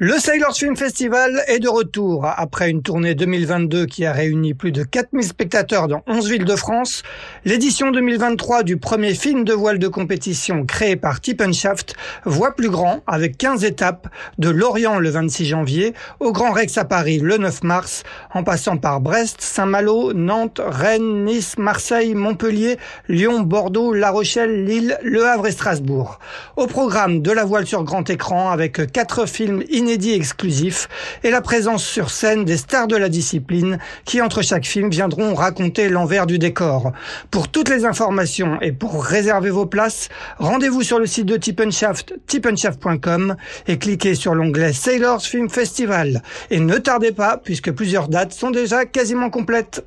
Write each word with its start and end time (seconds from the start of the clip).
Le 0.00 0.16
Sailors 0.20 0.54
Film 0.54 0.76
Festival 0.76 1.42
est 1.48 1.58
de 1.58 1.68
retour. 1.68 2.24
Après 2.24 2.70
une 2.70 2.82
tournée 2.82 3.16
2022 3.16 3.86
qui 3.86 4.06
a 4.06 4.12
réuni 4.12 4.54
plus 4.54 4.70
de 4.70 4.84
4000 4.84 5.24
spectateurs 5.24 5.88
dans 5.88 6.04
11 6.06 6.30
villes 6.30 6.44
de 6.44 6.54
France, 6.54 7.02
l'édition 7.44 7.90
2023 7.90 8.62
du 8.62 8.76
premier 8.76 9.14
film 9.14 9.42
de 9.42 9.52
voile 9.52 9.80
de 9.80 9.88
compétition 9.88 10.64
créé 10.64 10.94
par 10.94 11.20
Tip 11.20 11.42
Shaft 11.52 11.96
voit 12.24 12.54
plus 12.54 12.70
grand 12.70 13.02
avec 13.08 13.36
15 13.38 13.64
étapes 13.64 14.06
de 14.38 14.48
Lorient 14.48 15.00
le 15.00 15.10
26 15.10 15.46
janvier 15.46 15.94
au 16.20 16.30
Grand 16.30 16.52
Rex 16.52 16.78
à 16.78 16.84
Paris 16.84 17.18
le 17.18 17.36
9 17.36 17.64
mars, 17.64 18.04
en 18.32 18.44
passant 18.44 18.76
par 18.76 19.00
Brest, 19.00 19.40
Saint-Malo, 19.40 20.12
Nantes, 20.12 20.60
Rennes, 20.64 21.24
Nice, 21.24 21.58
Marseille, 21.58 22.14
Montpellier, 22.14 22.78
Lyon, 23.08 23.40
Bordeaux, 23.40 23.92
La 23.92 24.10
Rochelle, 24.10 24.64
Lille, 24.64 24.96
Le 25.02 25.26
Havre 25.26 25.48
et 25.48 25.52
Strasbourg. 25.52 26.20
Au 26.54 26.68
programme 26.68 27.20
de 27.20 27.32
la 27.32 27.44
voile 27.44 27.66
sur 27.66 27.82
grand 27.82 28.08
écran 28.08 28.50
avec 28.50 28.92
quatre 28.92 29.26
films 29.26 29.64
inédit 29.88 30.12
exclusif 30.12 30.86
et 31.24 31.30
la 31.30 31.40
présence 31.40 31.82
sur 31.82 32.10
scène 32.10 32.44
des 32.44 32.58
stars 32.58 32.88
de 32.88 32.96
la 32.96 33.08
discipline 33.08 33.78
qui, 34.04 34.20
entre 34.20 34.42
chaque 34.42 34.66
film, 34.66 34.90
viendront 34.90 35.34
raconter 35.34 35.88
l'envers 35.88 36.26
du 36.26 36.38
décor. 36.38 36.92
Pour 37.30 37.48
toutes 37.48 37.70
les 37.70 37.86
informations 37.86 38.60
et 38.60 38.72
pour 38.72 39.02
réserver 39.02 39.48
vos 39.48 39.64
places, 39.64 40.10
rendez-vous 40.36 40.82
sur 40.82 40.98
le 40.98 41.06
site 41.06 41.24
de 41.24 41.38
Tippenshaft, 41.38 42.12
tippenshaft.com 42.26 43.36
et 43.66 43.78
cliquez 43.78 44.14
sur 44.14 44.34
l'onglet 44.34 44.74
Sailors 44.74 45.22
Film 45.22 45.48
Festival. 45.48 46.22
Et 46.50 46.60
ne 46.60 46.76
tardez 46.76 47.12
pas, 47.12 47.38
puisque 47.42 47.72
plusieurs 47.72 48.08
dates 48.08 48.34
sont 48.34 48.50
déjà 48.50 48.84
quasiment 48.84 49.30
complètes. 49.30 49.86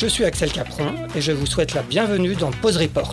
Je 0.00 0.06
suis 0.06 0.24
Axel 0.24 0.50
Capron 0.50 0.94
et 1.14 1.20
je 1.20 1.30
vous 1.30 1.44
souhaite 1.44 1.74
la 1.74 1.82
bienvenue 1.82 2.34
dans 2.34 2.50
Pause 2.50 2.78
Report. 2.78 3.12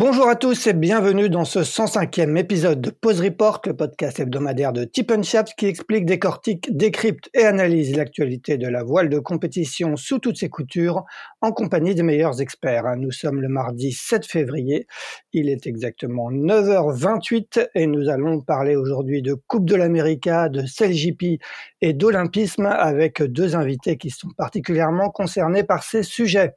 Bonjour 0.00 0.28
à 0.28 0.36
tous 0.36 0.68
et 0.68 0.74
bienvenue 0.74 1.28
dans 1.28 1.44
ce 1.44 1.58
105e 1.58 2.36
épisode 2.36 2.80
de 2.80 2.90
Pause 2.90 3.20
Report, 3.20 3.60
le 3.66 3.74
podcast 3.74 4.20
hebdomadaire 4.20 4.72
de 4.72 4.84
Tip 4.84 5.10
qui 5.56 5.66
explique, 5.66 6.06
décortique, 6.06 6.68
décrypte 6.70 7.28
et 7.34 7.42
analyse 7.42 7.96
l'actualité 7.96 8.58
de 8.58 8.68
la 8.68 8.84
voile 8.84 9.08
de 9.08 9.18
compétition 9.18 9.96
sous 9.96 10.20
toutes 10.20 10.36
ses 10.36 10.48
coutures 10.48 11.02
en 11.40 11.50
compagnie 11.50 11.96
des 11.96 12.04
meilleurs 12.04 12.40
experts. 12.40 12.84
Nous 12.96 13.10
sommes 13.10 13.40
le 13.40 13.48
mardi 13.48 13.90
7 13.90 14.24
février, 14.24 14.86
il 15.32 15.48
est 15.48 15.66
exactement 15.66 16.30
9h28 16.30 17.70
et 17.74 17.88
nous 17.88 18.08
allons 18.08 18.40
parler 18.40 18.76
aujourd'hui 18.76 19.20
de 19.20 19.34
Coupe 19.34 19.68
de 19.68 19.74
l'América, 19.74 20.48
de 20.48 20.62
CLJP 20.62 21.42
et 21.80 21.92
d'Olympisme 21.92 22.66
avec 22.66 23.20
deux 23.20 23.56
invités 23.56 23.96
qui 23.96 24.10
sont 24.10 24.30
particulièrement 24.36 25.10
concernés 25.10 25.64
par 25.64 25.82
ces 25.82 26.04
sujets. 26.04 26.54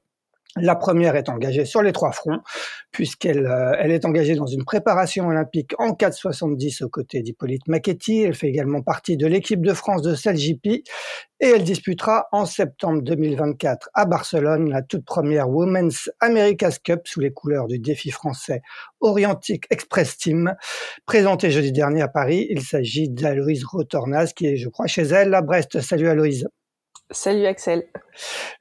La 0.58 0.76
première 0.76 1.16
est 1.16 1.30
engagée 1.30 1.64
sur 1.64 1.82
les 1.82 1.94
trois 1.94 2.12
fronts, 2.12 2.42
puisqu'elle 2.92 3.46
euh, 3.46 3.74
elle 3.80 3.92
est 3.92 4.04
engagée 4.04 4.36
dans 4.36 4.48
une 4.48 4.66
préparation 4.66 5.28
olympique 5.28 5.72
en 5.80 5.92
4,70 5.92 6.84
aux 6.84 6.90
côtés 6.90 7.22
d'Hippolyte 7.22 7.70
Macchetti. 7.70 8.24
Elle 8.24 8.36
fait 8.36 8.50
également 8.50 8.82
partie 8.82 9.16
de 9.16 9.28
l'équipe 9.28 9.62
de 9.62 9.74
France 9.74 10.02
de 10.02 10.14
CELJP 10.14 10.66
et 10.68 10.84
elle 11.40 11.64
disputera 11.64 12.28
en 12.34 12.46
septembre 12.46 13.02
2024 13.02 13.92
à 13.94 14.06
Barcelone 14.06 14.70
la 14.70 14.82
toute 14.82 15.06
première 15.06 15.50
Women's 15.50 16.10
America's 16.20 16.80
Cup 16.80 17.02
sous 17.06 17.22
les 17.22 17.32
couleurs 17.32 17.68
du 17.68 17.80
défi 17.80 18.12
français 18.12 18.62
Orientic 19.00 19.68
Express 19.70 20.18
Team, 20.18 20.54
présenté 21.06 21.50
jeudi 21.50 21.72
dernier 21.72 22.02
à 22.02 22.10
Paris. 22.10 22.48
Il 22.50 22.62
s'agit 22.62 23.10
d'Aloïse 23.10 23.64
Rotornas 23.64 24.34
qui 24.36 24.48
est, 24.48 24.58
je 24.58 24.68
crois, 24.68 24.88
chez 24.88 25.04
elle 25.04 25.34
à 25.34 25.42
Brest. 25.42 25.80
Salut 25.80 26.10
Aloïse. 26.10 26.46
Salut 27.14 27.46
Axel. 27.46 27.88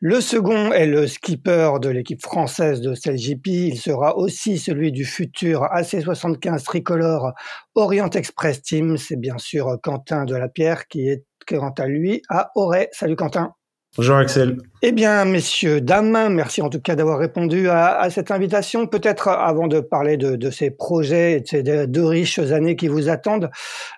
Le 0.00 0.21
second 0.21 0.72
est 0.72 0.87
le 0.87 1.06
skipper 1.06 1.78
de 1.81 1.88
l'équipe 1.88 2.21
française 2.21 2.81
de 2.81 2.94
CLJP. 2.94 3.47
Il 3.47 3.78
sera 3.78 4.16
aussi 4.16 4.59
celui 4.59 4.91
du 4.91 5.05
futur 5.05 5.62
AC75 5.72 6.65
tricolore 6.65 7.33
Orient 7.77 8.10
Express 8.10 8.60
Team. 8.62 8.97
C'est 8.97 9.21
bien 9.21 9.39
sûr 9.39 9.78
Quentin 9.83 10.25
Delapierre 10.25 10.89
qui 10.89 11.09
est 11.09 11.25
quant 11.47 11.72
à 11.78 11.87
lui 11.87 12.22
à 12.28 12.50
Auray. 12.56 12.89
Salut 12.91 13.15
Quentin. 13.15 13.55
Bonjour 13.97 14.19
Axel. 14.19 14.56
Eh 14.83 14.93
bien, 14.93 15.25
messieurs, 15.25 15.81
dames, 15.81 16.33
merci 16.33 16.62
en 16.62 16.69
tout 16.71 16.81
cas 16.81 16.95
d'avoir 16.95 17.19
répondu 17.19 17.69
à, 17.69 18.09
cette 18.09 18.31
invitation. 18.31 18.87
Peut-être 18.87 19.27
avant 19.27 19.67
de 19.67 19.81
parler 19.81 20.17
de, 20.17 20.51
ces 20.51 20.71
projets 20.71 21.33
et 21.33 21.41
de 21.41 21.47
ces 21.49 21.87
deux 21.89 22.05
riches 22.05 22.39
années 22.39 22.77
qui 22.77 22.87
vous 22.87 23.09
attendent, 23.09 23.51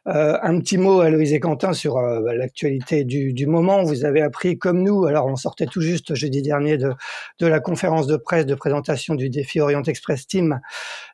euh, 0.06 0.38
un 0.42 0.58
petit 0.60 0.78
mot 0.78 1.00
à 1.00 1.10
Louise 1.10 1.34
et 1.34 1.40
Quentin 1.40 1.74
sur 1.74 1.98
euh, 1.98 2.20
l'actualité 2.32 3.04
du, 3.04 3.46
moment. 3.46 3.82
Vous 3.82 4.06
avez 4.06 4.22
appris 4.22 4.58
comme 4.58 4.82
nous, 4.82 5.04
alors 5.04 5.26
on 5.26 5.36
sortait 5.36 5.66
tout 5.66 5.82
juste 5.82 6.14
jeudi 6.14 6.40
dernier 6.40 6.78
de, 6.78 6.94
de 7.38 7.46
la 7.46 7.60
conférence 7.60 8.06
de 8.06 8.16
presse 8.16 8.46
de 8.46 8.54
présentation 8.54 9.14
du 9.14 9.28
défi 9.28 9.60
Orient 9.60 9.82
Express 9.82 10.26
Team, 10.26 10.60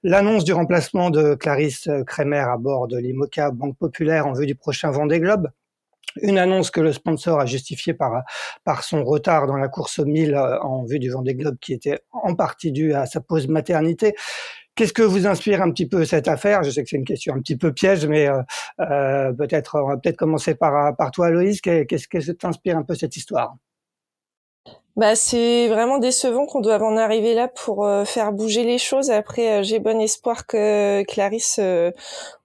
l'annonce 0.04 0.44
du 0.44 0.52
remplacement 0.52 1.10
de 1.10 1.34
Clarisse 1.34 1.88
Kremer 2.06 2.48
à 2.48 2.56
bord 2.56 2.86
de 2.86 2.96
l'IMOCA 2.96 3.50
Banque 3.50 3.76
Populaire 3.76 4.28
en 4.28 4.34
vue 4.34 4.46
du 4.46 4.54
prochain 4.54 4.92
Vendée 4.92 5.18
Globe 5.18 5.48
une 6.22 6.38
annonce 6.38 6.70
que 6.70 6.80
le 6.80 6.92
sponsor 6.92 7.40
a 7.40 7.46
justifiée 7.46 7.94
par, 7.94 8.22
par 8.64 8.82
son 8.82 9.04
retard 9.04 9.46
dans 9.46 9.56
la 9.56 9.68
course 9.68 9.98
1000 9.98 10.34
euh, 10.34 10.60
en 10.60 10.84
vue 10.84 10.98
du 10.98 11.10
Vendée 11.10 11.34
Globe 11.34 11.56
qui 11.60 11.72
était 11.72 12.00
en 12.12 12.34
partie 12.34 12.72
dû 12.72 12.94
à 12.94 13.06
sa 13.06 13.20
pause 13.20 13.48
maternité. 13.48 14.14
Qu'est-ce 14.74 14.92
que 14.92 15.02
vous 15.02 15.26
inspire 15.26 15.60
un 15.60 15.70
petit 15.72 15.88
peu 15.88 16.04
cette 16.04 16.28
affaire? 16.28 16.62
Je 16.62 16.70
sais 16.70 16.84
que 16.84 16.88
c'est 16.88 16.96
une 16.96 17.04
question 17.04 17.34
un 17.34 17.40
petit 17.40 17.56
peu 17.56 17.72
piège, 17.72 18.06
mais 18.06 18.28
euh, 18.28 18.42
euh 18.80 19.32
peut-être 19.32 19.80
on 19.82 19.88
va 19.88 19.96
peut-être 19.96 20.16
commencer 20.16 20.54
par, 20.54 20.96
par 20.96 21.10
toi, 21.10 21.30
Loïs. 21.30 21.60
Qu'est-ce 21.60 22.08
que 22.08 22.32
t'inspire 22.32 22.78
un 22.78 22.84
peu 22.84 22.94
cette 22.94 23.16
histoire? 23.16 23.56
Bah, 24.98 25.14
c'est 25.14 25.68
vraiment 25.68 25.98
décevant 25.98 26.44
qu'on 26.46 26.60
doive 26.60 26.82
en 26.82 26.96
arriver 26.96 27.32
là 27.32 27.46
pour 27.46 27.86
euh, 27.86 28.04
faire 28.04 28.32
bouger 28.32 28.64
les 28.64 28.78
choses. 28.78 29.10
Après, 29.12 29.60
euh, 29.60 29.62
j'ai 29.62 29.78
bon 29.78 30.00
espoir 30.00 30.44
que 30.44 31.04
Clarisse, 31.04 31.60
euh, 31.60 31.92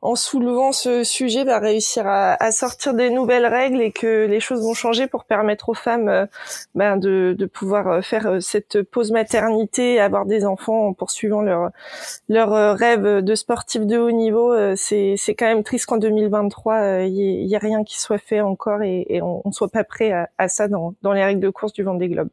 en 0.03 0.15
soulevant 0.15 0.73
ce 0.73 1.03
sujet, 1.05 1.45
va 1.45 1.59
réussir 1.59 2.05
à, 2.05 2.33
à, 2.43 2.51
sortir 2.51 2.93
des 2.93 3.09
nouvelles 3.09 3.45
règles 3.45 3.81
et 3.81 3.91
que 3.91 4.25
les 4.25 4.41
choses 4.41 4.61
vont 4.61 4.73
changer 4.73 5.07
pour 5.07 5.23
permettre 5.23 5.69
aux 5.69 5.73
femmes 5.73 6.27
ben, 6.75 6.97
de, 6.97 7.33
de, 7.37 7.45
pouvoir 7.45 8.03
faire 8.03 8.41
cette 8.41 8.83
pause 8.83 9.11
maternité, 9.11 10.01
avoir 10.01 10.25
des 10.25 10.45
enfants 10.45 10.87
en 10.87 10.93
poursuivant 10.93 11.41
leur 11.41 12.77
rêve 12.77 13.21
de 13.21 13.35
sportif 13.35 13.85
de 13.85 13.97
haut 13.97 14.11
niveau. 14.11 14.53
c'est 14.75 15.17
quand 15.29 15.45
même 15.45 15.63
triste 15.63 15.85
qu'en 15.85 15.97
2023, 15.97 17.03
il 17.03 17.13
y, 17.13 17.45
y, 17.45 17.55
ait 17.55 17.57
rien 17.57 17.85
qui 17.85 17.99
soit 17.99 18.17
fait 18.17 18.41
encore 18.41 18.83
et, 18.83 19.05
et 19.07 19.21
on, 19.21 19.41
ne 19.45 19.51
soit 19.51 19.69
pas 19.69 19.85
prêt 19.85 20.11
à, 20.11 20.29
à 20.37 20.49
ça 20.49 20.67
dans, 20.67 20.95
dans 21.01 21.13
les 21.13 21.23
règles 21.23 21.41
de 21.41 21.49
course 21.49 21.71
du 21.71 21.83
Vendée 21.83 22.09
Globe. 22.09 22.29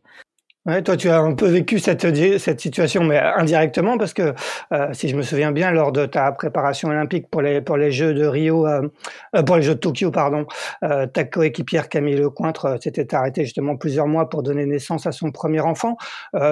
Ouais, 0.67 0.83
toi, 0.83 0.95
tu 0.95 1.09
as 1.09 1.19
un 1.19 1.35
peu 1.35 1.47
vécu 1.49 1.79
cette, 1.79 2.03
cette 2.39 2.61
situation, 2.61 3.03
mais 3.03 3.19
indirectement, 3.19 3.97
parce 3.97 4.13
que 4.13 4.35
euh, 4.73 4.93
si 4.93 5.09
je 5.09 5.17
me 5.17 5.23
souviens 5.23 5.53
bien, 5.53 5.71
lors 5.71 5.91
de 5.91 6.05
ta 6.05 6.31
préparation 6.33 6.91
olympique 6.91 7.31
pour 7.31 7.41
les 7.41 7.63
pour 7.63 7.79
les 7.79 7.91
Jeux 7.91 8.13
de 8.13 8.27
Rio, 8.27 8.67
euh, 8.67 8.87
euh 9.35 9.43
pour 9.43 9.57
les 9.57 9.63
Jeux 9.63 9.75
de 9.75 9.81
Tokyo, 9.81 10.11
pardon, 10.11 10.45
euh, 10.85 11.07
ta 11.07 11.25
coéquipière 11.25 11.89
Camille 11.89 12.17
Lecointre 12.17 12.67
euh, 12.67 12.77
s'était 12.79 13.15
arrêtée 13.15 13.45
justement 13.45 13.77
plusieurs 13.79 14.07
mois 14.07 14.29
pour 14.29 14.43
donner 14.43 14.67
naissance 14.67 15.07
à 15.07 15.13
son 15.13 15.31
premier 15.33 15.61
enfant. 15.61 15.97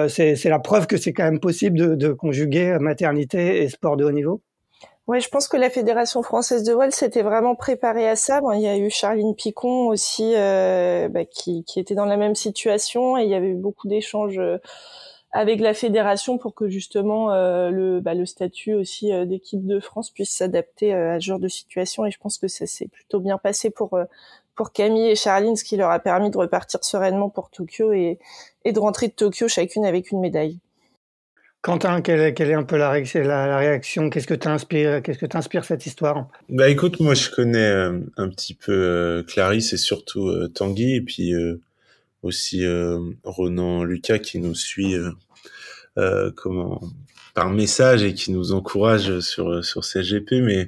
c'est 0.07 0.35
c'est 0.35 0.49
la 0.49 0.59
preuve 0.59 0.87
que 0.87 0.97
c'est 0.97 1.13
quand 1.13 1.25
même 1.25 1.39
possible 1.39 1.77
de, 1.77 1.95
de 1.95 2.11
conjuguer 2.11 2.77
maternité 2.79 3.61
et 3.61 3.69
sport 3.69 3.95
de 3.95 4.05
haut 4.05 4.11
niveau? 4.11 4.41
Ouais, 5.09 5.21
je 5.21 5.29
pense 5.29 5.47
que 5.47 5.57
la 5.57 5.71
Fédération 5.71 6.21
française 6.21 6.61
de 6.61 6.71
voile 6.71 6.91
s'était 6.91 7.23
vraiment 7.23 7.55
préparée 7.55 8.07
à 8.07 8.15
ça. 8.15 8.41
Il 8.53 8.61
y 8.61 8.67
a 8.67 8.77
eu 8.77 8.91
Charline 8.91 9.33
Picon 9.33 9.87
aussi 9.87 10.33
euh, 10.35 11.09
bah, 11.09 11.25
qui, 11.25 11.65
était 11.77 11.95
dans 11.95 12.05
la 12.05 12.15
même 12.15 12.35
situation 12.35 13.17
et 13.17 13.23
il 13.23 13.29
y 13.29 13.33
avait 13.33 13.47
eu 13.47 13.55
beaucoup 13.55 13.87
d'échanges 13.87 14.37
euh, 14.37 14.59
avec 15.31 15.61
la 15.61 15.73
fédération 15.73 16.37
pour 16.37 16.53
que 16.53 16.69
justement 16.69 17.31
euh, 17.31 17.71
le, 17.71 18.01
bah, 18.01 18.13
le 18.13 18.27
statut 18.27 18.75
aussi 18.75 19.11
d'équipe 19.25 19.65
de 19.65 19.79
France 19.79 20.11
puisse 20.11 20.29
s'adapter 20.29 20.93
à 20.93 21.19
ce 21.19 21.25
genre 21.25 21.39
de 21.39 21.47
situation. 21.47 22.05
Et 22.05 22.11
je 22.11 22.19
pense 22.19 22.37
que 22.37 22.47
ça 22.47 22.67
s'est 22.67 22.87
plutôt 22.87 23.19
bien 23.19 23.39
passé 23.39 23.71
pour 23.71 23.97
pour 24.53 24.71
Camille 24.71 25.09
et 25.09 25.15
Charline, 25.15 25.55
ce 25.55 25.63
qui 25.63 25.75
leur 25.75 25.89
a 25.89 25.97
permis 25.97 26.29
de 26.29 26.37
repartir 26.37 26.83
sereinement 26.83 27.31
pour 27.31 27.49
Tokyo 27.49 27.93
et 27.93 28.19
de 28.63 28.79
rentrer 28.79 29.07
de 29.07 29.13
Tokyo 29.13 29.47
chacune 29.47 29.85
avec 29.87 30.11
une 30.11 30.19
médaille. 30.19 30.59
Quentin, 31.61 32.01
quelle 32.01 32.21
est, 32.21 32.33
quelle 32.33 32.49
est 32.49 32.55
un 32.55 32.63
peu 32.63 32.77
la, 32.77 32.97
la, 32.97 33.57
réaction? 33.57 34.09
Qu'est-ce 34.09 34.27
que 34.27 34.33
t'inspire 34.33 35.01
Qu'est-ce 35.01 35.19
que 35.19 35.25
t'inspire 35.25 35.65
cette 35.65 35.85
histoire? 35.85 36.29
Bah 36.47 36.69
écoute, 36.69 37.01
moi 37.01 37.15
je 37.15 37.29
connais 37.29 37.67
euh, 37.67 37.99
un 38.15 38.29
petit 38.29 38.53
peu 38.53 38.71
euh, 38.71 39.23
Clarisse 39.23 39.73
et 39.73 39.77
surtout 39.77 40.29
euh, 40.29 40.47
Tanguy 40.47 40.95
et 40.95 41.01
puis 41.01 41.33
aussi 42.23 42.63
Ronan 43.23 43.83
Lucas 43.83 44.19
qui 44.19 44.39
nous 44.39 44.55
suit 44.55 44.95
comment 46.35 46.81
par 47.33 47.49
message 47.49 48.03
et 48.03 48.13
qui 48.13 48.31
nous 48.31 48.53
encourage 48.53 49.19
sur 49.19 49.63
sur 49.63 49.83
CGP. 49.83 50.41
Mais 50.41 50.67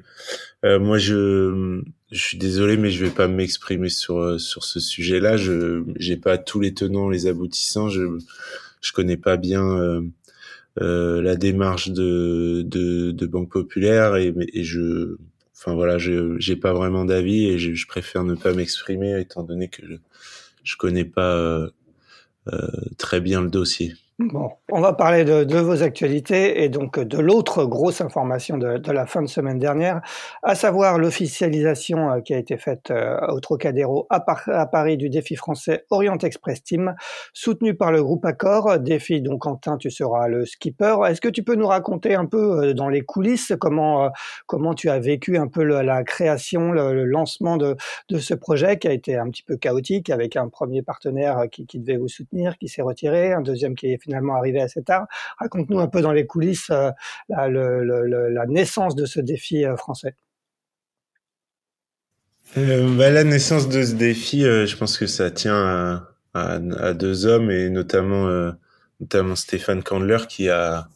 moi, 0.64 0.98
je 0.98 1.82
je 2.12 2.22
suis 2.22 2.38
désolé, 2.38 2.76
mais 2.76 2.90
je 2.90 3.06
vais 3.06 3.12
pas 3.12 3.30
m'exprimer 3.30 3.90
sur 3.90 4.40
sur 4.40 4.66
ce 4.66 4.82
sujet-là. 4.82 5.38
Je 5.38 5.84
j'ai 5.96 6.18
pas 6.18 6.38
tous 6.38 6.60
les 6.60 6.74
tenants, 6.74 7.10
les 7.10 7.28
aboutissants. 7.28 7.88
Je 7.88 8.18
je 8.82 8.92
connais 8.94 9.18
pas 9.18 9.38
bien 9.38 10.02
la 10.78 11.36
démarche 11.36 11.90
de, 11.90 12.64
de, 12.66 13.12
de 13.12 13.26
Banque 13.26 13.52
Populaire 13.52 14.16
et, 14.16 14.34
je, 14.64 15.18
enfin 15.56 15.74
voilà, 15.74 15.98
j'ai 15.98 16.56
pas 16.56 16.74
vraiment 16.74 17.06
d'avis 17.06 17.48
et 17.48 17.60
je, 17.60 17.74
je, 17.74 17.88
préfère 17.88 18.24
ne 18.24 18.36
pas 18.36 18.54
m'exprimer 18.54 19.20
étant 19.20 19.44
donné 19.44 19.68
que 19.68 19.86
je, 19.86 19.96
je 20.64 20.76
connais 20.78 21.06
pas 21.06 21.36
euh, 21.36 21.70
euh 22.48 22.68
très 22.98 23.22
bien 23.22 23.42
le 23.42 23.50
dossier. 23.50 23.94
Bon, 24.30 24.52
on 24.72 24.82
va 24.82 24.94
parler 24.94 25.24
de, 25.24 25.58
vos 25.58 25.82
actualités 25.82 26.64
et 26.64 26.70
donc 26.70 27.00
de 27.00 27.18
l'autre 27.18 27.66
grosse 27.66 28.02
information 28.02 28.58
de, 28.58 28.92
la 28.92 29.06
fin 29.08 29.24
de 29.24 29.28
semaine 29.28 29.58
dernière, 29.58 30.02
à 30.44 30.54
savoir 30.54 31.00
l'officialisation 31.00 32.12
euh, 32.12 32.20
qui 32.20 32.36
a 32.36 32.38
été 32.38 32.58
faite 32.58 32.92
euh, 32.92 33.18
au 33.30 33.40
Trocadéro 33.40 34.06
à, 34.12 34.20
Paris 34.20 34.98
du 34.98 35.10
défi 35.10 35.36
français 35.36 35.86
Orient 35.90 36.18
Express 36.20 36.64
Team, 36.64 36.94
soutenu 37.34 37.74
par 37.74 37.92
le 37.92 38.04
groupe 38.04 38.24
Accor. 38.26 38.78
Défi, 38.80 39.22
donc 39.22 39.42
Quentin, 39.42 39.78
tu 39.78 39.90
seras 39.90 40.28
le 40.28 40.46
skipper. 40.46 40.98
Est-ce 41.08 41.22
que 41.22 41.30
tu 41.30 41.44
peux 41.44 41.56
nous 41.56 41.68
raconter 41.68 42.14
un 42.14 42.26
peu 42.26 42.66
euh, 42.66 42.74
dans 42.74 42.90
les 42.90 43.02
coulisses 43.02 43.54
comment 43.60 44.12
comment 44.46 44.76
tu 44.76 44.90
as 44.90 45.00
vécu 45.00 45.38
un 45.38 45.48
peu 45.48 45.64
le, 45.64 45.82
la 45.82 46.04
création, 46.04 46.72
le, 46.72 47.06
lancement 47.06 47.58
de, 47.58 47.76
de, 48.10 48.20
ce 48.20 48.36
projet 48.36 48.78
qui 48.78 48.88
a 48.88 48.94
été 48.94 49.16
un 49.16 49.30
petit 49.30 49.44
peu 49.44 49.58
chaotique 49.58 50.10
avec 50.10 50.36
un 50.36 50.48
premier 50.48 50.84
partenaire 50.84 51.46
qui, 51.52 51.66
qui 51.66 51.80
devait 51.80 51.98
vous 51.98 52.08
soutenir, 52.08 52.58
qui 52.60 52.68
s'est 52.68 52.84
retiré, 52.84 53.34
un 53.34 53.42
deuxième 53.42 53.74
qui 53.74 53.88
est 53.88 53.98
finalement 54.12 54.36
arrivé 54.36 54.62
assez 54.62 54.84
tard. 54.84 55.08
Raconte-nous 55.40 55.80
un 55.80 55.88
peu 55.88 56.02
dans 56.02 56.12
les 56.12 56.26
coulisses 56.26 56.70
euh, 56.70 56.92
la, 57.30 58.46
naissance 58.46 58.96
de 58.96 59.06
ce 59.06 59.22
défi 59.22 59.66
euh, 59.66 59.78
français. 59.78 60.16
Euh, 62.58 62.94
bah, 62.98 63.10
la 63.10 63.24
naissance 63.24 63.70
de 63.70 63.84
ce 63.84 63.94
défi, 63.94 64.42
je 64.42 64.76
pense 64.76 64.98
que 64.98 65.08
ça 65.08 65.32
tient 65.32 66.04
à, 66.34 66.60
deux 66.94 67.26
hommes 67.26 67.50
et 67.52 67.70
notamment 67.70 68.30
notamment 69.00 69.36
Stéphane 69.36 69.84
Candler 69.84 70.20
qui 70.28 70.50
a 70.50 70.88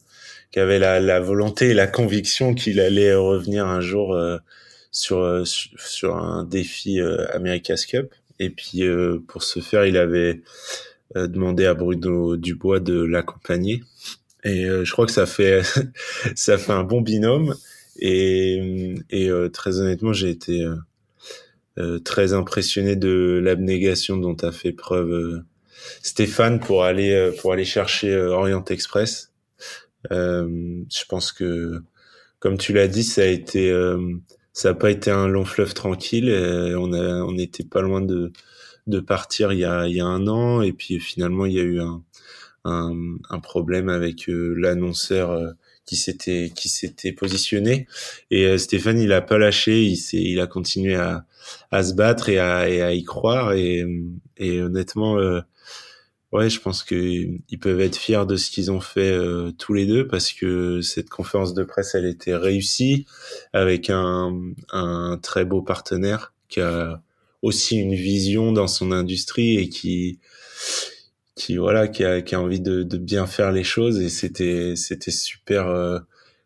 qui 0.52 0.60
avait 0.60 0.80
la, 0.80 1.20
volonté 1.20 1.70
et 1.70 1.74
la 1.74 1.88
conviction 1.88 2.54
qu'il 2.54 2.80
allait 2.80 3.14
revenir 3.14 3.68
un 3.68 3.82
jour 3.82 4.18
sur, 4.92 5.46
sur 5.46 6.16
un 6.16 6.44
défi 6.44 7.02
America's 7.34 7.86
Cup 7.86 8.14
et 8.40 8.50
puis 8.50 8.84
pour 9.28 9.44
ce 9.44 9.60
faire 9.60 9.86
il 9.86 9.98
avait 9.98 10.42
euh, 10.42 10.42
demander 11.14 11.66
à 11.66 11.74
Bruno 11.74 12.36
Dubois 12.36 12.80
de 12.80 13.04
l'accompagner. 13.04 13.84
Et 14.46 14.66
euh, 14.66 14.86
je 14.86 14.92
crois 14.92 15.08
que 15.08 15.12
ça 15.12 15.26
fait 15.26 15.62
ça 16.36 16.58
fait 16.58 16.72
un 16.72 16.84
bon 16.84 17.02
binôme. 17.02 17.56
Et, 18.00 18.96
et 19.10 19.30
euh, 19.30 19.50
très 19.50 19.80
honnêtement, 19.80 20.14
j'ai 20.14 20.30
été 20.30 20.66
très 22.06 22.32
impressionné 22.32 22.96
de 22.96 23.42
l'abnégation 23.44 24.16
dont 24.16 24.38
a 24.44 24.54
fait 24.54 24.72
preuve 24.72 25.44
Stéphane 26.02 26.62
pour 26.62 26.86
aller 26.86 27.34
pour 27.42 27.52
aller 27.52 27.66
chercher 27.66 28.16
Orient 28.16 28.64
Express. 28.64 29.34
je 30.10 31.06
pense 31.10 31.34
que, 31.34 31.82
comme 32.40 32.58
tu 32.58 32.72
l'as 32.72 32.88
dit, 32.88 33.04
ça 33.04 33.24
a 33.24 33.26
été 33.26 33.74
ça 34.54 34.70
n'a 34.70 34.76
pas 34.76 34.90
été 34.90 35.12
un 35.12 35.28
long 35.28 35.44
fleuve 35.44 35.74
tranquille. 35.74 36.32
on 36.78 36.94
a 36.94 37.24
on 37.24 37.34
n'était 37.34 37.66
pas 37.66 37.82
loin 37.82 38.00
de 38.00 38.32
de 38.88 39.00
partir 39.00 39.52
il 39.54 39.60
y 39.60 39.66
a, 39.66 39.88
il 39.88 39.96
y 39.96 40.02
a 40.02 40.06
un 40.06 40.28
an 40.28 40.62
et 40.62 40.74
puis 40.74 41.00
finalement 41.00 41.46
il 41.46 41.54
y 41.54 41.60
a 41.60 41.64
eu 41.64 41.80
un, 41.80 42.04
un, 42.66 43.18
un 43.30 43.40
problème 43.40 43.90
avec 43.90 44.28
euh, 44.30 44.56
l'annonceur 44.58 45.32
euh, 45.32 45.52
qui 45.86 45.96
s'était 45.96 46.52
qui 46.56 46.68
s'était 46.68 47.12
positionné. 47.14 47.88
Et 48.32 48.46
euh, 48.46 48.58
Stéphane 48.58 49.00
il 49.00 49.14
a 49.14 49.22
pas 49.22 49.38
lâché 49.38 49.84
il 49.84 49.98
s'est 49.98 50.18
il 50.22 50.40
a 50.40 50.48
continué 50.48 50.96
à 50.96 51.26
à 51.72 51.84
se 51.84 51.94
battre 51.94 52.30
et 52.30 52.40
à, 52.40 52.70
et 52.70 52.82
à 52.82 52.94
y 52.94 53.04
croire. 53.04 53.54
Et, 53.54 53.86
et 54.38 54.62
honnêtement 54.62 55.18
ouais 56.32 56.50
je 56.50 56.60
pense 56.60 56.84
que 56.84 56.96
ils 56.96 57.60
peuvent 57.60 57.80
être 57.82 57.98
fiers 57.98 58.26
de 58.28 58.36
ce 58.36 58.50
qu'ils 58.50 58.72
ont 58.72 58.82
fait 58.82 59.16
tous 59.60 59.74
les 59.74 59.86
deux 59.86 60.08
parce 60.08 60.34
que 60.34 60.82
cette 60.82 61.10
conférence 61.10 61.54
de 61.54 61.64
presse 61.64 61.94
elle 61.96 62.06
était 62.06 62.36
réussie 62.36 63.06
avec 63.54 63.90
un 63.92 64.34
un 64.72 65.20
très 65.22 65.46
beau 65.46 65.62
partenaire 65.62 66.34
qui 66.50 66.62
a 66.62 67.02
aussi 67.46 67.78
une 67.78 67.94
vision 67.94 68.52
dans 68.52 68.68
son 68.68 68.92
industrie 68.92 69.58
et 69.58 69.70
qui 69.70 70.20
qui 71.36 71.58
voilà 71.58 71.88
qui 71.88 72.04
a, 72.04 72.22
qui 72.22 72.34
a 72.34 72.42
envie 72.42 72.60
de, 72.60 72.84
bien 72.98 73.28
faire 73.28 73.52
les 73.52 73.64
choses 73.64 74.02
et 74.02 74.10
c'était 74.10 74.74
c'était 74.76 75.12
super 75.12 75.68
euh, 75.68 76.00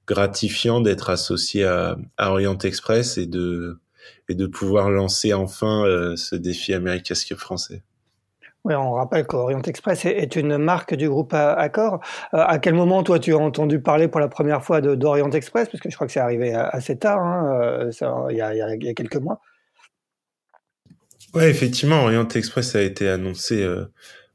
gratifiant 0.08 0.82
d'être 0.82 1.10
associé 1.10 1.64
à, 1.64 1.96
Orient 2.18 2.58
Express 2.58 3.18
et 3.18 3.28
de 3.28 3.80
et 4.28 4.36
de 4.36 4.46
pouvoir 4.46 4.90
lancer 4.90 5.34
enfin 5.34 5.86
euh, 5.86 6.18
ce 6.18 6.36
défi 6.36 6.74
America's 6.74 7.24
Cup 7.24 7.38
français. 7.38 7.82
Oui, 8.66 8.76
on 8.76 8.92
rappelle 8.92 9.26
qu'Orient 9.26 9.62
Express 9.62 10.06
est 10.06 10.36
une 10.36 10.58
marque 10.58 10.94
du 10.94 11.08
groupe 11.08 11.34
Accor. 11.34 12.02
Euh, 12.34 12.44
à 12.46 12.60
quel 12.60 12.74
moment, 12.74 13.04
toi, 13.04 13.18
tu 13.18 13.34
as 13.34 13.38
entendu 13.38 13.80
parler 13.80 14.10
pour 14.10 14.20
la 14.20 14.28
première 14.28 14.62
fois 14.66 14.82
d'Orient 14.82 15.32
Express? 15.32 15.70
Parce 15.70 15.82
que 15.82 15.90
je 15.90 15.96
crois 15.96 16.08
que 16.08 16.12
c'est 16.12 16.20
arrivé 16.20 16.54
assez 16.54 16.98
tard, 16.98 17.22
hein, 17.22 17.90
il 18.30 18.36
y 18.36 18.42
a 18.42 18.94
quelques 18.94 19.16
mois. 19.16 19.40
Ouais, 21.36 21.50
effectivement, 21.50 22.04
Orient 22.04 22.28
Express 22.28 22.76
a 22.76 22.82
été 22.82 23.08
annoncé 23.08 23.62
euh, 23.62 23.86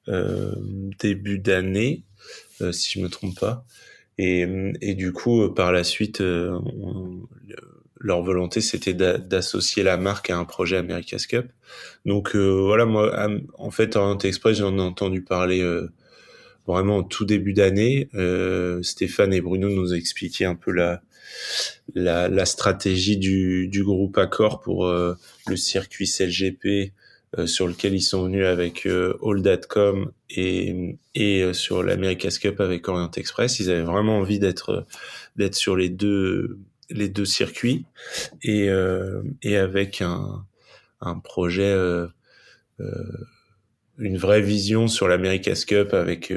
euh, 0.09 0.55
début 1.01 1.41
d'année, 1.41 2.05
euh, 2.61 2.71
si 2.71 2.99
je 2.99 3.05
me 3.05 3.09
trompe 3.09 3.39
pas. 3.39 3.65
Et, 4.17 4.47
et 4.81 4.95
du 4.95 5.13
coup, 5.13 5.49
par 5.51 5.73
la 5.73 5.83
suite, 5.83 6.23
leur 7.99 8.23
volonté, 8.23 8.61
c'était 8.61 8.95
d'associer 8.95 9.83
la 9.83 9.97
marque 9.97 10.31
à 10.31 10.39
un 10.39 10.45
projet 10.45 10.77
America's 10.77 11.27
Cup. 11.27 11.47
Donc 12.07 12.37
voilà, 12.37 12.85
moi, 12.85 13.29
en 13.59 13.73
fait, 13.73 13.97
Orient 13.97 14.19
Express, 14.19 14.59
j'en 14.59 14.79
ai 14.79 14.81
entendu 14.81 15.23
parler 15.23 15.69
vraiment 16.65 16.99
au 16.99 17.03
tout 17.03 17.25
début 17.25 17.55
d'année. 17.55 18.09
Stéphane 18.83 19.33
et 19.33 19.41
Bruno 19.41 19.69
nous 19.69 19.95
expliqué 19.95 20.45
un 20.45 20.55
peu 20.55 20.71
la, 20.71 21.03
la, 21.95 22.47
stratégie 22.47 23.17
du, 23.17 23.83
groupe 23.85 24.19
Accor 24.19 24.61
pour 24.61 24.87
euh, 24.87 25.15
le 25.49 25.57
circuit 25.57 26.07
CLGP 26.07 26.93
euh, 27.39 27.47
sur 27.47 27.67
lequel 27.67 27.95
ils 27.95 28.03
sont 28.03 28.25
venus 28.25 28.47
avec 28.47 28.87
euh, 28.87 29.19
All.com 29.23 30.13
et, 30.31 30.99
et 31.15 31.53
sur 31.53 31.83
l'America's 31.83 32.39
Cup 32.39 32.61
avec 32.61 32.89
Orient 32.89 33.11
Express. 33.11 33.61
Ils 33.61 33.71
avaient 33.71 33.83
vraiment 33.83 34.19
envie 34.19 34.39
d'être 34.39 34.87
d'être 35.37 35.55
sur 35.55 35.77
les 35.77 35.89
deux 35.89 36.57
circuits 37.25 37.87
et, 38.43 38.69
et 39.43 39.57
avec 39.57 40.01
un, 40.01 40.45
un 41.01 41.19
projet 41.19 41.75
une 43.99 44.17
vraie 44.17 44.43
vision 44.43 44.89
sur 44.89 45.07
l'America's 45.09 45.65
Cup 45.65 45.93
avec 45.93 46.33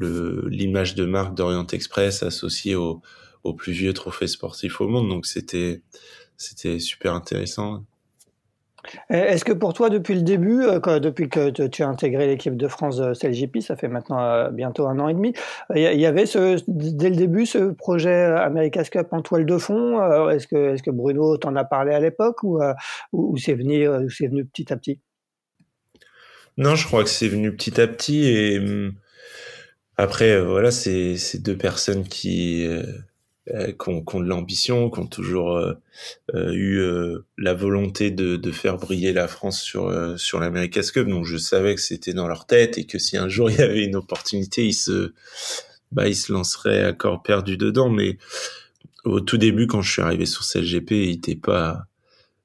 l'image 0.00 0.94
de 0.94 1.04
marque 1.04 1.34
d'Orient 1.34 1.66
Express 1.66 2.22
associée 2.22 2.74
au, 2.74 3.02
au 3.46 3.54
plus 3.54 3.72
vieux 3.72 3.92
trophée 3.92 4.26
sportif 4.26 4.80
au 4.80 4.88
monde. 4.88 5.08
Donc 5.08 5.26
c'était 5.26 5.82
c'était 6.36 6.78
super 6.78 7.14
intéressant. 7.14 7.84
Est-ce 9.10 9.44
que 9.44 9.52
pour 9.52 9.74
toi, 9.74 9.90
depuis 9.90 10.14
le 10.14 10.22
début, 10.22 10.62
euh, 10.62 11.00
depuis 11.00 11.28
que 11.28 11.50
tu 11.50 11.82
as 11.82 11.88
intégré 11.88 12.26
l'équipe 12.26 12.56
de 12.56 12.68
France 12.68 12.96
de 12.96 13.14
CLJP, 13.14 13.60
ça 13.60 13.76
fait 13.76 13.88
maintenant 13.88 14.20
euh, 14.20 14.50
bientôt 14.50 14.86
un 14.86 14.98
an 14.98 15.08
et 15.08 15.14
demi, 15.14 15.32
il 15.74 15.80
y 15.80 16.06
avait 16.06 16.26
ce, 16.26 16.62
dès 16.68 17.10
le 17.10 17.16
début 17.16 17.46
ce 17.46 17.70
projet 17.70 18.24
America's 18.24 18.90
Cup 18.90 19.08
en 19.10 19.22
toile 19.22 19.46
de 19.46 19.58
fond 19.58 20.00
euh, 20.00 20.30
Est-ce 20.30 20.46
que, 20.46 20.74
est 20.74 20.84
que 20.84 20.90
Bruno 20.90 21.36
t'en 21.36 21.56
a 21.56 21.64
parlé 21.64 21.94
à 21.94 22.00
l'époque 22.00 22.42
ou, 22.42 22.60
ou 23.12 23.36
c'est 23.36 23.54
venu, 23.54 23.86
venu 23.86 24.44
petit 24.44 24.72
à 24.72 24.76
petit? 24.76 25.00
Non, 26.58 26.74
je 26.74 26.86
crois 26.86 27.02
que 27.02 27.10
c'est 27.10 27.28
venu 27.28 27.54
petit 27.54 27.80
à 27.80 27.86
petit 27.86 28.28
et 28.28 28.58
hum, 28.58 28.92
après, 29.98 30.40
voilà, 30.42 30.70
c'est 30.70 31.38
deux 31.38 31.56
personnes 31.56 32.04
qui 32.04 32.66
euh, 33.54 33.70
qui 33.70 33.88
ont, 33.90 34.20
de 34.20 34.26
l'ambition, 34.26 34.90
qui 34.90 34.98
ont 34.98 35.06
toujours 35.06 35.56
euh, 35.56 35.74
euh, 36.34 36.50
eu 36.52 36.82
la 37.38 37.54
volonté 37.54 38.10
de, 38.10 38.34
de, 38.34 38.50
faire 38.50 38.76
briller 38.76 39.12
la 39.12 39.28
France 39.28 39.62
sur 39.62 40.18
sur 40.18 40.40
l'America's 40.40 40.90
Cup. 40.90 41.06
Donc 41.06 41.24
je 41.24 41.36
savais 41.36 41.76
que 41.76 41.80
c'était 41.80 42.12
dans 42.12 42.26
leur 42.26 42.46
tête 42.46 42.76
et 42.76 42.86
que 42.86 42.98
si 42.98 43.16
un 43.16 43.28
jour 43.28 43.48
il 43.52 43.58
y 43.58 43.62
avait 43.62 43.84
une 43.84 43.94
opportunité, 43.94 44.66
ils 44.66 44.74
se 44.74 45.12
bah 45.92 46.08
ils 46.08 46.16
se 46.16 46.32
lanceraient 46.32 46.82
à 46.82 46.92
corps 46.92 47.22
perdu 47.22 47.56
dedans. 47.56 47.88
Mais 47.88 48.18
au 49.04 49.20
tout 49.20 49.38
début, 49.38 49.68
quand 49.68 49.80
je 49.80 49.92
suis 49.92 50.02
arrivé 50.02 50.26
sur 50.26 50.44
CLGP, 50.44 50.90
il 50.90 51.10
n'était 51.10 51.36
pas 51.36 51.84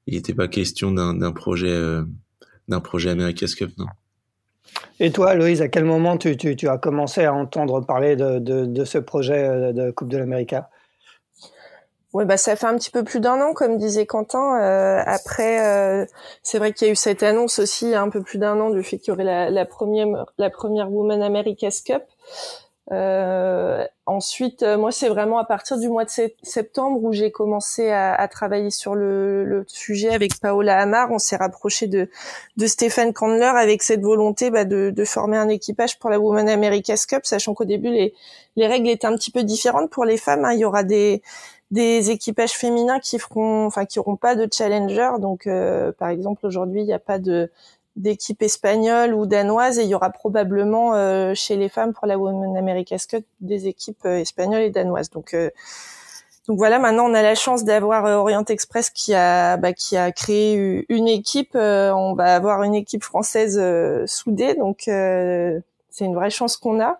il 0.06 0.14
était 0.14 0.34
pas 0.34 0.46
question 0.46 0.92
d'un 0.92 1.14
d'un 1.14 1.32
projet 1.32 1.76
d'un 2.68 2.80
projet 2.80 3.10
America's 3.10 3.56
Cup, 3.56 3.72
non. 3.76 3.86
Et 5.00 5.10
toi, 5.10 5.34
Loïse, 5.34 5.62
à 5.62 5.68
quel 5.68 5.84
moment 5.84 6.16
tu, 6.16 6.36
tu, 6.36 6.54
tu, 6.54 6.68
as 6.68 6.78
commencé 6.78 7.24
à 7.24 7.34
entendre 7.34 7.84
parler 7.84 8.14
de, 8.14 8.38
de, 8.38 8.64
de 8.64 8.84
ce 8.84 8.98
projet 8.98 9.72
de 9.72 9.90
Coupe 9.90 10.08
de 10.08 10.16
l'Amérique 10.16 10.54
Ouais, 12.12 12.26
bah 12.26 12.36
ça 12.36 12.56
fait 12.56 12.66
un 12.66 12.76
petit 12.76 12.90
peu 12.90 13.04
plus 13.04 13.20
d'un 13.20 13.40
an, 13.40 13.54
comme 13.54 13.78
disait 13.78 14.04
Quentin. 14.04 14.60
Euh, 14.60 15.02
après, 15.06 15.66
euh, 15.66 16.04
c'est 16.42 16.58
vrai 16.58 16.72
qu'il 16.74 16.86
y 16.86 16.90
a 16.90 16.92
eu 16.92 16.96
cette 16.96 17.22
annonce 17.22 17.58
aussi, 17.58 17.94
un 17.94 18.10
peu 18.10 18.22
plus 18.22 18.38
d'un 18.38 18.60
an, 18.60 18.68
du 18.68 18.82
fait 18.82 18.98
qu'il 18.98 19.12
y 19.12 19.14
aurait 19.14 19.24
la, 19.24 19.48
la, 19.50 19.64
première, 19.64 20.26
la 20.36 20.50
première 20.50 20.92
Women 20.92 21.22
America's 21.22 21.80
Cup. 21.80 22.02
Euh, 22.90 23.86
ensuite, 24.06 24.62
euh, 24.62 24.76
moi, 24.76 24.90
c'est 24.92 25.08
vraiment 25.08 25.38
à 25.38 25.44
partir 25.44 25.78
du 25.78 25.88
mois 25.88 26.04
de 26.04 26.10
septembre 26.42 27.02
où 27.02 27.12
j'ai 27.12 27.30
commencé 27.30 27.88
à, 27.90 28.12
à, 28.12 28.28
travailler 28.28 28.70
sur 28.70 28.94
le, 28.94 29.44
le, 29.44 29.64
sujet 29.68 30.10
avec 30.10 30.38
Paola 30.40 30.78
Amar. 30.78 31.10
On 31.12 31.18
s'est 31.18 31.36
rapproché 31.36 31.86
de, 31.86 32.10
de 32.56 32.66
Stéphane 32.66 33.12
Candler 33.12 33.44
avec 33.44 33.82
cette 33.82 34.02
volonté 34.02 34.50
bah, 34.50 34.64
de, 34.64 34.90
de, 34.90 35.04
former 35.04 35.38
un 35.38 35.48
équipage 35.48 35.98
pour 35.98 36.10
la 36.10 36.18
Women 36.18 36.48
America's 36.48 37.06
Cup, 37.06 37.24
sachant 37.24 37.54
qu'au 37.54 37.64
début, 37.64 37.90
les, 37.90 38.14
les 38.56 38.66
règles 38.66 38.88
étaient 38.88 39.06
un 39.06 39.14
petit 39.16 39.30
peu 39.30 39.44
différentes 39.44 39.88
pour 39.90 40.04
les 40.04 40.18
femmes. 40.18 40.44
Hein. 40.44 40.52
Il 40.52 40.58
y 40.58 40.64
aura 40.64 40.82
des, 40.82 41.22
des 41.72 42.10
équipages 42.10 42.52
féminins 42.52 43.00
qui 43.00 43.18
feront, 43.18 43.66
enfin, 43.66 43.86
qui 43.86 43.98
auront 43.98 44.16
pas 44.16 44.36
de 44.36 44.46
challenger. 44.52 45.10
Donc, 45.18 45.46
euh, 45.46 45.90
par 45.92 46.10
exemple, 46.10 46.46
aujourd'hui, 46.46 46.82
il 46.82 46.86
n'y 46.86 46.92
a 46.92 47.00
pas 47.00 47.18
de 47.18 47.50
d'équipe 47.96 48.40
espagnole 48.42 49.12
ou 49.12 49.26
danoise 49.26 49.78
et 49.78 49.82
il 49.82 49.88
y 49.88 49.94
aura 49.94 50.10
probablement 50.10 50.94
euh, 50.94 51.34
chez 51.34 51.56
les 51.56 51.68
femmes 51.68 51.92
pour 51.92 52.06
la 52.06 52.18
Women 52.18 52.56
America's 52.56 53.06
Cup 53.06 53.24
des 53.40 53.68
équipes 53.68 54.04
euh, 54.06 54.18
espagnoles 54.18 54.62
et 54.62 54.70
danoises. 54.70 55.10
Donc 55.10 55.34
euh, 55.34 55.50
donc 56.48 56.58
voilà, 56.58 56.78
maintenant 56.78 57.04
on 57.04 57.14
a 57.14 57.22
la 57.22 57.34
chance 57.34 57.64
d'avoir 57.64 58.04
Orient 58.04 58.44
Express 58.44 58.90
qui 58.90 59.14
a 59.14 59.56
bah, 59.58 59.72
qui 59.72 59.96
a 59.96 60.10
créé 60.10 60.84
une 60.88 61.06
équipe. 61.06 61.54
on 61.54 62.14
va 62.14 62.34
avoir 62.34 62.64
une 62.64 62.74
équipe 62.74 63.04
française 63.04 63.62
soudée, 64.06 64.54
donc 64.54 64.82
c'est 64.86 66.04
une 66.04 66.14
vraie 66.16 66.30
chance 66.30 66.56
qu'on 66.56 66.80
a. 66.80 66.98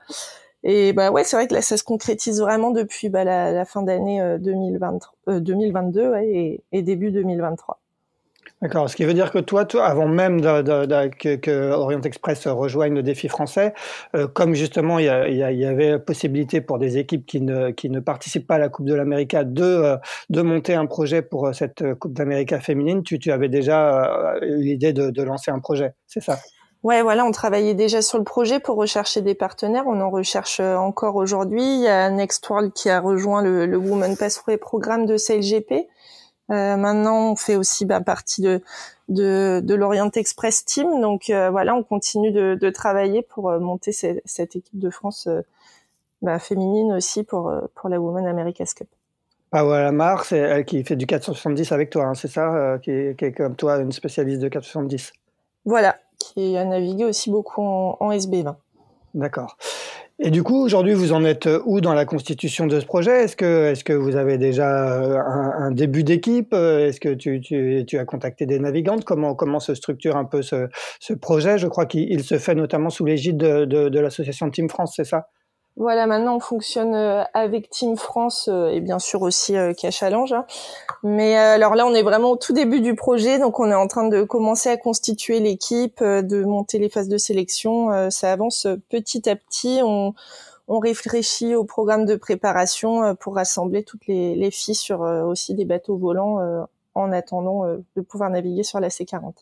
Et 0.65 0.93
bah 0.93 1.11
ouais, 1.11 1.25
c'est 1.25 1.37
vrai 1.37 1.49
que 1.49 1.55
là 1.55 1.63
ça 1.63 1.77
se 1.77 1.85
concrétise 1.85 2.41
vraiment 2.41 2.71
depuis 2.71 3.09
bah, 3.09 3.25
la, 3.25 3.65
fin 3.65 3.83
d'année 3.83 4.37
2020, 4.41 4.99
2022 5.41 6.15
et, 6.17 6.63
et 6.73 6.83
début 6.83 7.11
2023. 7.11 7.81
D'accord. 8.63 8.89
Ce 8.89 8.95
qui 8.95 9.05
veut 9.05 9.13
dire 9.13 9.33
que 9.33 9.41
toi, 9.41 9.67
avant 9.85 10.07
même 10.07 10.41
que, 10.41 11.71
Orient 11.73 12.01
Express 12.03 12.47
rejoigne 12.47 12.95
le 12.95 13.03
défi 13.03 13.27
français, 13.27 13.75
euh, 14.15 14.29
comme 14.29 14.55
justement 14.55 15.01
il 15.01 15.07
y, 15.07 15.65
avait 15.65 15.99
possibilité 15.99 16.61
pour 16.61 16.79
des 16.79 16.97
équipes 16.97 17.27
qui 17.27 17.41
ne, 17.41 17.99
participent 17.99 18.47
pas 18.47 18.55
à 18.55 18.59
la 18.59 18.69
Coupe 18.69 18.87
de 18.87 18.95
l'Amérique 18.95 19.35
de, 19.35 19.65
euh, 19.65 19.97
de 20.31 20.43
monter 20.43 20.75
un 20.75 20.87
projet 20.87 21.23
pour 21.23 21.49
euh, 21.49 21.53
cette 21.53 21.83
Coupe 21.95 22.13
d'Amérique 22.13 22.57
féminine, 22.59 23.03
tu, 23.03 23.19
tu 23.19 23.33
avais 23.33 23.49
déjà 23.49 24.37
eu 24.43 24.63
l'idée 24.63 24.93
de 24.93 25.23
lancer 25.23 25.51
un 25.51 25.59
projet, 25.59 25.95
c'est 26.07 26.23
ça? 26.23 26.39
Ouais, 26.83 27.03
voilà, 27.03 27.25
on 27.25 27.31
travaillait 27.31 27.75
déjà 27.75 28.03
sur 28.03 28.19
le 28.19 28.25
projet 28.25 28.59
pour 28.59 28.77
rechercher 28.77 29.21
des 29.23 29.35
partenaires. 29.35 29.85
On 29.87 30.01
en 30.01 30.11
recherche 30.11 30.59
encore 30.59 31.15
aujourd'hui. 31.15 31.63
Il 31.63 31.81
y 31.81 31.89
a 31.89 32.11
Next 32.11 32.49
World 32.49 32.73
qui 32.73 32.91
a 32.91 33.01
rejoint 33.01 33.41
le, 33.41 33.67
le 33.67 33.77
Women 33.77 34.17
Passway 34.17 34.57
programme 34.57 35.07
de 35.07 35.17
CLGP. 35.17 35.89
Euh, 36.51 36.77
maintenant, 36.77 37.33
on 37.33 37.37
fait 37.37 37.57
aussi 37.57 37.87
bah, 37.87 38.01
partie 38.01 38.43
de, 38.43 38.61
de, 39.09 39.61
de 39.63 39.75
l'Orient 39.75 40.11
Express 40.11 40.65
Team. 40.65 41.01
Donc 41.01 41.31
euh, 41.31 41.51
voilà, 41.51 41.75
on 41.75 41.83
continue 41.83 42.31
de, 42.31 42.59
de 42.61 42.71
travailler 42.71 43.23
pour 43.23 43.51
euh, 43.51 43.59
monter 43.59 43.93
cette 43.93 44.57
équipe 44.57 44.79
de 44.79 44.91
France 44.91 45.29
bah, 46.21 46.39
féminine 46.39 46.93
aussi 46.93 47.25
pour, 47.25 47.53
pour 47.75 47.89
la 47.89 48.01
Women 48.01 48.27
America's 48.27 48.75
Cup. 48.75 48.89
Paola 49.51 49.93
Mar, 49.93 50.25
c'est 50.25 50.39
elle 50.39 50.65
qui 50.65 50.83
fait 50.83 50.97
du 50.97 51.07
470 51.07 51.73
avec 51.73 51.91
toi, 51.91 52.07
hein, 52.07 52.15
c'est 52.15 52.29
ça 52.29 52.79
qui 52.83 52.91
est, 52.91 53.19
qui, 53.19 53.27
est, 53.27 53.33
comme 53.33 53.55
toi 53.55 53.77
une 53.77 53.93
spécialiste 53.93 54.41
de 54.41 54.49
470 54.49 55.13
Voilà, 55.67 55.99
qui 56.23 56.57
a 56.57 56.65
navigué 56.65 57.05
aussi 57.05 57.31
beaucoup 57.31 57.63
en, 57.63 57.97
en 58.01 58.11
SB20. 58.11 58.55
D'accord. 59.15 59.57
Et 60.19 60.31
du 60.31 60.43
coup, 60.43 60.63
aujourd'hui, 60.63 60.95
vous 60.95 61.13
en 61.13 61.25
êtes 61.25 61.49
où 61.65 61.81
dans 61.81 61.95
la 61.95 62.05
constitution 62.05 62.67
de 62.67 62.79
ce 62.79 62.87
projet? 62.87 63.25
Est-ce 63.25 63.35
que, 63.35 63.73
est-ce 63.73 63.83
que 63.83 63.93
vous 63.93 64.15
avez 64.15 64.39
déjà 64.39 65.03
euh, 65.03 65.19
un, 65.19 65.73
début 65.73 66.05
d'équipe? 66.05 66.55
Est-ce 66.55 67.01
que 67.01 67.13
tu, 67.13 67.41
tu, 67.41 67.99
as 67.99 68.05
contacté 68.05 68.47
des 68.47 68.61
navigantes? 68.61 69.05
Comment, 69.05 69.35
comment 69.35 69.59
se 69.59 69.75
structure 69.75 70.17
un 70.17 70.25
peu 70.25 70.43
ce, 70.43 70.69
ce 71.01 71.13
projet? 71.13 71.59
Je 71.59 71.67
crois 71.67 71.87
qu'il 71.87 72.23
se 72.23 72.39
fait 72.39 72.55
notamment 72.55 72.91
sous 72.91 73.05
l'égide 73.05 73.37
de, 73.37 73.65
de, 73.65 73.89
de 73.89 74.01
l'association 74.01 74.49
Team 74.51 74.69
France, 74.69 74.93
c'est 74.97 75.05
ça? 75.05 75.29
Voilà, 75.77 76.07
maintenant 76.07 76.37
on 76.37 76.41
fonctionne 76.41 76.95
euh, 76.95 77.25
avec 77.33 77.71
Team 77.71 77.97
France 77.97 78.49
euh, 78.53 78.69
et 78.69 78.81
bien 78.81 78.99
sûr 78.99 79.23
aussi 79.23 79.57
euh, 79.57 79.73
Cachalange. 79.73 80.35
Hein. 80.35 80.45
Mais 81.03 81.35
alors 81.35 81.75
là, 81.75 81.87
on 81.87 81.95
est 81.95 82.03
vraiment 82.03 82.33
au 82.33 82.37
tout 82.37 82.53
début 82.53 82.81
du 82.81 82.95
projet, 82.95 83.39
donc 83.39 83.59
on 83.59 83.71
est 83.71 83.75
en 83.75 83.87
train 83.87 84.07
de 84.07 84.23
commencer 84.23 84.69
à 84.69 84.77
constituer 84.77 85.41
l'équipe, 85.41 86.03
de 86.03 86.45
monter 86.45 86.79
les 86.79 86.91
phases 86.91 87.09
de 87.09 87.17
sélection. 87.17 88.11
Ça 88.11 88.33
avance 88.33 88.67
petit 88.89 89.29
à 89.29 89.37
petit. 89.37 89.81
On, 89.83 90.15
réfléchit 90.69 91.55
au 91.55 91.65
programme 91.65 92.07
de 92.07 92.17
préparation 92.17 93.15
pour 93.17 93.35
rassembler 93.35 93.83
toutes 93.85 94.07
les, 94.07 94.35
les 94.35 94.51
filles 94.51 94.75
sur 94.75 95.01
aussi 95.01 95.55
des 95.55 95.67
bateaux 95.67 95.99
volants 95.99 96.39
en 96.95 97.13
attendant 97.13 97.67
de 97.67 98.01
pouvoir 98.01 98.31
naviguer 98.31 98.63
sur 98.63 98.81
la 98.81 98.89
C40. 98.89 99.35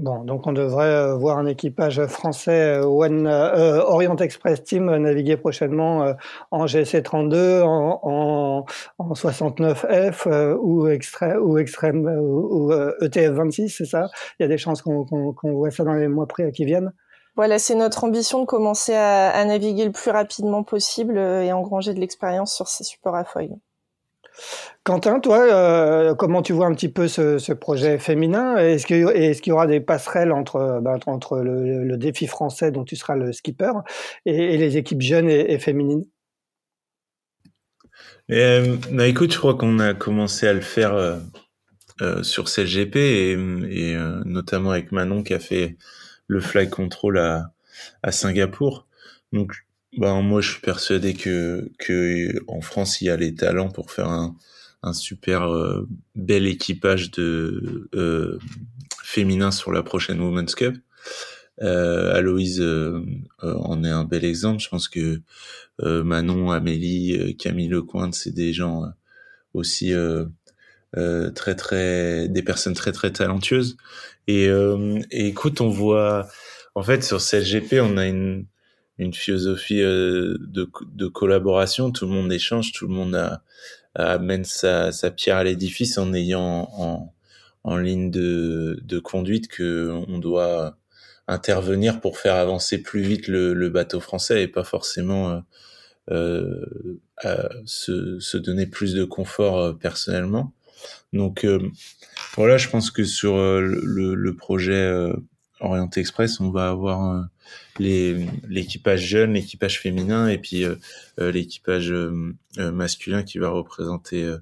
Bon, 0.00 0.24
donc 0.24 0.46
on 0.46 0.52
devrait 0.52 0.86
euh, 0.86 1.14
voir 1.14 1.36
un 1.36 1.44
équipage 1.44 2.06
français 2.06 2.78
euh, 2.78 2.86
One 2.86 3.26
euh, 3.26 3.82
Orient 3.82 4.16
Express 4.16 4.64
Team 4.64 4.86
naviguer 4.96 5.36
prochainement 5.36 6.14
en 6.50 6.64
GC32, 6.64 7.60
en, 7.62 8.64
en, 8.98 9.12
69F 9.12 10.56
ou, 10.58 10.86
extra, 10.86 11.38
ou 11.38 11.58
extrême 11.58 12.06
ou, 12.06 12.72
ETF 13.02 13.32
26, 13.32 13.68
c'est 13.68 13.84
ça? 13.84 14.08
Il 14.38 14.42
y 14.42 14.46
a 14.46 14.48
des 14.48 14.56
chances 14.56 14.80
qu'on 14.80 15.34
voit 15.42 15.70
ça 15.70 15.84
dans 15.84 15.92
les 15.92 16.08
mois 16.08 16.26
qui 16.54 16.64
viennent. 16.64 16.94
Voilà, 17.36 17.58
c'est 17.58 17.74
notre 17.74 18.04
ambition 18.04 18.40
de 18.40 18.46
commencer 18.46 18.94
à, 18.94 19.28
à, 19.28 19.44
naviguer 19.44 19.84
le 19.84 19.92
plus 19.92 20.10
rapidement 20.10 20.62
possible 20.62 21.18
et 21.18 21.52
engranger 21.52 21.92
de 21.92 22.00
l'expérience 22.00 22.54
sur 22.54 22.68
ces 22.68 22.84
supports 22.84 23.16
à 23.16 23.24
feuilles. 23.24 23.58
Quentin, 24.84 25.20
toi, 25.20 25.40
euh, 25.40 26.14
comment 26.14 26.42
tu 26.42 26.52
vois 26.52 26.66
un 26.66 26.74
petit 26.74 26.88
peu 26.88 27.08
ce, 27.08 27.52
projet 27.52 27.98
féminin? 27.98 28.56
Est-ce 28.56 28.86
qu'il 28.86 29.48
y 29.48 29.52
aura 29.52 29.66
des 29.66 29.80
passerelles 29.80 30.32
entre, 30.32 30.82
entre 31.06 31.38
le, 31.40 31.96
défi 31.96 32.26
français 32.26 32.70
dont 32.70 32.84
tu 32.84 32.96
seras 32.96 33.16
le 33.16 33.32
skipper 33.32 33.72
et, 34.24 34.56
les 34.56 34.76
équipes 34.76 35.02
jeunes 35.02 35.28
et, 35.28 35.58
féminines? 35.58 36.06
Euh, 38.30 38.76
bah, 38.92 39.06
Écoute, 39.06 39.32
je 39.32 39.38
crois 39.38 39.54
qu'on 39.54 39.78
a 39.78 39.92
commencé 39.94 40.46
à 40.46 40.52
le 40.52 40.60
faire 40.60 40.94
euh, 40.94 42.22
sur 42.22 42.44
CLGP 42.44 42.96
et, 42.96 43.32
et 43.32 43.96
notamment 44.24 44.70
avec 44.70 44.92
Manon 44.92 45.22
qui 45.22 45.34
a 45.34 45.38
fait 45.38 45.76
le 46.30 46.40
fly 46.40 46.70
control 46.70 47.18
à, 47.18 47.52
Singapour. 48.10 48.86
Bah, 49.96 50.20
moi, 50.20 50.40
je 50.40 50.52
suis 50.52 50.60
persuadé 50.60 51.14
que, 51.14 51.70
que 51.78 52.32
en 52.48 52.60
France, 52.60 53.00
il 53.00 53.06
y 53.06 53.10
a 53.10 53.16
les 53.16 53.34
talents 53.34 53.70
pour 53.70 53.90
faire 53.90 54.08
un, 54.08 54.36
un 54.82 54.92
super 54.92 55.42
euh, 55.44 55.88
bel 56.14 56.46
équipage 56.46 57.10
de 57.10 57.88
euh, 57.94 58.38
féminin 59.02 59.50
sur 59.50 59.72
la 59.72 59.82
prochaine 59.82 60.20
Women's 60.20 60.54
Cup. 60.54 60.76
Euh, 61.62 62.14
Aloïse 62.14 62.60
euh, 62.60 63.04
euh, 63.42 63.54
en 63.54 63.84
est 63.84 63.90
un 63.90 64.04
bel 64.04 64.24
exemple. 64.24 64.62
Je 64.62 64.68
pense 64.68 64.88
que 64.88 65.20
Manon, 65.82 66.50
Amélie, 66.50 67.36
Camille 67.38 67.68
Lecointe, 67.68 68.14
c'est 68.14 68.34
des 68.34 68.52
gens 68.52 68.84
aussi 69.54 69.94
très 70.92 71.54
très 71.54 72.28
des 72.28 72.42
personnes 72.42 72.74
très 72.74 72.92
très 72.92 73.10
talentueuses. 73.12 73.78
Et, 74.26 74.44
et 75.10 75.26
écoute, 75.26 75.62
on 75.62 75.70
voit 75.70 76.28
en 76.74 76.82
fait 76.82 77.02
sur 77.02 77.18
CLGP, 77.18 77.80
on 77.80 77.96
a 77.96 78.06
une 78.06 78.44
une 79.00 79.14
philosophie 79.14 79.80
euh, 79.80 80.36
de, 80.38 81.06
collaboration. 81.08 81.90
Tout 81.90 82.06
le 82.06 82.12
monde 82.12 82.32
échange, 82.32 82.72
tout 82.72 82.86
le 82.86 82.94
monde 82.94 83.40
amène 83.94 84.44
sa, 84.44 84.92
pierre 85.16 85.38
à 85.38 85.44
l'édifice 85.44 85.96
en 85.98 86.12
ayant 86.12 87.12
en, 87.64 87.76
ligne 87.76 88.10
de, 88.10 88.98
conduite 89.02 89.48
que 89.48 89.90
on 90.06 90.18
doit 90.18 90.76
intervenir 91.26 92.00
pour 92.00 92.18
faire 92.18 92.34
avancer 92.34 92.82
plus 92.82 93.00
vite 93.00 93.26
le, 93.26 93.68
bateau 93.70 94.00
français 94.00 94.42
et 94.42 94.48
pas 94.48 94.64
forcément 94.64 95.42
euh, 96.10 96.54
euh, 97.24 97.48
se, 97.64 98.36
donner 98.36 98.66
plus 98.66 98.92
de 98.92 99.04
confort 99.04 99.78
personnellement. 99.78 100.52
Donc 101.14 101.46
voilà, 102.34 102.58
je 102.58 102.68
pense 102.68 102.90
que 102.90 103.04
sur 103.04 103.36
le, 103.36 104.14
le 104.14 104.36
projet 104.36 105.10
Orienté 105.60 106.00
Express, 106.00 106.38
on 106.40 106.50
va 106.50 106.68
avoir 106.68 107.24
l'équipage 107.78 109.06
jeune, 109.06 109.34
l'équipage 109.34 109.80
féminin 109.80 110.28
et 110.28 110.38
puis 110.38 110.64
euh, 110.64 110.76
euh, 111.18 111.32
l'équipage 111.32 111.90
euh, 111.90 112.34
masculin 112.56 113.22
qui 113.22 113.38
va 113.38 113.48
représenter 113.48 114.34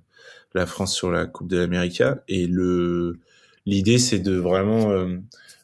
la 0.55 0.67
France 0.67 0.95
sur 0.95 1.11
la 1.11 1.27
Coupe 1.27 1.49
de 1.49 1.59
l'Amérique. 1.59 2.03
Et 2.29 2.47
le 2.47 3.19
l'idée, 3.67 3.99
c'est 3.99 4.19
de 4.19 4.35
vraiment 4.35 5.07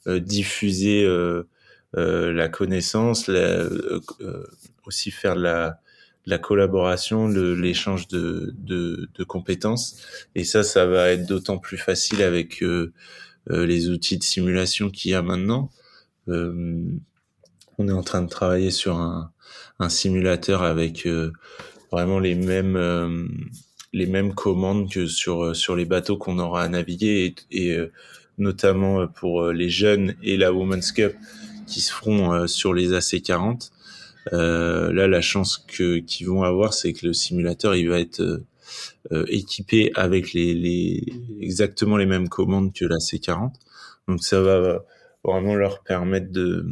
diffuser 0.07 1.09
la 1.95 2.49
connaissance, 2.49 3.31
aussi 4.87 5.11
faire 5.11 5.37
la 5.37 5.81
la 6.27 6.39
collaboration, 6.39 7.29
l'échange 7.29 8.09
de, 8.09 8.55
de, 8.57 9.11
de, 9.15 9.25
compétences. 9.25 10.01
Et 10.35 10.45
ça, 10.45 10.63
ça 10.63 10.87
va 10.87 11.11
être 11.11 11.27
d'autant 11.27 11.59
plus 11.59 11.77
facile 11.77 12.23
avec 12.23 12.65
les 13.51 13.89
outils 13.91 14.17
de 14.17 14.23
simulation 14.23 14.91
qu'il 14.91 15.11
y 15.11 15.15
a 15.15 15.23
maintenant. 15.23 15.71
On 17.79 17.89
est 17.89 17.93
en 17.93 18.03
train 18.03 18.23
de 18.23 18.29
travailler 18.29 18.71
sur 18.71 18.97
un, 18.97 19.33
un 19.79 19.89
simulateur 19.89 20.63
avec 20.63 21.07
euh, 21.07 21.33
vraiment 21.91 22.19
les 22.19 22.35
mêmes 22.35 22.77
euh, 22.77 23.27
les 23.93 24.07
mêmes 24.07 24.35
commandes 24.35 24.91
que 24.91 25.07
sur 25.07 25.45
euh, 25.45 25.55
sur 25.55 25.77
les 25.77 25.85
bateaux 25.85 26.17
qu'on 26.17 26.39
aura 26.39 26.63
à 26.63 26.69
naviguer 26.69 27.35
et, 27.51 27.69
et 27.69 27.79
notamment 28.39 29.07
pour 29.07 29.49
les 29.49 29.69
jeunes 29.69 30.15
et 30.23 30.37
la 30.37 30.53
Women's 30.53 30.91
Cup 30.93 31.15
qui 31.67 31.81
se 31.81 31.93
feront 31.93 32.47
sur 32.49 32.75
les 32.75 32.91
AC40. 32.91 33.71
là, 34.33 35.07
la 35.07 35.21
chance 35.21 35.57
que 35.57 35.99
qu'ils 35.99 36.27
vont 36.27 36.43
avoir, 36.43 36.75
c'est 36.75 36.93
que 36.93 37.07
le 37.07 37.13
simulateur, 37.13 37.77
il 37.77 37.89
va 37.89 38.01
être 38.01 38.43
équipé 39.29 39.93
avec 39.95 40.33
les, 40.33 40.53
les 40.53 41.07
exactement 41.41 41.97
les 41.97 42.07
mêmes 42.07 42.29
commandes 42.29 42.73
que 42.73 42.85
la 42.85 42.97
C40. 42.97 43.53
Donc 44.09 44.25
ça 44.25 44.41
va 44.41 44.85
vraiment 45.23 45.55
leur 45.55 45.85
permettre 45.85 46.33
de 46.33 46.67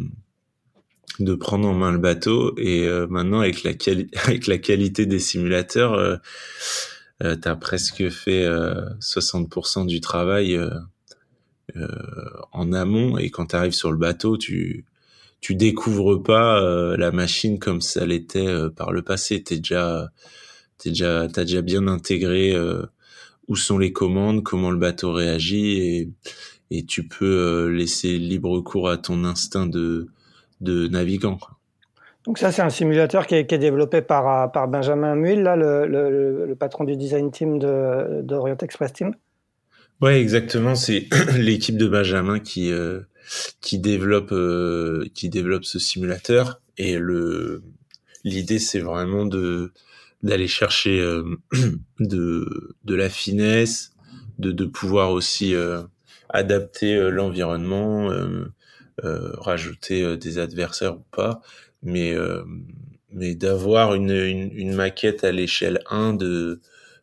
de 1.19 1.35
prendre 1.35 1.69
en 1.69 1.75
main 1.75 1.93
le 1.93 1.99
bateau 1.99 2.55
et 2.57 2.87
euh, 2.87 3.07
maintenant 3.09 3.41
avec 3.41 3.65
la 3.65 4.59
qualité 4.59 5.07
des 5.07 5.19
simulateurs 5.19 5.95
euh, 5.95 6.17
euh 7.23 7.37
presque 7.61 8.09
fait 8.09 8.47
60% 8.47 9.83
euh, 9.83 9.87
du 9.87 10.01
travail 10.01 10.59
en 12.53 12.73
amont. 12.73 13.17
Et 13.19 13.31
quand 13.31 13.47
tu 13.47 13.57
arrives 13.57 13.73
sur 13.73 13.93
le 13.93 13.99
bateau 13.99 14.37
tu 14.37 14.85
tu 15.41 15.55
découvres 15.57 16.23
pas 16.23 16.61
la 16.97 17.11
machine 17.11 17.59
comme 17.59 17.81
ça 17.81 18.07
l'était 18.07 18.71
par 18.77 18.93
le 18.93 19.03
passé. 19.03 19.43
T'es 19.43 19.57
déjà 19.57 20.11
t'es 20.79 20.91
déjà 20.91 21.29
t'as 21.33 21.45
déjà 21.45 21.63
bien 21.63 21.87
intégré 21.87 22.57
où 23.49 23.57
sont 23.57 23.79
les 23.79 23.93
commandes 23.93 24.43
comment 24.43 24.71
le 24.71 24.79
bateau 24.79 25.13
réagit 25.13 25.79
et 25.79 26.09
et 26.71 26.87
tu 26.87 27.07
peux 27.07 27.69
laisser 27.69 28.19
libre 28.19 28.61
cours 28.63 28.89
à 28.89 28.97
ton 28.97 29.25
instinct 29.25 29.67
de 29.67 30.09
de 30.63 30.89
navigants. 30.89 31.39
Donc 32.25 32.39
ça, 32.39 32.53
c'est 32.53 32.63
un 32.63 32.71
simulateur 32.71 33.27
qui 33.27 33.35
est, 33.35 33.59
développé 33.59 34.01
par, 34.01 34.53
par 34.53 34.69
Benjamin 34.69 35.17
Muil, 35.17 35.43
là, 35.43 35.57
le, 35.57 36.55
patron 36.59 36.85
du 36.85 36.97
design 36.97 37.31
team 37.31 37.59
d'Orient 37.59 38.57
Express 38.63 38.93
Team. 38.93 39.13
Ouais, 40.01 40.21
exactement. 40.21 40.75
C'est 40.75 41.09
l'équipe 41.39 41.77
de 41.77 41.87
Benjamin 41.87 42.39
qui 42.39 42.73
euh, 42.73 43.01
qui 43.61 43.79
développe 43.79 44.33
euh, 44.33 45.07
qui 45.15 45.29
développe 45.29 45.65
ce 45.65 45.79
simulateur 45.79 46.61
et 46.77 46.99
le 46.99 47.63
l'idée 48.25 48.59
c'est 48.59 48.81
vraiment 48.81 49.27
de 49.27 49.73
d'aller 50.25 50.49
chercher 50.49 51.01
euh, 51.01 51.23
de 52.01 52.75
de 52.85 52.95
la 52.95 53.09
finesse, 53.09 53.93
de 54.41 54.51
de 54.51 54.65
pouvoir 54.65 55.13
aussi 55.13 55.55
adapter 56.33 57.11
l'environnement 57.11 58.11
euh, 58.11 58.47
rajouter 59.03 60.03
euh, 60.03 60.17
des 60.17 60.39
adversaires 60.39 60.97
ou 60.97 61.05
pas, 61.11 61.41
mais 61.83 62.13
euh, 62.13 62.45
mais 63.11 63.35
d'avoir 63.35 63.95
une, 63.95 64.11
une, 64.11 64.73
maquette 64.75 65.23
à 65.25 65.33
l'échelle 65.33 65.81
1 65.91 66.15
de 66.15 66.61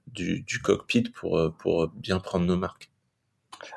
du, 0.08 0.43
cockpit 0.63 1.03
pour 1.03 1.53
pour 1.60 1.88
bien 1.89 2.19
prendre 2.19 2.46
nos 2.46 2.58
marques. 2.58 2.89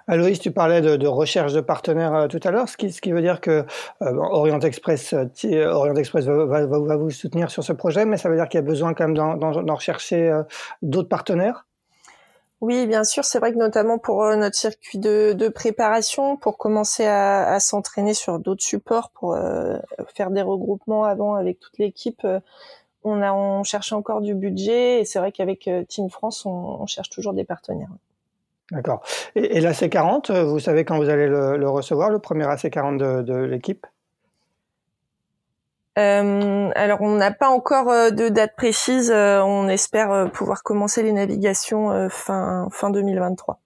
Aloïs, 0.07 0.39
tu 0.39 0.51
parlais 0.51 0.81
de, 0.81 1.07
recherche 1.07 1.53
de 1.53 1.61
partenaires 1.61 2.29
tout 2.31 2.41
à 2.45 2.53
l'heure, 2.53 2.69
ce 2.69 2.77
qui, 2.77 2.93
ce 2.93 3.01
qui 3.01 3.11
veut 3.11 3.21
dire 3.21 3.41
que 3.41 3.67
Orient 4.01 4.61
Express, 4.61 5.13
Orient 5.13 5.97
Express 5.97 6.25
va, 6.25 6.67
va, 6.67 6.97
vous 6.97 7.11
soutenir 7.11 7.51
sur 7.51 7.65
ce 7.65 7.73
projet, 7.73 8.07
mais 8.07 8.17
ça 8.17 8.31
veut 8.31 8.37
dire 8.37 8.49
qu'il 8.49 8.59
y 8.59 8.63
a 8.63 8.67
besoin 8.67 8.95
quand 8.95 9.09
même 9.09 9.17
d'en 9.17 9.75
rechercher 9.75 10.41
d'autres 10.83 11.09
partenaires? 11.09 11.67
Oui, 12.63 12.87
bien 12.87 13.03
sûr. 13.03 13.25
C'est 13.25 13.41
vrai 13.41 13.53
que 13.53 13.59
notamment 13.59 13.99
pour 13.99 14.23
euh, 14.23 14.37
notre 14.37 14.55
circuit 14.55 14.99
de, 14.99 15.49
préparation, 15.49 16.37
pour 16.37 16.57
commencer 16.57 17.05
à, 17.05 17.59
s'entraîner 17.59 18.15
sur 18.15 18.39
d'autres 18.39 18.63
supports, 18.63 19.11
pour 19.11 19.35
euh, 19.35 19.79
faire 20.15 20.31
des 20.31 20.43
regroupements 20.43 21.03
avant 21.03 21.35
avec 21.35 21.59
toute 21.59 21.77
l'équipe, 21.79 22.25
euh, 22.25 22.39
on 23.03 23.21
a 23.21 23.33
on 23.33 23.65
cherche 23.65 23.93
encore 23.93 24.21
du 24.21 24.37
budget. 24.37 25.01
Et 25.01 25.05
c'est 25.05 25.19
vrai 25.19 25.33
qu'avec 25.33 25.69
Team 25.89 26.09
France, 26.09 26.47
on, 26.47 26.87
cherche 26.87 27.11
toujours 27.11 27.33
des 27.33 27.43
partenaires. 27.43 27.91
D'accord. 28.71 29.03
Et, 29.35 29.57
et 29.57 29.61
l'AC40, 29.61 30.45
vous 30.45 30.61
savez 30.61 30.85
quand 30.85 30.99
vous 30.99 31.09
allez 31.09 31.27
le, 31.27 31.69
recevoir, 31.69 32.11
le 32.11 32.21
premier 32.21 32.45
AC40 32.45 32.97
de, 32.97 33.23
de 33.23 33.35
l'équipe? 33.35 33.89
Euh, 35.99 36.71
alors 36.75 37.03
on 37.03 37.17
n'a 37.17 37.33
pas 37.33 37.51
encore 37.51 37.91
euh, 37.91 38.11
de 38.11 38.29
date 38.29 38.57
précise. 38.57 39.11
Euh, 39.11 39.43
on 39.43 39.69
espère 39.69 40.31
pouvoir 40.33 40.63
commencer 40.63 41.03
les 41.03 41.13
navigations 41.13 42.09
fin 42.09 42.69
fin 42.71 42.91
2023. 42.91 43.61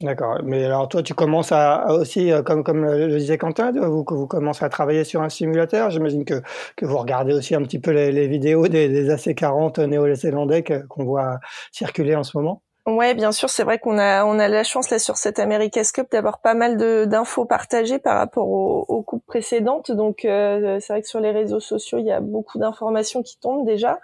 D'accord. 0.00 0.38
Mais 0.44 0.64
alors 0.64 0.88
toi, 0.88 1.02
tu 1.02 1.12
commences 1.12 1.50
à, 1.50 1.92
aussi, 1.92 2.30
comme 2.46 2.62
comme 2.62 2.84
le 2.84 3.18
disait 3.18 3.36
Quentin, 3.36 3.72
vous 3.72 4.04
vous 4.08 4.26
commencez 4.28 4.64
à 4.64 4.68
travailler 4.68 5.02
sur 5.04 5.22
un 5.22 5.28
simulateur. 5.28 5.90
J'imagine 5.90 6.24
que 6.24 6.40
que 6.76 6.86
vous 6.86 6.96
regardez 6.96 7.34
aussi 7.34 7.54
un 7.54 7.62
petit 7.62 7.80
peu 7.80 7.90
les, 7.90 8.12
les 8.12 8.28
vidéos 8.28 8.68
des, 8.68 8.88
des 8.88 9.10
AC40 9.10 9.84
néo-zélandais 9.84 10.62
qu'on 10.88 11.04
voit 11.04 11.40
circuler 11.72 12.14
en 12.14 12.22
ce 12.22 12.36
moment. 12.36 12.62
Ouais, 12.88 13.12
bien 13.12 13.32
sûr, 13.32 13.50
c'est 13.50 13.64
vrai 13.64 13.78
qu'on 13.78 13.98
a 13.98 14.24
on 14.24 14.38
a 14.38 14.48
la 14.48 14.64
chance 14.64 14.88
là 14.88 14.98
sur 14.98 15.18
cette 15.18 15.38
America's 15.38 15.92
Cup 15.92 16.10
d'avoir 16.10 16.38
pas 16.38 16.54
mal 16.54 16.78
d'infos 17.06 17.44
partagées 17.44 17.98
par 17.98 18.16
rapport 18.16 18.48
aux, 18.48 18.86
aux 18.88 19.02
coupes 19.02 19.26
précédentes. 19.26 19.90
Donc 19.90 20.24
euh, 20.24 20.78
c'est 20.80 20.94
vrai 20.94 21.02
que 21.02 21.08
sur 21.08 21.20
les 21.20 21.30
réseaux 21.30 21.60
sociaux, 21.60 21.98
il 21.98 22.06
y 22.06 22.10
a 22.12 22.20
beaucoup 22.20 22.58
d'informations 22.58 23.22
qui 23.22 23.36
tombent 23.38 23.66
déjà. 23.66 23.98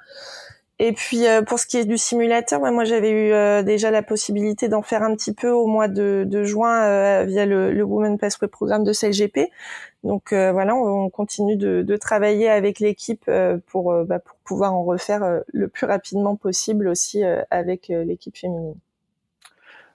Et 0.81 0.93
puis 0.93 1.27
euh, 1.27 1.43
pour 1.43 1.59
ce 1.61 1.67
qui 1.67 1.77
est 1.77 1.85
du 1.85 1.97
simulateur, 1.97 2.61
moi 2.61 2.85
j'avais 2.85 3.11
eu 3.11 3.33
euh, 3.33 3.63
déjà 3.63 3.93
la 3.93 4.03
possibilité 4.03 4.69
d'en 4.69 4.83
faire 4.83 5.03
un 5.05 5.15
petit 5.15 5.33
peu 5.33 5.51
au 5.51 5.67
mois 5.67 5.87
de, 5.87 6.25
de 6.27 6.43
juin 6.45 7.25
via 7.25 7.47
le, 7.47 7.73
le 7.73 7.83
Women 7.85 8.19
Pathway 8.19 8.49
Programme 8.49 8.83
de 8.85 8.93
CLGP. 8.93 9.51
Donc 10.03 10.33
voilà, 10.33 10.75
on, 10.75 11.09
continue 11.11 11.57
de, 11.57 11.83
de, 11.83 11.97
travailler 11.97 12.51
avec 12.51 12.79
l'équipe 12.81 13.31
pour, 13.69 14.05
bah, 14.05 14.19
pour 14.19 14.37
pouvoir 14.45 14.75
en 14.75 14.85
refaire 14.85 15.43
le 15.53 15.69
plus 15.69 15.87
rapidement 15.87 16.37
possible 16.37 16.89
aussi 16.89 17.23
avec 17.51 17.89
l'équipe 17.89 18.37
féminine. 18.37 18.75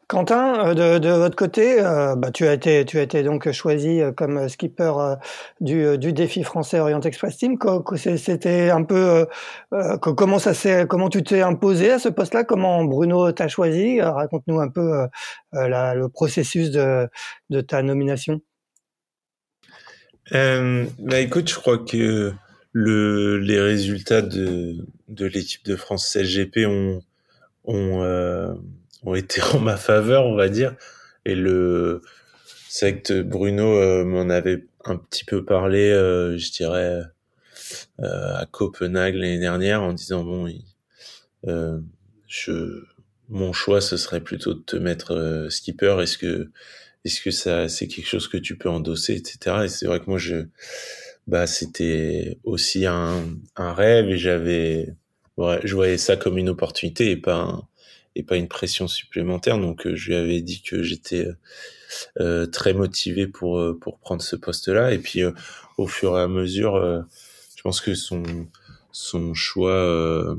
Quentin, 0.10 0.76
euh, 0.76 0.98
de, 0.98 1.10
votre 1.10 1.36
côté, 1.36 1.80
euh, 1.80 2.16
bah, 2.16 2.32
tu 2.32 2.48
as 2.48 2.54
été, 2.54 3.22
donc 3.22 3.52
choisi 3.52 4.02
euh, 4.02 4.12
comme 4.12 4.50
skipper 4.50 4.92
du, 5.62 5.98
défi 6.14 6.44
français 6.44 6.80
Orient 6.80 7.00
Express 7.02 7.38
Team. 7.38 7.60
C'était 7.96 8.72
un 8.72 8.84
peu 8.84 9.28
comment 10.02 10.40
ça 10.40 10.56
s'est, 10.56 10.88
comment 10.90 11.10
tu 11.10 11.22
t'es 11.22 11.42
imposé 11.42 11.92
à 11.92 12.00
ce 12.00 12.10
poste-là? 12.10 12.44
Comment 12.44 12.84
Bruno 12.86 13.32
t'a 13.32 13.48
choisi? 13.48 14.02
Raconte-nous 14.02 14.60
un 14.60 14.70
peu 14.70 15.08
le 15.54 16.08
processus 16.08 16.72
de, 16.72 17.62
ta 17.62 17.84
nomination. 17.84 18.42
bah 20.32 21.20
écoute, 21.20 21.50
je 21.52 21.56
crois 21.56 21.78
que 21.78 22.34
le, 22.72 23.38
les 23.38 23.62
résultats 23.62 24.24
de, 24.24 24.88
de 25.08 25.26
l'équipe 25.28 25.64
de 25.66 25.76
France 25.76 26.12
CLGP 26.12 26.66
ont, 26.66 27.04
ont 27.66 28.02
ont 29.04 29.16
été 29.16 29.42
en 29.54 29.60
ma 29.60 29.78
faveur, 29.78 30.26
on 30.26 30.36
va 30.36 30.50
dire. 30.50 30.76
Et 31.26 31.36
le, 31.36 32.02
que 33.04 33.22
Bruno 33.22 33.78
euh, 33.78 34.06
m'en 34.06 34.30
avait 34.30 34.66
un 34.86 34.98
petit 34.98 35.26
peu 35.26 35.44
parlé, 35.44 35.90
euh, 35.90 36.38
je 36.38 36.52
dirais, 36.52 37.02
euh, 38.00 38.36
à 38.36 38.46
Copenhague 38.50 39.16
l'année 39.16 39.40
dernière, 39.40 39.82
en 39.82 39.94
disant 39.94 40.24
bon, 40.24 40.48
je, 42.28 42.84
mon 43.30 43.54
choix 43.54 43.82
ce 43.82 43.98
serait 43.98 44.22
plutôt 44.22 44.54
de 44.54 44.62
te 44.62 44.76
mettre 44.76 45.48
skipper. 45.50 45.98
Est-ce 46.02 46.18
que, 46.18 46.52
est-ce 47.06 47.22
que 47.22 47.32
ça, 47.32 47.68
c'est 47.70 47.88
quelque 47.88 48.08
chose 48.08 48.28
que 48.28 48.38
tu 48.38 48.58
peux 48.58 48.70
endosser, 48.70 49.16
etc. 49.16 49.64
Et 49.66 49.68
c'est 49.68 49.88
vrai 49.88 50.00
que 50.00 50.10
moi 50.10 50.18
je, 50.20 50.46
bah 51.28 51.48
c'était 51.48 52.40
aussi 52.44 52.86
un, 52.86 53.26
un 53.56 53.74
rêve 53.74 54.10
et 54.10 54.18
j'avais, 54.18 54.96
ouais, 55.38 55.60
je 55.64 55.76
voyais 55.76 55.98
ça 55.98 56.18
comme 56.18 56.38
une 56.38 56.50
opportunité 56.50 57.12
et 57.12 57.18
pas 57.18 57.36
un, 57.36 57.68
et 58.16 58.24
pas 58.24 58.38
une 58.38 58.48
pression 58.48 58.88
supplémentaire. 58.88 59.58
Donc 59.58 59.86
euh, 59.86 59.96
je 59.96 60.10
lui 60.10 60.16
avais 60.16 60.42
dit 60.42 60.62
que 60.62 60.84
j'étais 60.84 61.26
euh, 61.26 61.34
euh, 62.20 62.46
très 62.46 62.74
motivé 62.74 63.28
pour 63.28 63.78
pour 63.80 64.00
prendre 64.00 64.22
ce 64.22 64.36
poste-là. 64.36 64.94
Et 64.94 65.00
puis 65.00 65.22
au 65.78 65.88
fur 65.88 66.18
et 66.18 66.22
à 66.22 66.28
mesure, 66.28 67.06
je 67.56 67.62
pense 67.62 67.82
que 67.82 67.96
son 67.96 68.24
son 68.92 69.34
choix 69.34 70.38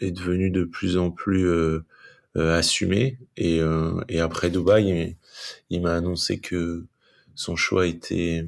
est 0.00 0.10
devenu 0.10 0.50
de 0.50 0.64
plus 0.64 0.96
en 0.96 1.10
plus 1.10 1.50
assumé. 2.34 3.18
Et, 3.36 3.60
et 4.08 4.20
après 4.20 4.50
Dubaï, 4.50 5.16
il, 5.70 5.80
m'a 5.82 5.94
annoncé 5.94 6.40
que 6.40 6.86
son 7.34 7.56
choix 7.56 7.86
était 7.86 8.46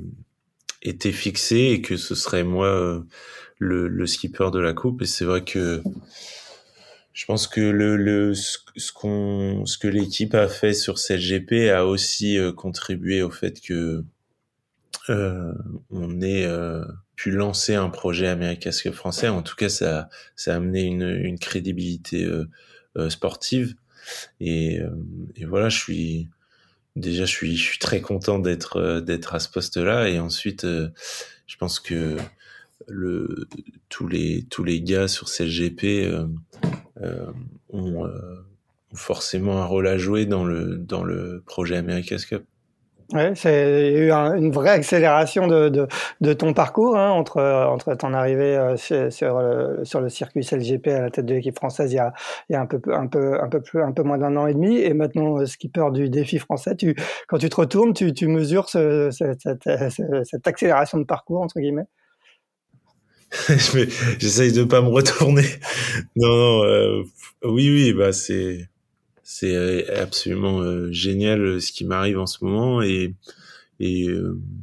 était 0.83 1.13
fixé 1.13 1.57
et 1.73 1.83
que 1.83 1.97
ce 1.97 2.15
serait 2.15 2.45
moi 2.45 3.05
le, 3.59 3.89
le 3.89 4.07
skipper 4.07 4.51
de 4.53 4.59
la 4.59 4.73
coupe. 4.73 5.03
Et 5.03 5.07
c'est 5.07 5.25
vrai 5.25 5.45
que 5.45 5.83
je 7.21 7.27
pense 7.27 7.47
que 7.47 7.61
le, 7.61 7.97
le 7.99 8.33
ce 8.33 8.93
qu'on 8.95 9.67
ce 9.67 9.77
que 9.77 9.89
l'équipe 9.89 10.35
a 10.35 10.49
fait 10.49 10.73
sur 10.73 10.99
cette 10.99 11.21
GP 11.21 11.69
a 11.71 11.85
aussi 11.85 12.39
euh, 12.39 12.51
contribué 12.51 13.21
au 13.21 13.31
fait 13.31 13.61
que 13.61 14.03
euh, 15.11 15.53
on 15.91 16.23
ait 16.23 16.47
euh, 16.47 16.83
pu 17.17 17.31
lancer 17.31 17.75
un 17.75 17.91
projet 17.91 18.27
America's 18.27 18.81
Cup 18.81 18.95
français. 18.95 19.29
En 19.29 19.43
tout 19.43 19.55
cas, 19.55 19.69
ça 19.69 20.09
ça 20.35 20.55
a 20.55 20.57
amené 20.57 20.85
une, 20.85 21.11
une 21.11 21.39
crédibilité 21.39 22.25
euh, 22.25 23.11
sportive 23.11 23.75
et, 24.41 24.81
et 25.37 25.45
voilà, 25.45 25.69
je 25.69 25.77
suis 25.79 26.29
déjà 26.97 27.27
je 27.27 27.31
suis 27.31 27.55
je 27.55 27.63
suis 27.63 27.79
très 27.79 28.01
content 28.01 28.39
d'être 28.39 29.01
d'être 29.01 29.35
à 29.35 29.41
ce 29.41 29.51
poste-là 29.51 30.09
et 30.09 30.19
ensuite 30.19 30.65
je 30.65 31.57
pense 31.59 31.81
que 31.81 32.17
tous 33.89 34.09
les 34.09 34.45
tous 34.51 34.65
les 34.65 34.83
gars 34.83 35.09
sur 35.09 35.29
cette 35.29 35.49
GP 35.49 35.85
euh, 35.85 36.27
ont, 37.71 38.05
euh, 38.07 38.11
ont, 38.93 38.97
forcément 38.97 39.59
un 39.59 39.65
rôle 39.65 39.87
à 39.87 39.99
jouer 39.99 40.27
dans 40.27 40.45
le, 40.45 40.77
dans 40.77 41.05
le 41.05 41.43
projet 41.47 41.77
America's 41.77 42.27
Cup. 42.27 42.45
Ouais, 43.13 43.33
c'est 43.35 43.93
eu 43.93 44.13
une 44.13 44.53
vraie 44.53 44.71
accélération 44.71 45.49
de, 45.49 45.89
de, 46.21 46.33
ton 46.33 46.55
parcours 46.55 46.97
hein, 46.97 47.11
entre 47.11 47.43
entre 47.43 47.95
ton 47.97 48.15
arrivée 48.15 48.57
euh, 48.57 48.77
sur, 48.77 49.41
le, 49.41 49.85
sur 49.85 50.01
le 50.01 50.09
circuit 50.09 50.45
CLGP 50.45 50.87
à 50.89 51.01
la 51.03 51.11
tête 51.11 51.27
de 51.27 51.35
l'équipe 51.35 51.57
française 51.57 51.93
il 51.93 51.97
y 51.97 51.99
a, 51.99 52.13
il 52.49 52.53
y 52.53 52.57
a 52.57 52.61
un 52.61 52.67
peu 52.67 52.81
un 52.95 53.09
peu 53.09 53.41
un 53.43 53.49
peu 53.49 53.61
plus 53.61 53.83
un 53.83 53.91
peu 53.91 54.05
moins 54.05 54.19
d'un 54.19 54.37
an 54.37 54.47
et 54.47 54.55
demi 54.55 54.79
et 54.79 54.95
maintenant 54.95 55.41
euh, 55.41 55.47
skipper 55.47 55.91
du 55.93 56.09
défi 56.09 56.39
français. 56.39 56.77
Quand 57.27 57.39
tu 57.39 57.49
te 57.49 57.57
retournes, 57.57 57.95
tu, 57.95 58.13
tu 58.13 58.29
mesures 58.29 58.69
ce, 58.69 59.11
cette, 59.11 59.41
cette, 59.41 59.69
cette, 60.25 60.47
accélération 60.47 60.99
de 60.99 61.05
parcours 61.05 61.41
entre 61.41 61.59
guillemets? 61.59 61.87
J'essaye 64.19 64.53
de 64.53 64.65
pas 64.65 64.83
me 64.83 64.89
retourner. 64.89 65.47
Non, 66.17 66.29
non 66.29 66.65
euh, 66.65 67.03
oui, 67.45 67.71
oui, 67.71 67.93
bah 67.93 68.13
c'est 68.13 68.69
c'est 69.31 69.55
euh, 69.55 69.85
absolument 70.03 70.61
euh, 70.61 70.91
génial 70.93 71.41
euh, 71.43 71.61
ce 71.61 71.73
qui 71.73 71.85
m'arrive 71.85 72.19
en 72.19 72.27
ce 72.27 72.45
moment 72.45 72.83
et, 72.83 73.15
et 73.81 74.09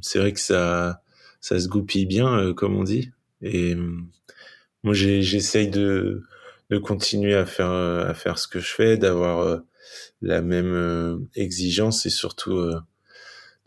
c'est 0.01 0.19
vrai 0.19 0.33
que 0.33 0.39
ça, 0.39 1.01
ça 1.41 1.59
se 1.59 1.67
goupille 1.69 2.05
bien, 2.05 2.53
comme 2.53 2.75
on 2.75 2.83
dit. 2.83 3.11
Et 3.41 3.75
moi, 4.83 4.93
j'essaye 4.93 5.69
de, 5.69 6.23
de 6.69 6.77
continuer 6.77 7.33
à 7.33 7.45
faire, 7.45 7.71
à 7.71 8.13
faire 8.13 8.37
ce 8.37 8.47
que 8.47 8.59
je 8.59 8.67
fais, 8.69 8.97
d'avoir 8.97 9.61
la 10.21 10.41
même 10.43 11.27
exigence 11.35 12.05
et 12.05 12.11
surtout 12.11 12.59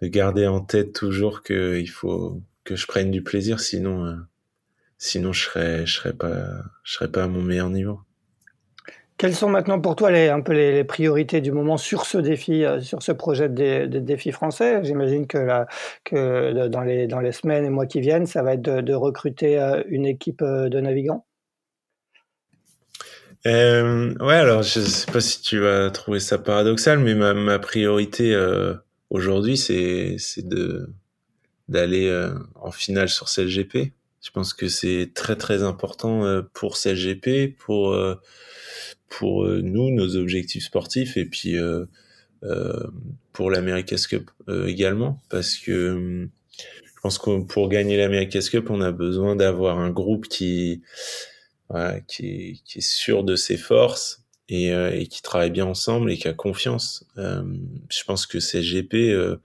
de 0.01 0.07
garder 0.07 0.47
en 0.47 0.61
tête 0.61 0.93
toujours 0.93 1.43
qu'il 1.43 1.91
faut 1.91 2.41
que 2.63 2.77
je 2.77 2.87
prenne 2.87 3.11
du 3.11 3.23
plaisir, 3.23 3.59
sinon, 3.59 4.17
sinon 5.01 5.33
je 5.33 5.45
serais, 5.45 5.87
je 5.87 5.95
serais 5.95 6.13
pas, 6.13 6.37
je 6.85 6.93
serais 6.93 7.11
pas 7.11 7.25
à 7.25 7.27
mon 7.27 7.43
meilleur 7.43 7.71
niveau. 7.71 8.01
Quelles 9.17 9.35
sont 9.35 9.51
maintenant 9.51 9.81
pour 9.81 9.97
toi 9.97 10.11
les, 10.11 10.29
un 10.29 10.41
peu 10.41 10.53
les, 10.53 10.85
priorités 10.85 11.41
du 11.41 11.53
moment 11.53 11.77
sur 11.77 12.07
ce 12.07 12.17
défi, 12.17 12.65
euh, 12.65 12.81
sur 12.81 13.03
ce 13.03 13.13
projet 13.13 13.49
de, 13.49 13.87
défi 13.99 14.33
français? 14.33 14.83
J'imagine 14.83 15.27
que, 15.27 15.47
que 16.05 16.69
dans, 16.69 16.81
les, 16.81 17.07
dans 17.07 17.21
les 17.21 17.33
semaines 17.33 17.67
et 17.67 17.71
mois 17.71 17.87
qui 17.87 18.01
viennent, 18.01 18.25
ça 18.25 18.43
va 18.43 18.55
être 18.55 18.63
de, 18.63 18.95
recruter 18.95 19.61
euh, 19.61 19.83
une 19.89 20.07
équipe 20.07 20.41
euh, 20.43 20.69
de 20.69 20.81
navigants 20.81 21.27
Ouais, 23.45 24.35
alors 24.35 24.63
je 24.63 24.81
ne 24.81 24.85
sais 24.85 25.11
pas 25.11 25.21
si 25.21 25.41
tu 25.41 25.59
vas 25.59 25.91
trouver 25.91 26.21
ça 26.21 26.39
paradoxal, 26.39 26.99
mais 26.99 27.15
ma, 27.15 27.33
ma 27.33 27.59
priorité 27.59 28.37
aujourd'hui, 29.09 29.57
c'est 29.57 30.17
d'aller 31.69 32.31
en 32.55 32.71
finale 32.71 33.09
sur 33.09 33.29
CLGP. 33.31 33.95
Je 34.23 34.31
pense 34.31 34.53
que 34.53 34.69
c'est 34.69 35.13
très 35.15 35.37
très 35.37 35.63
important 35.63 36.43
pour 36.53 36.77
CLGP, 36.77 37.57
pour 37.57 37.97
pour 39.11 39.45
euh, 39.45 39.61
nous, 39.61 39.91
nos 39.91 40.17
objectifs 40.17 40.65
sportifs, 40.65 41.19
et 41.19 41.27
puis 41.27 41.59
euh, 41.59 41.85
euh, 42.45 42.87
pour 43.35 43.51
l'America's 43.51 44.07
Cup 44.07 44.31
également, 44.67 45.21
parce 45.29 45.59
que 45.59 46.29
je 46.57 47.01
pense 47.03 47.19
que 47.19 47.43
pour 47.43 47.69
gagner 47.69 47.99
l'America's 47.99 48.49
Cup, 48.49 48.71
on 48.71 48.81
a 48.81 48.93
besoin 48.93 49.37
d'avoir 49.37 49.79
un 49.79 49.91
groupe 49.91 50.29
qui, 50.29 50.83
voilà, 51.69 52.01
qui, 52.01 52.63
qui, 52.65 52.79
est 52.79 52.89
sûr 52.89 53.25
de 53.25 53.37
ses 53.37 53.57
forces 53.57 54.25
et, 54.49 54.69
et, 54.69 55.07
qui 55.07 55.23
travaille 55.23 55.51
bien 55.51 55.67
ensemble 55.67 56.11
et 56.11 56.19
qui 56.19 56.29
a 56.29 56.35
confiance. 56.35 57.07
Euh, 57.19 57.43
je 57.89 58.05
pense 58.05 58.27
que 58.27 58.41
ces 58.41 58.63
GP, 58.63 58.95
euh, 58.95 59.37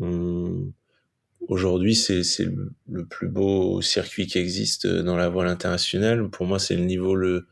on, 0.00 0.72
Aujourd'hui, 1.48 1.94
c'est 1.94 2.22
le, 2.44 2.72
le 2.88 3.04
plus 3.06 3.28
beau 3.28 3.80
circuit 3.82 4.26
qui 4.26 4.38
existe 4.38 4.86
dans 4.86 5.16
la 5.16 5.28
voile 5.28 5.48
internationale. 5.48 6.28
Pour 6.28 6.46
moi, 6.46 6.58
c'est 6.58 6.76
le 6.76 6.84
niveau 6.84 7.14
le, 7.14 7.46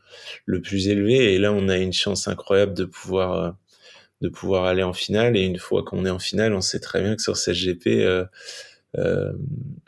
plus 0.61 0.87
élevé. 0.87 1.33
Et 1.33 1.39
là, 1.39 1.51
on 1.51 1.67
a 1.69 1.77
une 1.77 1.93
chance 1.93 2.27
incroyable 2.27 2.73
de 2.73 2.85
pouvoir 2.85 3.55
de 4.21 4.29
pouvoir 4.29 4.65
aller 4.65 4.83
en 4.83 4.93
finale. 4.93 5.37
Et 5.37 5.43
une 5.43 5.59
fois 5.59 5.83
qu'on 5.83 6.05
est 6.05 6.09
en 6.09 6.19
finale, 6.19 6.53
on 6.53 6.61
sait 6.61 6.79
très 6.79 7.01
bien 7.01 7.15
que 7.15 7.21
sur 7.21 7.37
cette 7.37 7.55
GP, 7.55 7.87
euh, 7.87 8.25
euh, 8.97 9.31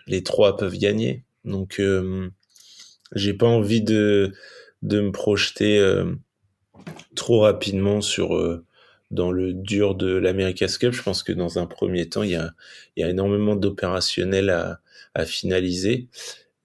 les 0.07 0.23
trois 0.23 0.57
peuvent 0.57 0.77
gagner. 0.77 1.23
Donc, 1.45 1.79
euh, 1.79 2.29
j'ai 3.13 3.33
pas 3.33 3.47
envie 3.47 3.81
de 3.81 4.33
de 4.81 4.99
me 4.99 5.11
projeter 5.11 5.77
euh, 5.79 6.15
trop 7.15 7.41
rapidement 7.41 8.01
sur 8.01 8.35
euh, 8.35 8.65
dans 9.12 9.32
le 9.32 9.54
dur 9.54 9.95
de 9.95 10.15
l'America's 10.15 10.78
Cup. 10.78 10.93
Je 10.93 11.04
pense 11.04 11.21
que 11.21 11.32
dans 11.34 11.60
un 11.60 11.65
premier 11.67 12.10
temps, 12.10 12.24
il 12.24 12.32
y 12.32 12.36
a, 12.36 12.54
énormément 12.95 13.56
d'opérationnels 13.56 14.50
à, 14.50 15.26
finaliser. 15.26 16.08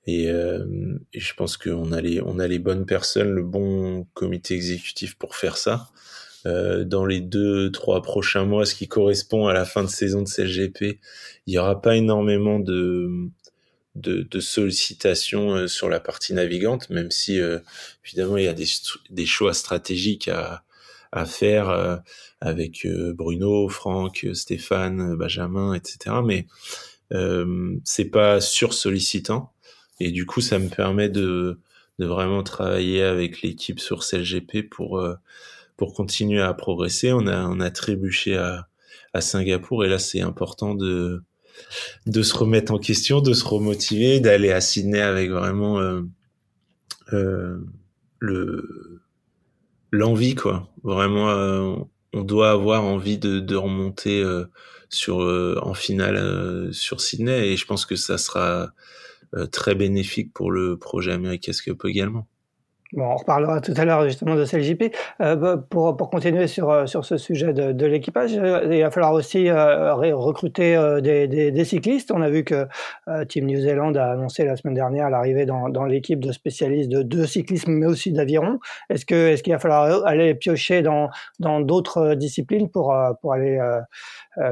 Et, 0.06 0.30
euh, 0.30 0.64
et, 1.12 1.18
je 1.18 1.34
pense 1.34 1.56
qu'on 1.56 1.90
a 1.92 2.00
les 2.00 2.58
bonnes 2.60 2.86
personnes, 2.86 3.32
le 3.32 3.42
bon 3.42 4.06
comité 4.14 4.54
exécutif 4.54 5.16
pour 5.16 5.34
faire 5.34 5.56
ça. 5.56 5.90
Euh, 6.46 6.84
dans 6.84 7.04
les 7.04 7.20
deux 7.20 7.72
trois 7.72 8.02
prochains 8.02 8.44
mois, 8.44 8.66
ce 8.66 8.76
qui 8.76 8.86
correspond 8.86 9.48
à 9.48 9.52
la 9.52 9.64
fin 9.64 9.82
de 9.82 9.88
saison 9.88 10.22
de 10.22 10.28
CLGP, 10.28 11.00
il 11.46 11.54
y 11.54 11.58
aura 11.58 11.82
pas 11.82 11.96
énormément 11.96 12.60
de 12.60 13.30
sollicitations 14.38 15.56
euh, 15.56 15.66
sur 15.66 15.88
la 15.88 15.98
partie 15.98 16.34
navigante, 16.34 16.88
même 16.88 17.10
si 17.10 17.40
évidemment 18.04 18.36
il 18.36 18.44
y 18.44 18.48
a 18.48 18.54
des, 18.54 19.26
choix 19.26 19.54
stratégiques 19.54 20.28
à, 20.28 20.62
faire 21.24 22.02
avec 22.46 22.86
euh, 22.86 23.12
Bruno, 23.12 23.68
Franck, 23.68 24.26
Stéphane, 24.34 25.16
Benjamin, 25.16 25.74
etc. 25.74 26.16
Mais 26.24 26.46
euh, 27.12 27.76
c'est 27.84 28.06
pas 28.06 28.40
sur 28.40 28.74
sollicitant 28.74 29.52
et 30.00 30.10
du 30.10 30.26
coup 30.26 30.40
ça 30.40 30.58
me 30.58 30.68
permet 30.68 31.08
de, 31.08 31.58
de 31.98 32.06
vraiment 32.06 32.42
travailler 32.42 33.02
avec 33.02 33.42
l'équipe 33.42 33.80
sur 33.80 34.04
CLGP 34.04 34.68
pour 34.68 35.02
pour 35.76 35.94
continuer 35.94 36.42
à 36.42 36.52
progresser. 36.54 37.12
On 37.12 37.26
a 37.26 37.46
on 37.46 37.60
a 37.60 37.70
trébuché 37.70 38.36
à 38.36 38.68
à 39.12 39.20
Singapour 39.20 39.84
et 39.84 39.88
là 39.88 39.98
c'est 39.98 40.20
important 40.20 40.74
de 40.74 41.22
de 42.06 42.22
se 42.22 42.34
remettre 42.34 42.72
en 42.72 42.78
question, 42.78 43.20
de 43.20 43.32
se 43.32 43.44
remotiver, 43.44 44.20
d'aller 44.20 44.52
à 44.52 44.60
Sydney 44.60 45.00
avec 45.00 45.30
vraiment 45.30 45.80
euh, 45.80 46.02
euh, 47.12 47.58
le 48.18 49.02
l'envie 49.92 50.34
quoi. 50.34 50.68
Vraiment, 50.82 51.30
euh, 51.30 51.76
on 52.12 52.22
doit 52.22 52.50
avoir 52.50 52.84
envie 52.84 53.18
de, 53.18 53.56
remonter 53.56 54.20
euh, 54.20 54.44
sur 54.88 55.22
euh, 55.22 55.58
en 55.62 55.74
finale 55.74 56.72
sur 56.72 57.00
Sydney 57.00 57.48
et 57.48 57.56
je 57.56 57.66
pense 57.66 57.86
que 57.86 57.96
ça 57.96 58.18
sera 58.18 58.70
très 59.52 59.74
bénéfique 59.74 60.32
pour 60.32 60.50
le 60.50 60.78
projet 60.78 61.12
America's 61.12 61.60
Cup 61.60 61.84
également. 61.84 62.26
Bon, 62.92 63.04
on 63.04 63.16
reparlera 63.16 63.60
tout 63.60 63.74
à 63.76 63.84
l'heure 63.84 64.04
justement 64.04 64.36
de 64.36 64.44
CLJP. 64.44 64.94
Euh, 65.20 65.34
bah, 65.34 65.56
pour, 65.56 65.96
pour 65.96 66.08
continuer 66.08 66.46
sur, 66.46 66.70
euh, 66.70 66.86
sur 66.86 67.04
ce 67.04 67.16
sujet 67.16 67.52
de, 67.52 67.72
de 67.72 67.86
l'équipage, 67.86 68.36
euh, 68.38 68.68
il 68.70 68.80
va 68.80 68.92
falloir 68.92 69.12
aussi 69.12 69.48
euh, 69.48 69.94
recruter 69.94 70.76
des, 71.02 71.26
des, 71.26 71.50
des, 71.50 71.64
cyclistes. 71.64 72.12
On 72.12 72.22
a 72.22 72.30
vu 72.30 72.44
que 72.44 72.68
Team 73.28 73.46
New 73.46 73.58
Zealand 73.60 73.94
a 73.94 74.12
annoncé 74.12 74.44
la 74.44 74.56
semaine 74.56 74.74
dernière 74.74 75.10
l'arrivée 75.10 75.46
dans, 75.46 75.68
dans 75.68 75.84
l'équipe 75.84 76.20
de 76.20 76.30
spécialistes 76.30 76.88
de, 76.88 77.02
de 77.02 77.24
cyclisme, 77.24 77.72
mais 77.72 77.86
aussi 77.86 78.12
d'aviron. 78.12 78.60
Est-ce 78.88 79.04
que 79.04 79.14
est-ce 79.14 79.42
qu'il 79.42 79.52
va 79.52 79.58
falloir 79.58 80.06
aller 80.06 80.34
piocher 80.34 80.82
dans 80.82 81.10
dans 81.40 81.60
d'autres 81.60 82.14
disciplines 82.14 82.68
pour 82.70 82.94
pour 83.20 83.32
aller 83.32 83.58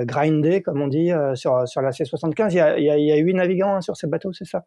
grinder, 0.02 0.62
comme 0.62 0.82
on 0.82 0.88
dit, 0.88 1.10
sur 1.34 1.68
sur 1.68 1.82
la 1.82 1.90
C75 1.90 2.50
Il 2.50 2.56
y 2.56 2.60
a, 2.60 2.78
il 2.78 3.04
y 3.04 3.12
a, 3.12 3.16
huit 3.16 3.34
navigants 3.34 3.76
hein, 3.76 3.80
sur 3.80 3.96
ces 3.96 4.08
bateaux, 4.08 4.32
c'est 4.32 4.46
ça? 4.46 4.64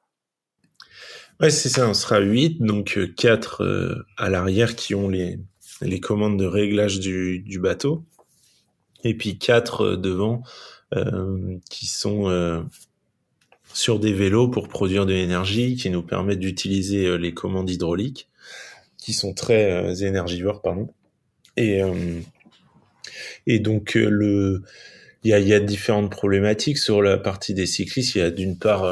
Ouais, 1.39 1.51
c'est 1.51 1.69
ça, 1.69 1.87
on 1.87 1.93
sera 1.93 2.19
8, 2.19 2.63
donc 2.63 2.99
4 3.15 3.61
euh, 3.61 3.65
euh, 3.65 4.05
à 4.17 4.29
l'arrière 4.29 4.75
qui 4.75 4.95
ont 4.95 5.07
les, 5.07 5.39
les 5.81 5.99
commandes 5.99 6.39
de 6.39 6.45
réglage 6.45 6.99
du, 6.99 7.39
du 7.39 7.59
bateau, 7.59 8.03
et 9.03 9.13
puis 9.13 9.37
4 9.37 9.81
euh, 9.81 9.97
devant 9.97 10.41
euh, 10.95 11.57
qui 11.69 11.85
sont 11.85 12.27
euh, 12.27 12.63
sur 13.71 13.99
des 13.99 14.13
vélos 14.13 14.47
pour 14.47 14.67
produire 14.67 15.05
de 15.05 15.13
l'énergie, 15.13 15.75
qui 15.75 15.91
nous 15.91 16.01
permettent 16.01 16.39
d'utiliser 16.39 17.17
les 17.19 17.33
commandes 17.35 17.69
hydrauliques, 17.69 18.29
qui 18.97 19.13
sont 19.13 19.33
très 19.35 20.03
énergivores, 20.03 20.63
pardon. 20.63 20.89
Et, 21.57 21.81
et 23.45 23.59
donc, 23.59 23.93
le, 23.93 24.63
il 25.23 25.29
y 25.29 25.33
a, 25.33 25.39
y 25.39 25.53
a, 25.53 25.59
différentes 25.59 26.09
problématiques 26.09 26.79
sur 26.79 27.03
la 27.03 27.17
partie 27.17 27.53
des 27.53 27.67
cyclistes. 27.67 28.15
Il 28.15 28.19
y 28.19 28.21
a 28.21 28.31
d'une 28.31 28.57
part 28.57 28.85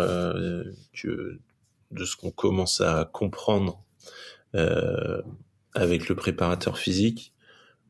de 1.96 2.06
ce 2.06 2.16
qu'on 2.16 2.32
commence 2.32 2.82
à 2.82 3.10
comprendre 3.12 3.84
euh, 4.56 5.22
avec 5.74 6.08
le 6.08 6.16
préparateur 6.16 6.78
physique, 6.78 7.34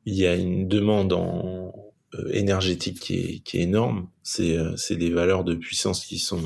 il 0.06 0.16
y 0.16 0.26
a 0.26 0.36
une 0.36 0.68
demande 0.68 1.14
en, 1.14 1.74
euh, 2.16 2.30
énergétique 2.32 3.00
qui 3.00 3.44
est, 3.46 3.56
énorme. 3.56 4.08
C'est 4.24 4.58
euh, 4.58 4.76
c'est 4.78 4.96
des 4.96 5.12
valeurs 5.12 5.44
de 5.44 5.56
puissance 5.56 6.06
qui 6.06 6.18
sont, 6.20 6.42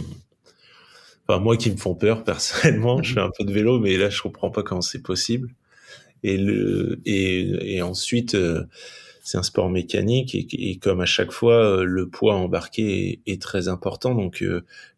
enfin 1.27 1.39
moi 1.39 1.57
qui 1.57 1.71
me 1.71 1.77
font 1.77 1.95
peur 1.95 2.23
personnellement. 2.25 3.01
Je 3.03 3.13
fais 3.13 3.21
un 3.21 3.31
peu 3.37 3.45
de 3.45 3.53
vélo, 3.53 3.79
mais 3.79 3.97
là 3.97 4.09
je 4.09 4.21
comprends 4.21 4.51
pas 4.51 4.63
comment 4.63 4.81
c'est 4.81 5.01
possible. 5.01 5.53
Et 6.23 6.37
le 6.37 6.99
et, 7.05 7.81
ensuite 7.81 8.35
c'est 9.29 9.37
un 9.37 9.43
sport 9.43 9.69
mécanique 9.69 10.33
et, 10.33 10.79
comme 10.79 11.01
à 11.01 11.05
chaque 11.05 11.31
fois 11.31 11.83
le 11.83 12.09
poids 12.09 12.33
embarqué 12.33 13.21
est, 13.27 13.39
très 13.39 13.67
important. 13.67 14.15
Donc 14.15 14.43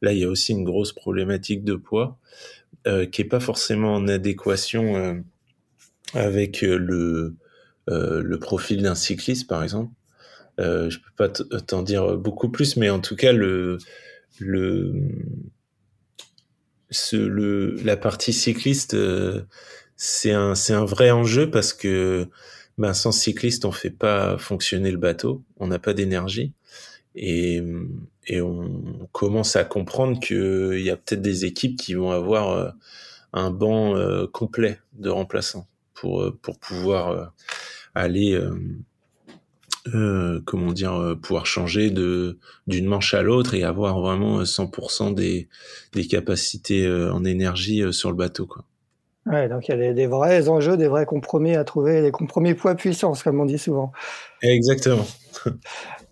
là 0.02 0.13
il 0.13 0.20
y 0.20 0.24
a 0.24 0.30
aussi 0.30 0.54
une 0.54 0.63
grosse 0.63 0.94
problématique 0.94 1.65
de 1.65 1.76
poids 1.76 2.17
euh, 2.88 3.06
qui 3.06 3.24
est 3.24 3.26
pas 3.26 3.41
forcément 3.41 3.94
en 3.94 4.08
adéquation 4.08 4.96
euh, 4.96 5.15
avec 6.13 6.63
euh, 6.63 6.78
le 7.88 8.39
profil 8.39 8.84
d'un 8.84 8.96
cycliste 8.96 9.50
par 9.50 9.63
exemple. 9.63 9.91
euh, 10.62 10.89
je 10.89 11.00
peux 11.00 11.12
pas 11.17 11.28
t'en 11.28 11.84
dire 11.84 12.15
beaucoup 12.17 12.48
plus, 12.48 12.78
mais 12.78 12.89
en 12.89 13.02
tout 13.02 13.17
cas 13.17 13.34
le 13.34 13.80
le 14.39 14.94
ce, 16.89 17.17
le 17.17 17.76
la 17.84 17.98
partie 17.98 18.32
cycliste 18.32 18.94
euh, 18.94 19.41
c'est 19.98 20.32
un 20.32 20.86
vrai 20.86 21.12
enjeu 21.12 21.52
parce 21.52 21.74
que 21.74 22.30
ben, 22.82 22.94
sans 22.94 23.12
cycliste 23.12 23.65
on 23.65 23.72
fait 23.72 23.89
pas 23.91 24.38
fonctionner 24.38 24.91
le 24.91 24.98
bateau, 24.98 25.44
on 25.58 25.67
n'a 25.67 25.80
pas 25.80 25.94
d'énergie 25.94 26.54
et 27.15 27.62
et 28.28 28.41
on 28.41 29.10
commence 29.12 29.56
à 29.56 29.63
comprendre 29.63 30.20
que 30.20 30.76
il 30.78 30.84
y 30.84 30.89
a 30.89 30.98
peut-être 30.98 31.22
des 31.22 31.46
équipes 31.46 31.78
qui 31.78 31.94
vont 31.96 32.12
avoir 32.12 32.50
euh, 32.50 32.70
un 33.34 33.52
banc 33.52 33.96
complet 34.32 34.80
de 34.94 35.10
remplaçants 35.10 35.67
pour 35.94 36.32
pour 36.41 36.60
pouvoir 36.60 37.34
aller 37.96 38.39
euh, 39.88 40.39
comment 40.46 40.74
dire, 40.74 40.94
euh, 40.94 41.15
pouvoir 41.15 41.48
changer 41.48 41.89
de 41.89 42.38
d'une 42.67 42.86
manche 42.86 43.15
à 43.15 43.24
l'autre 43.24 43.56
et 43.56 43.63
avoir 43.63 44.00
vraiment 44.00 44.44
100% 44.44 45.15
des, 45.15 45.48
des 45.94 46.08
capacités 46.08 46.86
euh, 46.86 47.12
en 47.12 47.26
énergie 47.26 47.82
sur 47.91 48.12
le 48.12 48.15
bateau, 48.15 48.46
quoi. 48.46 48.63
Ouais, 49.28 49.48
donc 49.48 49.68
il 49.68 49.78
y 49.78 49.88
a 49.88 49.94
des, 49.94 50.08
vrais 50.08 50.50
enjeux, 50.50 50.78
des 50.78 50.88
vrais 50.88 51.06
compromis 51.06 51.56
à 51.56 51.64
trouver, 51.64 52.02
des 52.02 52.12
compromis 52.12 52.56
poids-puissance, 52.56 53.22
comme 53.22 53.40
on 53.40 53.46
dit 53.46 53.60
souvent. 53.60 53.92
Exactement. 54.42 55.06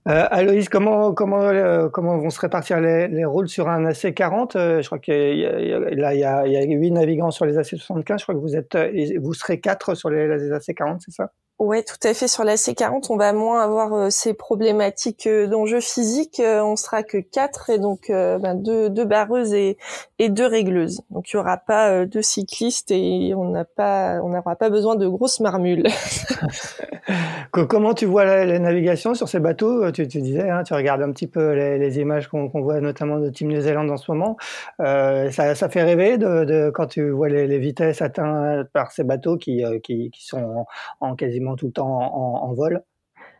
Euh, 0.07 0.25
Aloïs, 0.31 0.69
comment, 0.69 1.13
comment, 1.13 1.89
comment 1.89 2.17
vont 2.17 2.29
se 2.29 2.39
répartir 2.39 2.79
les, 2.79 3.09
les 3.09 3.25
rôles 3.25 3.49
sur 3.49 3.67
un 3.67 3.87
AC40 3.87 4.81
Je 4.81 4.85
crois 4.85 4.97
qu'il 4.97 5.13
y, 5.13 5.45
a, 5.45 5.59
il 5.59 5.99
y 5.99 6.23
a, 6.23 6.47
il 6.47 6.53
y 6.53 6.57
a 6.57 6.63
8 6.63 6.91
navigants 6.91 7.29
sur 7.29 7.45
les 7.45 7.57
AC75, 7.57 8.17
je 8.17 8.23
crois 8.23 8.33
que 8.33 8.39
vous, 8.39 8.55
êtes, 8.55 8.75
vous 9.19 9.33
serez 9.33 9.59
4 9.59 9.95
sur 9.95 10.09
les, 10.09 10.27
les 10.27 10.51
AC40, 10.51 10.99
c'est 11.01 11.11
ça? 11.11 11.31
Ouais, 11.59 11.83
tout 11.83 11.97
à 12.07 12.13
fait. 12.13 12.29
Sur 12.29 12.45
la 12.45 12.55
C40, 12.55 13.07
on 13.09 13.17
va 13.17 13.33
moins 13.33 13.61
avoir 13.61 13.93
euh, 13.93 14.09
ces 14.09 14.33
problématiques 14.33 15.27
euh, 15.27 15.45
d'enjeux 15.45 15.81
physiques. 15.81 16.39
Euh, 16.39 16.63
on 16.63 16.77
sera 16.77 17.03
que 17.03 17.17
quatre 17.17 17.69
et 17.69 17.77
donc 17.77 18.09
ben, 18.09 18.55
deux, 18.55 18.89
deux, 18.89 19.03
barreuses 19.03 19.53
et, 19.53 19.77
deux 20.19 20.45
régleuses. 20.45 21.01
Donc 21.09 21.29
il 21.29 21.35
y 21.35 21.37
aura 21.37 21.57
pas 21.57 22.05
de 22.05 22.21
cyclistes 22.21 22.91
et 22.91 23.33
on 23.35 23.49
n'a 23.49 23.65
pas, 23.65 24.21
on 24.23 24.29
n'aura 24.29 24.55
pas 24.55 24.69
besoin 24.69 24.95
de 24.95 25.07
grosses 25.07 25.41
marmules. 25.41 25.85
Comment 27.51 27.93
tu 27.93 28.05
vois 28.05 28.25
la, 28.25 28.59
navigation 28.59 29.13
sur 29.13 29.27
ces 29.27 29.39
bateaux? 29.39 29.91
Tu, 29.91 30.07
tu, 30.07 30.21
disais, 30.21 30.49
hein, 30.49 30.63
tu 30.63 30.73
regardes 30.73 31.01
un 31.01 31.11
petit 31.11 31.27
peu 31.27 31.53
les, 31.53 31.99
images 31.99 32.27
qu'on 32.27 32.47
voit 32.47 32.79
notamment 32.79 33.19
de 33.19 33.29
Team 33.29 33.49
New 33.49 33.61
Zealand 33.61 33.87
en 33.89 33.97
ce 33.97 34.11
moment. 34.11 34.37
Euh, 34.79 35.31
ça, 35.31 35.55
ça, 35.55 35.69
fait 35.69 35.83
rêver 35.83 36.17
de, 36.17 36.45
de, 36.45 36.69
quand 36.69 36.87
tu 36.87 37.09
vois 37.09 37.29
les, 37.29 37.59
vitesses 37.59 38.01
atteintes 38.01 38.69
par 38.71 38.91
ces 38.91 39.03
bateaux 39.03 39.37
qui, 39.37 39.63
qui, 39.83 40.11
qui 40.11 40.25
sont 40.25 40.65
en 41.01 41.15
quasiment 41.15 41.48
tout 41.55 41.67
le 41.67 41.71
temps 41.71 41.87
en, 41.87 42.53
vol. 42.53 42.83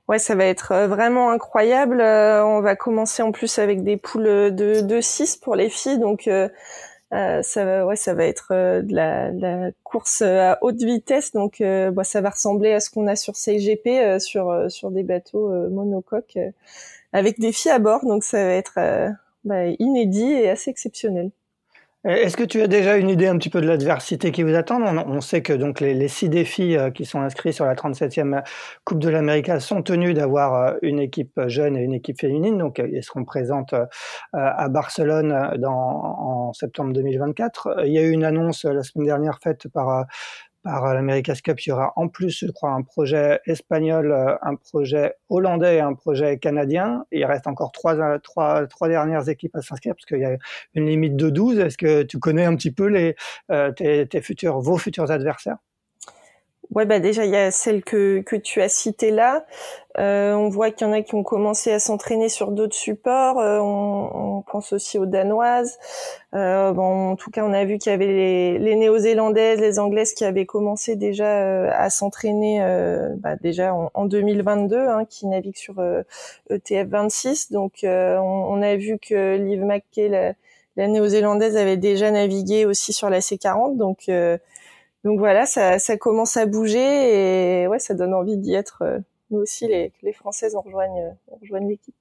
Ouais, 0.08 0.20
ça 0.20 0.36
va 0.36 0.46
être 0.46 0.72
euh, 0.72 0.88
vraiment 0.88 1.30
incroyable. 1.32 2.02
Euh, 2.02 2.44
on 2.44 2.62
va 2.62 2.76
commencer 2.76 3.22
en 3.22 3.32
plus 3.32 3.60
avec 3.60 3.84
des 3.84 3.98
poules 3.98 4.54
de, 4.56 4.82
de 4.82 5.02
6 5.02 5.38
pour 5.38 5.56
les 5.56 5.70
filles, 5.70 6.00
donc 6.00 6.28
euh, 6.28 6.50
ça 7.12 7.66
va, 7.66 7.86
ouais, 7.86 7.96
ça 7.96 8.14
va 8.14 8.26
être 8.26 8.54
de 8.54 8.94
la, 8.94 9.32
la, 9.32 9.72
course 9.84 10.22
à 10.22 10.58
haute 10.62 10.82
vitesse, 10.82 11.32
donc 11.32 11.62
bah, 11.62 12.04
ça 12.04 12.22
va 12.22 12.30
ressembler 12.30 12.74
à 12.74 12.80
ce 12.80 12.90
qu'on 12.90 13.08
a 13.08 13.16
sur 13.16 13.36
CGP 13.36 14.20
sur 14.20 14.70
sur 14.70 14.92
des 14.92 15.04
bateaux 15.04 15.50
monocoques 15.70 16.38
avec 17.12 17.40
des 17.40 17.52
filles 17.52 17.72
à 17.72 17.80
bord, 17.80 18.06
donc 18.06 18.24
ça 18.24 18.44
va 18.44 18.54
être 18.54 18.80
bah, 19.44 19.66
inédit 19.80 20.32
et 20.32 20.50
assez 20.50 20.70
exceptionnel. 20.70 21.32
Est-ce 22.06 22.38
que 22.38 22.46
tu 22.46 22.62
as 22.62 22.68
déjà 22.68 22.96
une 22.96 23.10
idée 23.10 23.28
un 23.28 23.38
petit 23.38 23.50
peu 23.50 23.60
de 23.60 23.68
l'adversité 23.68 24.32
qui 24.32 24.42
vous 24.44 24.56
attend? 24.56 24.82
On, 24.82 25.20
sait 25.20 25.42
que 25.42 25.52
donc 25.52 25.82
les, 25.82 26.08
six 26.08 26.30
défis 26.30 26.78
euh, 26.78 26.92
qui 26.92 27.04
sont 27.04 27.20
inscrits 27.20 27.52
sur 27.52 27.66
la 27.66 27.76
37e 27.76 28.42
Coupe 28.86 29.00
de 29.00 29.10
l'Amérique 29.10 29.52
sont 29.60 29.82
tenus 29.82 30.16
d'avoir 30.16 30.54
euh, 30.54 30.78
une 30.82 31.00
équipe 31.00 31.38
jeune 31.48 31.76
et 31.76 31.82
une 31.82 31.92
équipe 31.92 32.18
féminine. 32.18 32.58
Donc, 32.58 32.82
ils 32.90 33.04
seront 33.04 33.26
présentes 33.26 33.74
euh, 33.74 33.86
à 34.32 34.70
Barcelone 34.70 35.34
en 35.66 36.54
septembre 36.54 36.94
2024. 36.94 37.84
Il 37.86 37.92
y 37.92 37.98
a 37.98 38.04
eu 38.04 38.12
une 38.12 38.24
annonce 38.24 38.64
la 38.64 38.84
semaine 38.84 39.08
dernière 39.08 39.40
faite 39.44 39.68
par 39.68 40.06
par 40.64 40.94
l'America's 40.94 41.42
Cup, 41.42 41.60
il 41.66 41.70
y 41.70 41.72
aura 41.72 41.94
en 41.96 42.08
plus, 42.08 42.46
je 42.46 42.52
crois, 42.52 42.72
un 42.72 42.82
projet 42.82 43.40
espagnol, 43.46 44.12
euh, 44.12 44.36
un 44.42 44.56
projet 44.56 45.16
hollandais 45.30 45.78
et 45.78 45.80
un 45.80 45.94
projet 45.94 46.38
canadien. 46.38 47.06
il 47.12 47.26
reste 47.26 47.48
encore 47.48 47.72
trois, 47.72 48.20
trois, 48.20 48.68
trois 48.68 48.90
dernières 48.90 49.30
équipes 49.30 49.56
à 49.56 49.62
s'inscrire 49.62 49.96
parce 49.96 50.06
qu'il 50.06 50.20
y 50.20 50.26
a 50.26 50.38
une 50.74 50.86
limite 50.86 51.16
de 51.16 51.30
12. 51.30 51.60
Est-ce 51.60 51.78
que 51.78 52.04
tu 52.04 52.20
connais 52.20 52.46
un 52.46 52.56
petit 52.56 52.72
peu 52.72 52.88
les, 52.88 53.16
euh, 53.52 53.72
tes 53.72 54.22
futurs, 54.22 54.60
vos 54.60 54.78
futurs 54.78 55.12
adversaires? 55.12 55.58
Ouais, 56.76 56.86
bah 56.86 57.00
déjà 57.00 57.26
il 57.26 57.32
y 57.32 57.36
a 57.36 57.50
celle 57.50 57.84
que 57.84 58.22
que 58.22 58.36
tu 58.36 58.62
as 58.62 58.70
citée 58.70 59.10
là. 59.10 59.44
Euh, 59.98 60.34
on 60.36 60.50
voit 60.50 60.70
qu'il 60.70 60.86
y 60.86 60.90
en 60.90 60.94
a 60.94 61.02
qui 61.02 61.16
ont 61.16 61.24
commencé 61.24 61.72
à 61.72 61.80
s'entraîner 61.80 62.30
sur 62.30 62.52
d'autres 62.52 62.76
supports. 62.76 63.40
Euh, 63.40 63.60
on, 63.60 64.38
on, 64.38 64.42
pense 64.44 64.72
aussi 64.72 65.00
aux 65.00 65.08
danoises. 65.08 65.80
Euh, 66.36 66.72
bon, 66.72 67.10
en 67.12 67.16
tout 67.16 67.32
cas, 67.32 67.44
on 67.44 67.54
a 67.54 67.66
vu 67.66 67.80
qu'il 67.80 67.92
y 67.92 67.96
avait 67.96 68.06
les, 68.06 68.60
les 68.60 68.76
néo-zélandaises, 68.76 69.60
les 69.60 69.80
anglaises 69.80 70.14
qui 70.14 70.26
avaient 70.26 70.46
commencé 70.46 70.96
déjà 70.96 71.26
euh, 71.42 71.72
à 71.74 71.90
s'entraîner 71.90 72.60
bah, 73.18 73.36
déjà 73.36 73.74
en, 73.74 73.90
en 73.96 74.06
2022, 74.06 74.78
hein, 74.78 75.06
qui 75.10 75.26
naviguent 75.28 75.58
sur 75.58 75.82
ETF 76.52 76.86
e 76.86 76.90
26. 76.90 77.52
Donc, 77.52 77.80
on, 77.84 77.88
on, 77.90 78.62
a 78.62 78.76
vu 78.76 79.00
que 79.00 79.38
Liv 79.38 79.64
McKay, 79.66 80.08
la, 80.08 80.34
la 80.78 80.88
néo-zélandaise, 80.88 81.58
avait 81.58 81.78
déjà 81.78 82.12
navigué 82.12 82.66
aussi 82.66 82.94
sur 82.94 83.10
la 83.10 83.20
C40. 83.20 83.76
Donc 83.76 84.08
donc 85.04 85.20
voilà, 85.20 85.46
ça, 85.46 85.80
ça, 85.80 85.98
commence 85.98 86.36
à 86.38 86.46
bouger 86.46 87.62
et 87.64 87.68
ouais, 87.68 87.80
ça 87.80 87.94
donne 87.94 88.14
envie 88.14 88.38
d'y 88.38 88.54
être. 88.54 88.82
Euh, 88.82 89.00
nous 89.32 89.40
aussi, 89.40 89.68
les, 89.68 89.94
les 90.02 90.12
Françaises, 90.14 90.56
on 90.56 90.62
rejoignent, 90.62 91.16
l'équipe. 91.68 91.96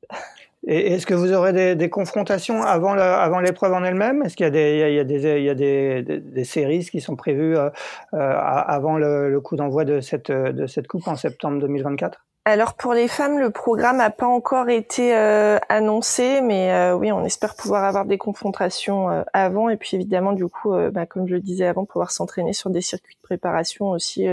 Et 0.67 0.95
est-ce 0.95 1.07
que 1.07 1.15
vous 1.15 1.33
aurez 1.33 1.53
des, 1.53 1.77
des 1.77 1.91
confrontations 1.91 2.63
avant, 2.63 2.93
avant 2.95 3.41
l'épreuve 3.41 3.75
en 3.75 3.85
elle-même? 3.85 4.23
Est-ce 4.23 4.35
qu'il 4.35 4.45
y 4.45 4.47
a 4.47 4.51
des, 4.51 4.89
il 4.89 4.95
y 4.95 4.99
a 4.99 5.05
des, 5.05 5.39
il 5.39 5.45
y 5.45 5.51
a 5.51 5.55
des, 5.55 6.03
des, 6.03 6.45
séries 6.45 6.89
qui 6.91 7.01
sont 7.01 7.17
prévues 7.17 7.57
euh, 7.57 7.69
euh 8.15 8.19
avant 8.19 8.97
le, 8.97 9.31
le 9.31 9.41
coup 9.41 9.57
d'envoi 9.57 9.85
de 9.85 10.01
cette, 10.01 10.33
de 10.33 10.67
cette 10.67 10.89
coupe 10.89 11.07
en 11.07 11.17
septembre 11.17 11.61
2024 11.61 12.28
alors 12.49 12.73
pour 12.73 12.95
les 12.95 13.09
femmes, 13.09 13.39
le 13.39 13.51
programme 13.51 13.99
n'a 13.99 14.09
pas 14.09 14.27
encore 14.27 14.71
été 14.71 15.15
euh, 15.15 15.59
annoncé, 15.69 16.41
mais 16.41 16.73
euh, 16.73 16.95
oui, 16.95 17.13
on 17.13 17.23
espère 17.23 17.55
pouvoir 17.55 17.85
avoir 17.85 18.07
des 18.07 18.17
confrontations 18.17 19.11
euh, 19.11 19.23
avant, 19.35 19.69
et 19.69 19.77
puis 19.77 19.97
évidemment, 19.97 20.33
du 20.33 20.47
coup, 20.47 20.73
bah, 20.91 21.05
comme 21.05 21.29
je 21.29 21.35
le 21.35 21.41
disais 21.41 21.67
avant, 21.67 21.85
pouvoir 21.85 22.11
s'entraîner 22.11 22.55
sur 22.55 22.71
des 22.71 22.81
circuits 22.81 23.17
de 23.17 23.21
préparation 23.21 23.91
aussi, 23.91 24.27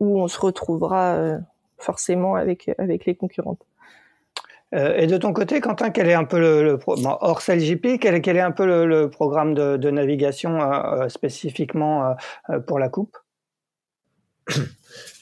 où 0.00 0.20
on 0.20 0.28
se 0.28 0.38
retrouvera 0.38 1.38
forcément 1.78 2.34
avec 2.34 2.70
avec 2.76 3.06
les 3.06 3.14
concurrentes. 3.14 3.64
et 4.72 5.06
de 5.06 5.16
ton 5.16 5.32
côté, 5.32 5.62
Quentin, 5.62 5.88
quel 5.88 6.08
est 6.08 6.14
un 6.14 6.24
peu 6.24 6.38
le, 6.38 6.62
le 6.62 6.78
hors 6.86 7.40
CLJP, 7.40 7.98
quel, 7.98 8.20
quel, 8.20 8.36
est 8.36 8.40
un 8.40 8.50
peu 8.50 8.66
le, 8.84 9.08
programme 9.08 9.54
de, 9.54 9.78
de 9.78 9.90
navigation 9.90 10.58
spécifiquement 11.08 12.16
pour 12.66 12.78
la 12.78 12.90
coupe? 12.90 13.16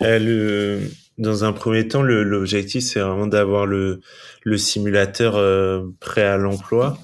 Le 0.01 0.81
dans 1.19 1.45
un 1.45 1.53
premier 1.53 1.87
temps, 1.87 2.03
l'objectif, 2.03 2.83
c'est 2.83 3.01
vraiment 3.01 3.27
d'avoir 3.27 3.67
le, 3.67 4.01
le 4.43 4.59
simulateur 4.59 5.37
euh, 5.37 5.87
prêt 6.01 6.25
à 6.25 6.37
l'emploi. 6.37 6.99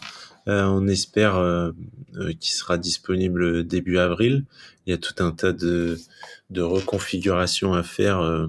Euh, 0.48 0.64
on 0.64 0.88
espère 0.88 1.36
euh, 1.36 1.70
euh 2.16 2.32
qu'il 2.32 2.52
sera 2.52 2.78
disponible 2.78 3.64
début 3.66 3.98
avril. 3.98 4.44
Il 4.86 4.90
y 4.90 4.94
a 4.94 4.98
tout 4.98 5.22
un 5.22 5.30
tas 5.30 5.52
de, 5.52 5.98
de 6.50 6.62
reconfigurations 6.62 7.74
à 7.74 7.82
faire 7.82 8.48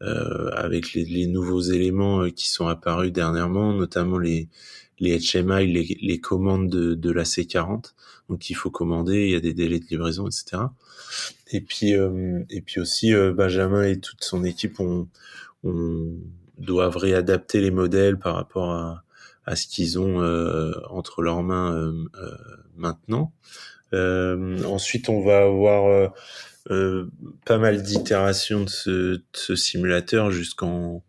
avec 0.00 0.94
les, 0.94 1.04
les, 1.04 1.26
nouveaux 1.26 1.60
éléments 1.60 2.28
qui 2.30 2.48
sont 2.48 2.66
apparus 2.66 3.12
dernièrement, 3.12 3.72
notamment 3.72 4.18
les, 4.18 4.48
les 4.98 5.18
HMI, 5.18 5.66
les, 5.72 5.98
les 6.00 6.20
commandes 6.20 6.68
de, 6.68 6.94
de 6.94 7.10
la 7.10 7.22
C40. 7.22 7.92
Donc 8.28 8.50
il 8.50 8.54
faut 8.54 8.70
commander, 8.70 9.26
il 9.26 9.30
y 9.30 9.36
a 9.36 9.40
des 9.40 9.54
délais 9.54 9.78
de 9.78 9.86
livraison, 9.86 10.26
etc. 10.26 10.62
Et 11.50 11.60
puis, 11.60 11.94
euh, 11.94 12.42
et 12.50 12.60
puis 12.60 12.80
aussi, 12.80 13.14
euh, 13.14 13.32
Benjamin 13.32 13.82
et 13.84 13.98
toute 13.98 14.22
son 14.22 14.44
équipe 14.44 14.80
ont, 14.80 15.08
on 15.64 16.14
doivent 16.58 16.96
réadapter 16.96 17.60
les 17.60 17.70
modèles 17.70 18.18
par 18.18 18.34
rapport 18.34 18.72
à, 18.72 19.04
à 19.46 19.56
ce 19.56 19.66
qu'ils 19.66 19.98
ont 19.98 20.20
euh, 20.22 20.72
entre 20.90 21.22
leurs 21.22 21.42
mains 21.42 21.92
maintenant. 22.76 23.32
ensuite, 23.92 25.08
on 25.08 25.24
va 25.24 25.44
avoir 25.44 26.12
pas 27.46 27.58
mal 27.58 27.82
d'itérations 27.82 28.64
de 28.64 28.68
ce, 28.68 28.90
de 28.90 29.22
ce 29.32 29.56
simulateur 29.56 30.30
jusqu'en 30.30 31.02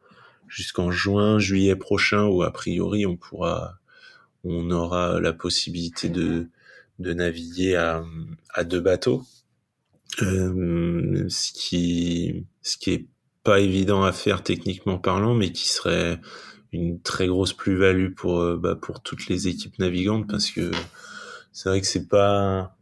jusqu'en 0.48 0.90
juin, 0.90 1.38
juillet 1.38 1.76
prochain, 1.76 2.26
où 2.26 2.42
a 2.42 2.52
priori 2.52 3.06
on 3.06 3.18
pourra, 3.18 3.78
on 4.44 4.72
aura 4.72 5.20
la 5.20 5.34
possibilité 5.34 6.10
de 6.10 6.48
de 7.00 7.14
naviguer 7.14 7.76
à, 7.76 8.04
à 8.54 8.64
deux 8.64 8.82
bateaux 8.82 9.24
euh, 10.24 11.26
ce 11.30 11.52
qui 11.54 12.46
ce 12.62 12.78
qui 12.78 12.92
est 12.92 13.08
pas 13.44 13.60
évident 13.60 14.04
à 14.04 14.12
faire 14.12 14.44
techniquement 14.44 14.98
parlant, 14.98 15.34
mais 15.34 15.52
qui 15.52 15.70
serait 15.70 16.20
une 16.72 17.02
très 17.02 17.28
grosse 17.28 17.54
plus-value 17.54 18.14
pour 18.14 18.40
euh, 18.40 18.58
bah, 18.58 18.76
pour 18.76 19.02
toutes 19.02 19.28
les 19.28 19.48
équipes 19.48 19.80
navigantes 19.80 20.30
parce 20.30 20.52
que 20.52 20.72
c'est 21.52 21.70
vrai 21.70 21.82
que 21.82 21.88
c'est 21.88 22.08
pas 22.08 22.76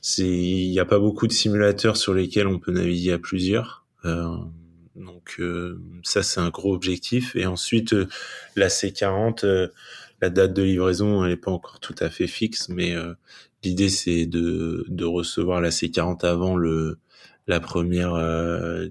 c'est 0.00 0.26
il 0.26 0.70
n'y 0.70 0.80
a 0.80 0.84
pas 0.84 0.98
beaucoup 0.98 1.26
de 1.26 1.32
simulateurs 1.32 1.96
sur 1.96 2.14
lesquels 2.14 2.46
on 2.46 2.58
peut 2.58 2.72
naviguer 2.72 3.12
à 3.12 3.18
plusieurs. 3.18 3.86
Euh, 4.04 4.36
Donc 4.96 5.40
ça 6.02 6.22
c'est 6.22 6.40
un 6.40 6.50
gros 6.50 6.74
objectif. 6.74 7.36
Et 7.36 7.46
ensuite 7.46 7.94
la 8.56 8.68
C40, 8.68 9.70
la 10.20 10.30
date 10.30 10.54
de 10.54 10.62
livraison 10.62 11.24
elle 11.24 11.30
n'est 11.30 11.36
pas 11.36 11.50
encore 11.52 11.80
tout 11.80 11.94
à 12.00 12.10
fait 12.10 12.26
fixe, 12.26 12.68
mais 12.68 12.94
l'idée 13.64 13.88
c'est 13.88 14.26
de, 14.26 14.84
de 14.88 15.04
recevoir 15.04 15.60
la 15.60 15.70
C40 15.70 16.24
avant 16.24 16.56
le 16.56 16.98
la 17.46 17.60
première 17.60 18.12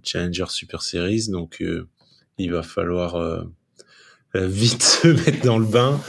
Challenger 0.03 0.45
Super 0.49 0.81
Series. 0.81 1.27
Donc 1.29 1.63
il 2.39 2.51
va 2.51 2.63
falloir 2.63 3.45
vite 4.33 4.83
se 4.83 5.07
mettre 5.09 5.45
dans 5.45 5.59
le 5.59 5.65
bain 5.65 6.01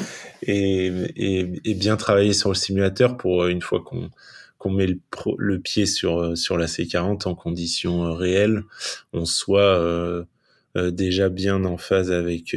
et, 0.42 0.87
et, 1.16 1.61
et, 1.64 1.75
bien 1.75 1.97
travailler 1.97 2.33
sur 2.33 2.49
le 2.49 2.55
simulateur 2.55 3.16
pour 3.16 3.47
une 3.47 3.61
fois 3.61 3.83
qu'on 3.83 4.11
qu'on 4.57 4.71
met 4.71 4.87
le, 4.87 4.99
le, 5.37 5.59
pied 5.61 5.85
sur 5.87 6.37
sur 6.37 6.57
la 6.57 6.66
C40 6.66 7.29
en 7.29 7.35
conditions 7.35 8.14
réelles, 8.14 8.64
on 9.12 9.25
soit 9.25 9.79
euh, 10.79 10.90
déjà 10.90 11.29
bien 11.29 11.64
en 11.64 11.77
phase 11.77 12.11
avec 12.12 12.57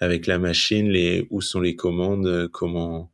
avec 0.00 0.26
la 0.26 0.38
machine, 0.38 0.88
les 0.88 1.26
où 1.30 1.40
sont 1.40 1.60
les 1.60 1.76
commandes, 1.76 2.48
comment 2.52 3.00
euh, 3.00 3.11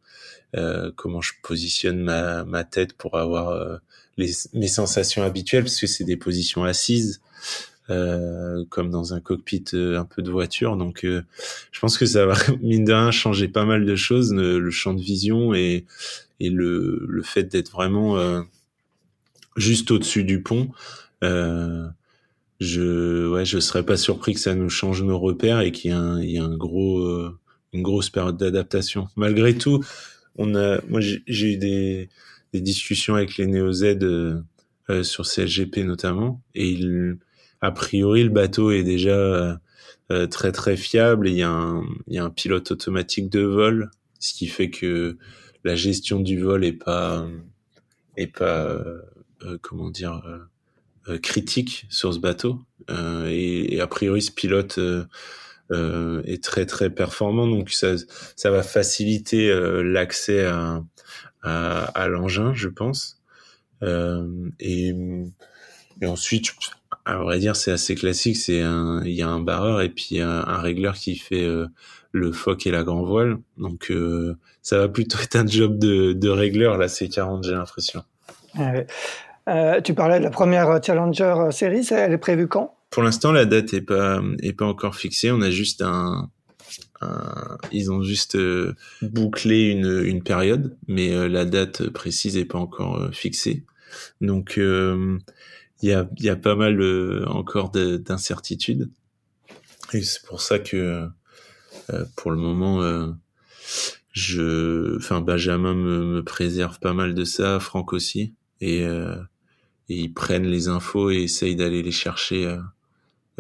comment 0.97 1.21
je 1.21 1.33
positionne 1.43 2.01
ma 2.01 2.45
ma 2.45 2.65
tête 2.65 2.95
pour 2.95 3.19
avoir 3.19 3.81
les, 4.17 4.33
mes 4.55 4.69
sensations 4.69 5.23
habituelles 5.23 5.65
parce 5.65 5.81
que 5.81 5.87
c'est 5.87 6.05
des 6.05 6.17
positions 6.17 6.65
assises 6.65 7.21
euh, 7.91 8.67
comme 8.69 8.91
dans 8.91 9.15
un 9.15 9.21
cockpit 9.21 9.65
euh, 9.73 9.99
un 9.99 10.05
peu 10.05 10.21
de 10.21 10.31
voiture. 10.31 10.77
Donc, 10.77 11.05
euh, 11.05 11.23
je 11.73 11.81
pense 11.81 11.97
que 11.97 12.05
ça 12.05 12.27
va 12.27 12.35
mine 12.61 12.85
de 12.85 12.93
rien 12.93 13.11
changer 13.11 13.49
pas 13.49 13.65
mal 13.65 13.87
de 13.87 13.97
choses, 13.97 14.35
le, 14.35 14.71
champ 14.71 14.93
de 14.93 15.01
vision 15.01 15.55
et 15.55 15.87
et 16.39 16.51
le 16.51 17.07
le 17.09 17.23
fait 17.23 17.45
d'être 17.45 17.73
vraiment 17.73 18.45
juste 19.57 19.91
au-dessus 19.91 20.23
du 20.23 20.43
pont. 20.43 20.69
je 21.23 21.89
ouais, 23.31 23.45
je 23.47 23.59
serais 23.59 23.85
pas 23.85 23.97
surpris 23.97 24.35
que 24.35 24.41
ça 24.41 24.55
nous 24.55 24.69
change 24.69 25.03
nos 25.03 25.19
repères 25.19 25.61
et 25.61 25.73
qu'il 25.73 25.91
y 25.91 25.95
ait 25.95 25.97
un 25.97 26.21
il 26.21 26.31
y 26.31 26.39
a 26.39 26.45
un 26.45 26.57
gros 26.57 27.03
une 27.73 27.83
grosse 27.83 28.11
période 28.11 28.37
d'adaptation. 28.37 29.09
Malgré 29.17 29.57
tout, 29.57 29.83
on 30.39 30.55
a 30.55 30.81
moi 30.89 31.01
j'ai 31.01 31.53
eu 31.53 31.57
des 31.59 32.09
discussions 32.55 33.15
avec 33.15 33.37
les 33.37 33.47
Neo 33.47 33.71
Z 33.73 33.99
euh, 34.03 35.03
sur 35.03 35.27
CLGP 35.27 35.79
notamment 35.79 36.41
et 36.55 36.77
a 37.61 37.71
priori, 37.71 38.23
le 38.23 38.31
bateau 38.31 38.71
est 38.71 38.85
déjà 38.85 39.11
euh, 39.11 39.55
euh, 40.11 40.27
très 40.27 40.53
très 40.53 40.77
fiable. 40.77 41.29
Il 41.29 41.35
y, 41.35 41.43
a 41.43 41.51
un, 41.51 41.85
il 42.07 42.15
y 42.15 42.19
a 42.19 42.25
un 42.25 42.31
pilote 42.31 42.71
automatique 42.71 43.29
de 43.31 43.41
vol, 43.41 43.91
ce 44.21 44.33
qui 44.33 44.47
fait 44.47 44.71
que 44.71 45.17
la 45.65 45.75
gestion 45.75 46.21
du 46.21 46.41
vol 46.41 46.65
est 46.65 46.73
pas 46.73 47.27
est 48.17 48.29
pas 48.29 48.65
euh, 49.43 49.59
comment 49.61 49.91
dire 49.91 50.23
critique 51.23 51.87
sur 51.89 52.13
ce 52.13 52.19
bateau. 52.19 52.61
Et, 52.91 53.81
a 53.81 53.87
priori, 53.87 54.23
ce 54.23 54.31
pilote 54.31 54.79
est 55.71 56.43
très 56.43 56.67
très 56.67 56.91
performant, 56.91 57.47
donc 57.47 57.71
ça 57.71 57.95
ça 58.37 58.51
va 58.51 58.63
faciliter 58.63 59.53
l'accès 59.83 60.45
à, 60.45 60.83
à, 61.43 61.85
à 61.85 62.09
l'engin, 62.09 62.55
je 62.55 62.69
pense. 62.69 63.21
et 63.83 64.95
et 66.01 66.07
ensuite, 66.07 66.53
à 67.05 67.17
vrai 67.17 67.39
dire, 67.39 67.57
c'est 67.57 67.73
assez 67.73 67.95
classique. 67.95 68.37
C'est 68.37 68.63
un, 68.63 69.03
il 69.05 69.13
y 69.13 69.23
a 69.23 69.29
un 69.29 69.41
barreur 69.41 69.81
et 69.81 69.89
puis 69.89 70.21
un, 70.21 70.45
un 70.47 70.59
régleur 70.59 70.95
qui 70.95 71.17
fait 71.17 71.45
euh, 71.45 71.67
le 72.13 72.33
foc 72.33 72.67
et 72.67 72.71
la 72.71 72.85
grand 72.85 73.03
voile. 73.03 73.39
Donc, 73.57 73.91
euh, 73.91 74.37
ça 74.63 74.79
va 74.79 74.89
plutôt 74.89 75.19
être 75.23 75.37
un 75.37 75.47
job 75.47 75.79
de, 75.79 76.13
de 76.13 76.29
régleur 76.29 76.79
là, 76.79 76.89
c'est 76.89 77.09
40, 77.09 77.45
j'ai 77.45 77.53
l'impression. 77.53 78.03
Euh, 79.49 79.81
tu 79.81 79.95
parlais 79.95 80.19
de 80.19 80.25
la 80.25 80.31
première 80.31 80.83
Challenger 80.85 81.49
série. 81.51 81.87
Elle 81.91 82.13
est 82.13 82.19
prévue 82.19 82.49
quand? 82.49 82.75
Pour 82.91 83.03
l'instant, 83.03 83.33
la 83.33 83.45
date 83.45 83.75
est 83.75 83.83
pas 83.83 84.23
est 84.41 84.53
pas 84.53 84.67
encore 84.67 84.97
fixée. 84.97 85.31
On 85.31 85.43
a 85.43 85.51
juste 85.51 85.83
un, 85.83 86.31
un 87.01 87.59
ils 87.71 87.93
ont 87.93 88.03
juste 88.03 88.37
bouclé 89.03 89.71
une, 89.71 90.03
une 90.05 90.23
période, 90.23 90.77
mais 90.87 91.29
la 91.29 91.45
date 91.45 91.89
précise 91.91 92.37
est 92.37 92.45
pas 92.45 92.59
encore 92.59 93.11
fixée. 93.13 93.65
Donc 94.21 94.59
il 95.83 95.89
y 95.89 95.93
a, 95.93 96.09
y 96.19 96.29
a 96.29 96.37
pas 96.37 96.57
mal 96.57 96.81
euh, 96.81 97.25
encore 97.29 97.71
d'incertitudes. 97.71 98.91
Et 99.93 100.03
c'est 100.03 100.25
pour 100.27 100.41
ça 100.41 100.59
que 100.59 101.09
euh, 101.91 102.05
pour 102.17 102.31
le 102.31 102.37
moment, 102.37 102.83
euh, 102.83 103.09
je, 104.13 104.97
enfin 104.97 105.21
Benjamin 105.21 105.75
me, 105.75 106.05
me, 106.05 106.23
préserve 106.23 106.79
pas 106.81 106.93
mal 106.93 107.15
de 107.15 107.25
ça, 107.25 107.61
Franck 107.61 107.93
aussi, 107.93 108.35
et, 108.61 108.83
et 108.83 108.87
ils 109.89 110.13
prennent 110.13 110.47
les 110.47 110.69
infos 110.69 111.11
et 111.11 111.23
essayent 111.23 111.57
d'aller 111.57 111.83
les 111.83 111.93
chercher 111.93 112.59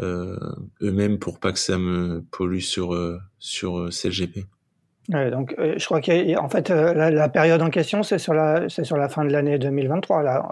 eux-mêmes 0.01 1.19
pour 1.19 1.41
pas 1.41 1.53
que 1.53 1.59
ça 1.59 1.79
me 1.79 2.23
pollue 2.31 2.61
sur 2.61 2.97
sur 3.39 3.89
CLGP. 3.91 4.47
Ouais, 5.11 5.31
donc, 5.31 5.55
je 5.59 5.85
crois 5.87 6.01
qu'en 6.03 6.49
fait, 6.49 6.69
la, 6.69 7.11
la, 7.11 7.29
période 7.31 7.63
en 7.63 7.71
question, 7.71 8.03
c'est 8.03 8.19
sur 8.19 8.35
la, 8.35 8.69
c'est 8.69 8.85
sur 8.85 8.99
la 8.99 9.09
fin 9.09 9.25
de 9.25 9.33
l'année 9.33 9.59
2023, 9.59 10.23
là, 10.23 10.47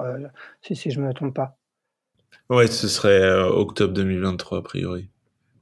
si, 0.62 0.74
si 0.74 0.90
je 0.90 1.00
me 1.00 1.12
trompe 1.12 1.34
pas. 1.34 1.58
Ouais, 2.48 2.68
ce 2.68 2.86
serait 2.86 3.20
euh, 3.20 3.48
octobre 3.48 3.92
2023 3.92 4.58
a 4.58 4.62
priori. 4.62 5.08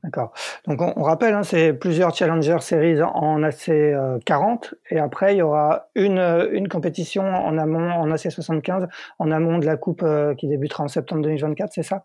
D'accord. 0.03 0.35
Donc 0.67 0.83
on, 0.83 1.03
rappelle, 1.03 1.33
hein, 1.33 1.45
c'est 1.45 1.73
plusieurs 1.73 2.15
Challenger 2.15 2.59
Series 2.61 3.01
en 3.03 3.41
AC40 3.41 4.75
et 4.91 4.99
après 4.99 5.35
il 5.35 5.39
y 5.39 5.43
aura 5.43 5.89
une, 5.95 6.19
une 6.53 6.69
compétition 6.69 7.23
en 7.25 7.57
amont 7.57 7.91
en 7.91 8.07
AC75 8.11 8.87
en 9.19 9.31
amont 9.31 9.57
de 9.57 9.65
la 9.65 9.79
coupe 9.79 10.03
euh, 10.03 10.35
qui 10.35 10.47
débutera 10.47 10.85
en 10.85 10.89
septembre 10.89 11.23
2024, 11.23 11.73
c'est 11.73 11.83
ça? 11.83 12.05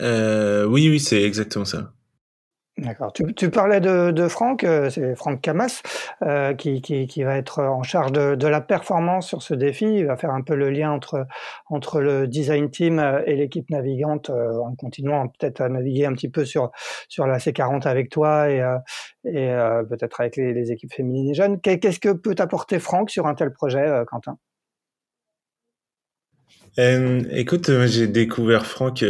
Euh, 0.00 0.64
Oui, 0.64 0.88
oui, 0.88 1.00
c'est 1.00 1.22
exactement 1.22 1.64
ça. 1.64 1.92
D'accord. 2.80 3.12
Tu, 3.12 3.34
tu, 3.34 3.50
parlais 3.50 3.80
de, 3.80 4.10
de 4.10 4.26
Franck, 4.26 4.64
euh, 4.64 4.88
c'est 4.88 5.14
Franck 5.14 5.42
Camas 5.42 5.82
euh, 6.22 6.54
qui, 6.54 6.80
qui, 6.80 7.06
qui, 7.06 7.22
va 7.24 7.36
être 7.36 7.62
en 7.62 7.82
charge 7.82 8.10
de, 8.10 8.36
de, 8.36 8.46
la 8.46 8.62
performance 8.62 9.28
sur 9.28 9.42
ce 9.42 9.52
défi. 9.52 9.84
Il 9.84 10.06
va 10.06 10.16
faire 10.16 10.30
un 10.30 10.40
peu 10.40 10.54
le 10.54 10.70
lien 10.70 10.90
entre, 10.90 11.26
entre 11.66 12.00
le 12.00 12.26
design 12.26 12.70
team 12.70 12.98
et 13.26 13.34
l'équipe 13.36 13.68
navigante 13.68 14.30
euh, 14.30 14.56
en 14.60 14.74
continuant 14.76 15.28
peut-être 15.28 15.60
à 15.60 15.68
naviguer 15.68 16.06
un 16.06 16.14
petit 16.14 16.30
peu 16.30 16.46
sur, 16.46 16.70
sur 17.08 17.26
la 17.26 17.36
C40 17.36 17.86
avec 17.86 18.08
toi 18.08 18.48
et, 18.48 18.62
euh, 18.62 18.78
et 19.24 19.48
peut-être 19.88 20.20
avec 20.20 20.36
les, 20.36 20.54
les, 20.54 20.72
équipes 20.72 20.94
féminines 20.94 21.30
et 21.30 21.34
jeunes. 21.34 21.60
Qu'est-ce 21.60 22.00
que 22.00 22.12
peut 22.12 22.36
apporter 22.38 22.78
Franck 22.78 23.10
sur 23.10 23.26
un 23.26 23.34
tel 23.34 23.52
projet, 23.52 24.04
Quentin? 24.06 24.38
Écoute, 26.78 27.70
j'ai 27.86 28.06
découvert 28.06 28.64
Franck 28.64 29.04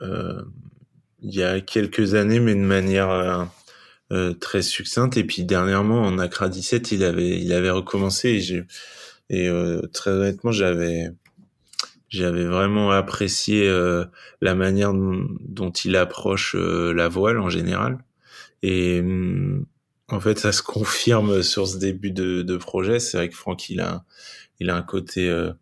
il 0.00 1.34
y 1.34 1.42
a 1.42 1.60
quelques 1.60 2.14
années, 2.14 2.40
mais 2.40 2.54
de 2.54 2.60
manière 2.60 3.10
euh, 3.10 3.44
euh 4.12 4.34
très 4.34 4.62
succincte. 4.62 5.16
Et 5.16 5.24
puis 5.24 5.44
dernièrement, 5.44 6.02
en 6.02 6.18
Accra 6.18 6.48
17, 6.48 6.92
il 6.92 7.04
avait, 7.04 7.40
il 7.40 7.52
avait 7.52 7.70
recommencé 7.70 8.30
et, 8.30 8.40
j'ai, 8.40 8.64
et 9.30 9.48
euh, 9.48 9.82
très 9.92 10.10
honnêtement, 10.10 10.52
j'avais, 10.52 11.10
j'avais 12.08 12.44
vraiment 12.44 12.90
apprécié 12.92 13.68
euh, 13.68 14.04
la 14.40 14.54
manière 14.54 14.92
dont, 14.94 15.72
il 15.72 15.96
approche 15.96 16.54
la 16.54 17.08
voile 17.08 17.38
en 17.38 17.50
général. 17.50 17.98
Et 18.62 19.00
hum, 19.00 19.66
en 20.08 20.20
fait, 20.20 20.38
ça 20.38 20.52
se 20.52 20.62
confirme 20.62 21.42
sur 21.42 21.66
ce 21.66 21.78
début 21.78 22.12
de, 22.12 22.42
de 22.42 22.56
projet. 22.56 23.00
C'est 23.00 23.16
vrai 23.16 23.28
que 23.28 23.36
Franck, 23.36 23.68
il 23.70 23.80
a, 23.80 24.04
il 24.60 24.70
a 24.70 24.76
un 24.76 24.82
côté 24.82 25.28
euh, 25.28 25.52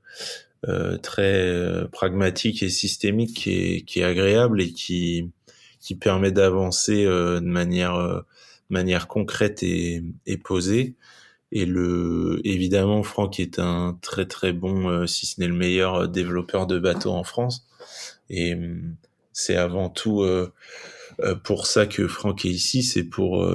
très 1.02 1.86
pragmatique 1.92 2.62
et 2.62 2.70
systémique 2.70 3.34
qui 3.36 3.50
est, 3.52 3.80
qui 3.82 4.00
est 4.00 4.04
agréable 4.04 4.62
et 4.62 4.72
qui 4.72 5.30
qui 5.84 5.94
permet 5.94 6.32
d'avancer 6.32 7.04
euh, 7.04 7.40
de 7.40 7.46
manière 7.46 7.94
euh, 7.96 8.22
manière 8.70 9.06
concrète 9.06 9.62
et, 9.62 10.02
et, 10.24 10.38
posée. 10.38 10.96
Et 11.52 11.66
le 11.66 12.40
évidemment, 12.44 13.02
Franck 13.02 13.38
est 13.38 13.58
un 13.58 13.98
très 14.00 14.24
très 14.24 14.54
bon, 14.54 14.88
euh, 14.88 15.06
si 15.06 15.26
ce 15.26 15.40
n'est 15.40 15.46
le 15.46 15.54
meilleur 15.54 16.08
développeur 16.08 16.66
de 16.66 16.78
bateaux 16.78 17.12
en 17.12 17.22
France. 17.22 17.66
Et 18.30 18.56
c'est 19.34 19.56
avant 19.56 19.90
tout 19.90 20.24
pour 21.44 21.66
ça 21.66 21.86
que 21.86 22.08
Franck 22.08 22.46
est 22.46 22.50
ici, 22.50 22.82
c'est 22.82 23.04
pour 23.04 23.46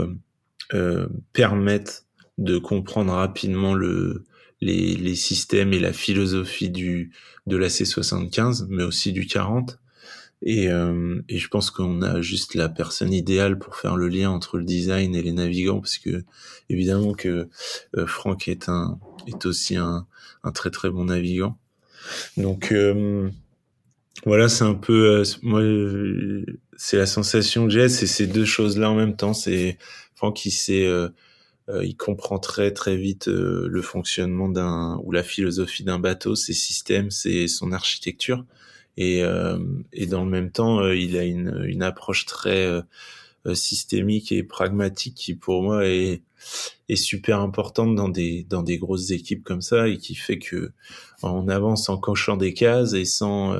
permettre 1.33 2.03
de 2.37 2.59
comprendre 2.59 3.11
rapidement 3.13 3.73
le, 3.73 4.25
les, 4.61 4.95
les, 4.95 5.15
systèmes 5.15 5.73
et 5.73 5.79
la 5.79 5.93
philosophie 5.93 6.69
du 6.69 7.11
de 7.47 7.57
la 7.57 7.67
C75, 7.67 8.67
mais 8.69 8.83
aussi 8.83 9.11
du 9.13 9.25
40, 9.25 9.79
et, 10.41 10.69
euh, 10.69 11.21
et, 11.27 11.37
je 11.37 11.47
pense 11.49 11.69
qu'on 11.69 12.01
a 12.01 12.21
juste 12.21 12.55
la 12.55 12.69
personne 12.69 13.11
idéale 13.11 13.59
pour 13.59 13.75
faire 13.75 13.97
le 13.97 14.07
lien 14.07 14.29
entre 14.29 14.57
le 14.57 14.63
design 14.63 15.13
et 15.15 15.21
les 15.21 15.33
navigants, 15.33 15.79
parce 15.79 15.97
que 15.97 16.23
évidemment 16.69 17.13
que 17.13 17.49
euh, 17.97 18.05
Franck 18.07 18.47
est 18.47 18.69
un 18.69 18.99
est 19.27 19.45
aussi 19.45 19.75
un, 19.75 20.07
un, 20.43 20.51
très 20.51 20.69
très 20.69 20.89
bon 20.89 21.05
navigant. 21.05 21.57
Donc 22.37 22.71
euh, 22.71 23.29
voilà, 24.25 24.47
c'est 24.47 24.63
un 24.63 24.75
peu 24.75 25.23
moi 25.41 25.61
c'est 26.77 26.97
la 26.97 27.05
sensation 27.05 27.65
que 27.65 27.73
j'ai, 27.73 27.89
c'est 27.89 28.07
ces 28.07 28.27
deux 28.27 28.45
choses-là 28.45 28.89
en 28.89 28.95
même 28.95 29.17
temps. 29.17 29.33
C'est 29.33 29.77
Franck 30.15 30.45
il 30.45 30.51
sait 30.51 30.87
il 31.83 31.95
comprend 31.95 32.39
très 32.39 32.71
très 32.71 32.97
vite 32.97 33.27
le 33.27 33.81
fonctionnement 33.81 34.49
d'un 34.49 34.99
ou 35.03 35.11
la 35.11 35.23
philosophie 35.23 35.83
d'un 35.83 35.99
bateau, 35.99 36.35
ses 36.35 36.53
systèmes, 36.53 37.11
c'est 37.11 37.47
son 37.47 37.71
architecture. 37.71 38.45
Et, 38.97 39.23
et 39.93 40.05
dans 40.07 40.23
le 40.25 40.29
même 40.29 40.51
temps, 40.51 40.85
il 40.89 41.17
a 41.17 41.23
une, 41.23 41.63
une 41.65 41.83
approche 41.83 42.25
très 42.25 42.67
systémique 43.53 44.31
et 44.31 44.43
pragmatique 44.43 45.15
qui 45.15 45.35
pour 45.35 45.63
moi 45.63 45.85
est 45.87 46.21
est 46.89 46.95
super 46.95 47.39
importante 47.39 47.95
dans 47.95 48.09
des 48.09 48.45
dans 48.49 48.63
des 48.63 48.77
grosses 48.77 49.11
équipes 49.11 49.43
comme 49.43 49.61
ça 49.61 49.87
et 49.87 49.97
qui 49.97 50.15
fait 50.15 50.39
que 50.39 50.71
on 51.21 51.47
avance 51.47 51.89
en 51.89 51.97
cochant 51.97 52.37
des 52.37 52.53
cases 52.53 52.93
et 52.93 53.05
sans 53.05 53.55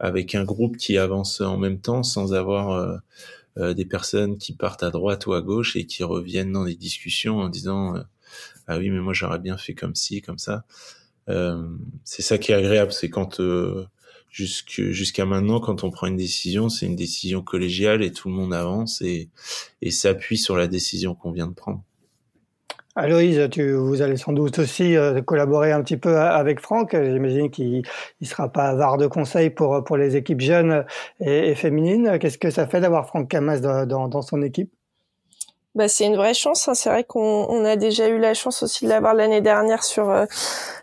avec 0.00 0.34
un 0.34 0.44
groupe 0.44 0.76
qui 0.76 0.96
avance 0.96 1.40
en 1.40 1.56
même 1.56 1.80
temps 1.80 2.02
sans 2.02 2.34
avoir 2.34 2.70
euh, 2.72 2.96
des 3.58 3.84
personnes 3.84 4.38
qui 4.38 4.54
partent 4.54 4.82
à 4.82 4.90
droite 4.90 5.26
ou 5.26 5.32
à 5.32 5.42
gauche 5.42 5.76
et 5.76 5.86
qui 5.86 6.04
reviennent 6.04 6.52
dans 6.52 6.64
des 6.64 6.76
discussions 6.76 7.38
en 7.38 7.48
disant 7.48 7.96
euh, 7.96 8.02
ah 8.66 8.78
oui 8.78 8.90
mais 8.90 9.00
moi 9.00 9.12
j'aurais 9.12 9.38
bien 9.38 9.56
fait 9.56 9.74
comme 9.74 9.94
ci 9.94 10.22
comme 10.22 10.38
ça. 10.38 10.64
Euh, 11.28 11.68
c'est 12.04 12.22
ça 12.22 12.38
qui 12.38 12.52
est 12.52 12.54
agréable 12.54 12.92
c'est 12.92 13.10
quand 13.10 13.40
jusqu'à 14.30 15.26
maintenant 15.26 15.60
quand 15.60 15.84
on 15.84 15.90
prend 15.90 16.06
une 16.06 16.16
décision 16.16 16.68
c'est 16.68 16.86
une 16.86 16.96
décision 16.96 17.42
collégiale 17.42 18.02
et 18.02 18.12
tout 18.12 18.28
le 18.28 18.34
monde 18.34 18.54
avance 18.54 19.02
et, 19.02 19.28
et 19.82 19.90
s'appuie 19.90 20.38
sur 20.38 20.56
la 20.56 20.68
décision 20.68 21.14
qu'on 21.14 21.32
vient 21.32 21.48
de 21.48 21.54
prendre 21.54 21.82
Aloïse, 22.98 23.48
tu, 23.52 23.74
vous 23.74 24.02
allez 24.02 24.16
sans 24.16 24.32
doute 24.32 24.58
aussi 24.58 24.96
euh, 24.96 25.22
collaborer 25.22 25.70
un 25.70 25.82
petit 25.82 25.96
peu 25.96 26.18
avec 26.18 26.58
Franck. 26.58 26.96
J'imagine 27.00 27.48
qu'il 27.48 27.82
ne 28.20 28.26
sera 28.26 28.48
pas 28.48 28.64
avare 28.64 28.96
de 28.96 29.06
conseils 29.06 29.50
pour, 29.50 29.84
pour 29.84 29.96
les 29.96 30.16
équipes 30.16 30.40
jeunes 30.40 30.84
et, 31.20 31.54
féminines. 31.54 32.18
Qu'est-ce 32.18 32.38
que 32.38 32.50
ça 32.50 32.66
fait 32.66 32.80
d'avoir 32.80 33.06
Franck 33.06 33.28
Camas 33.28 33.60
dans, 33.60 34.08
dans, 34.08 34.22
son 34.22 34.42
équipe? 34.42 34.72
Bah, 35.76 35.86
c'est 35.86 36.06
une 36.06 36.16
vraie 36.16 36.34
chance. 36.34 36.66
Hein. 36.66 36.74
C'est 36.74 36.90
vrai 36.90 37.04
qu'on 37.04 37.46
on 37.48 37.64
a 37.64 37.76
déjà 37.76 38.08
eu 38.08 38.18
la 38.18 38.34
chance 38.34 38.64
aussi 38.64 38.84
de 38.84 38.90
l'avoir 38.90 39.14
l'année 39.14 39.42
dernière 39.42 39.84
sur 39.84 40.10
euh, 40.10 40.26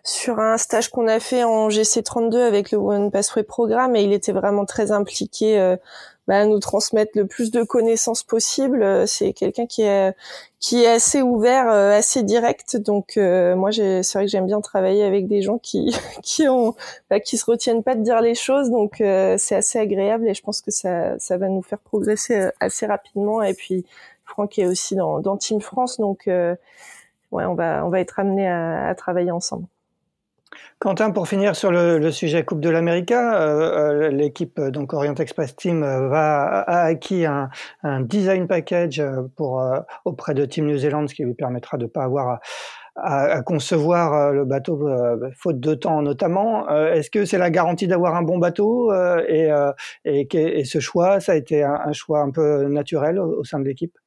sur 0.05 0.39
un 0.39 0.57
stage 0.57 0.87
qu'on 0.87 1.09
a 1.09 1.19
fait 1.19 1.43
en 1.43 1.67
GC32 1.67 2.37
avec 2.37 2.71
le 2.71 2.77
One 2.77 3.11
Passway 3.11 3.43
Programme 3.43 3.97
et 3.97 4.03
il 4.03 4.13
était 4.13 4.31
vraiment 4.31 4.63
très 4.63 4.93
impliqué 4.93 5.59
euh, 5.59 5.75
bah, 6.27 6.45
nous 6.45 6.59
transmettre 6.59 7.11
le 7.15 7.27
plus 7.27 7.51
de 7.51 7.63
connaissances 7.63 8.23
possible. 8.23 8.81
Euh, 8.83 9.05
c'est 9.05 9.33
quelqu'un 9.33 9.65
qui 9.67 9.83
est 9.83 10.15
qui 10.59 10.83
est 10.83 10.87
assez 10.87 11.21
ouvert, 11.21 11.69
euh, 11.69 11.91
assez 11.91 12.23
direct. 12.23 12.77
Donc 12.77 13.17
euh, 13.17 13.55
moi, 13.55 13.71
c'est 13.71 14.01
vrai 14.13 14.25
que 14.25 14.31
j'aime 14.31 14.47
bien 14.47 14.61
travailler 14.61 15.03
avec 15.03 15.27
des 15.27 15.41
gens 15.41 15.59
qui 15.59 15.95
qui 16.23 16.47
ont 16.47 16.75
bah, 17.09 17.19
qui 17.19 17.37
se 17.37 17.45
retiennent 17.45 17.83
pas 17.83 17.95
de 17.95 18.01
dire 18.01 18.21
les 18.21 18.35
choses. 18.35 18.69
Donc 18.71 18.95
c'est 18.97 19.55
assez 19.55 19.79
agréable 19.79 20.27
et 20.27 20.33
je 20.33 20.41
pense 20.41 20.61
que 20.61 20.71
ça 20.71 21.17
ça 21.19 21.37
va 21.37 21.47
nous 21.49 21.61
faire 21.61 21.79
progresser 21.79 22.49
assez 22.59 22.85
rapidement. 22.85 23.43
Et 23.43 23.53
puis 23.53 23.85
Franck 24.25 24.57
est 24.59 24.65
aussi 24.65 24.95
dans 24.95 25.19
dans 25.19 25.37
Team 25.37 25.61
France, 25.61 25.99
donc 25.99 26.23
ouais, 26.27 26.57
on 27.31 27.55
va 27.55 27.85
on 27.85 27.89
va 27.89 27.99
être 27.99 28.19
amené 28.19 28.47
à, 28.47 28.87
à 28.87 28.95
travailler 28.95 29.31
ensemble. 29.31 29.67
Quentin, 30.79 31.11
pour 31.11 31.27
finir 31.27 31.55
sur 31.55 31.71
le, 31.71 32.11
sujet 32.11 32.43
Coupe 32.43 32.59
de 32.59 32.69
l'Amérique, 32.69 33.11
euh, 33.11 34.03
euh, 34.05 34.09
l'équipe 34.09 34.59
euh, 34.59 34.71
donc 34.71 34.93
Orient 34.93 35.15
Express 35.15 35.55
Team 35.55 35.83
a 35.83 36.61
acquis 36.83 37.25
un, 37.25 37.49
design 38.01 38.47
package 38.47 39.01
auprès 40.05 40.33
de 40.33 40.45
Team 40.45 40.65
New 40.67 40.77
Zealand, 40.77 41.07
ce 41.07 41.15
qui 41.15 41.23
lui 41.23 41.33
permettra 41.33 41.77
de 41.77 41.83
ne 41.83 41.87
pas 41.87 42.03
avoir 42.03 42.39
à, 42.95 43.41
concevoir 43.41 44.31
le 44.31 44.45
bateau 44.45 44.87
faute 45.35 45.59
de 45.59 45.73
temps 45.73 46.01
notamment. 46.01 46.69
Est-ce 46.69 47.09
que 47.09 47.25
c'est 47.25 47.37
la 47.37 47.49
garantie 47.49 47.87
d'avoir 47.87 48.15
un 48.15 48.21
bon 48.21 48.37
bateau 48.37 48.93
et, 49.27 49.49
ce 50.05 50.79
choix, 50.79 51.19
ça 51.19 51.33
a 51.33 51.35
été 51.35 51.63
un, 51.63 51.93
choix 51.93 52.21
un 52.21 52.31
peu 52.31 52.65
naturel 52.67 53.19
au 53.19 53.43
sein 53.43 53.59
de 53.59 53.65
l'équipe? 53.65 53.97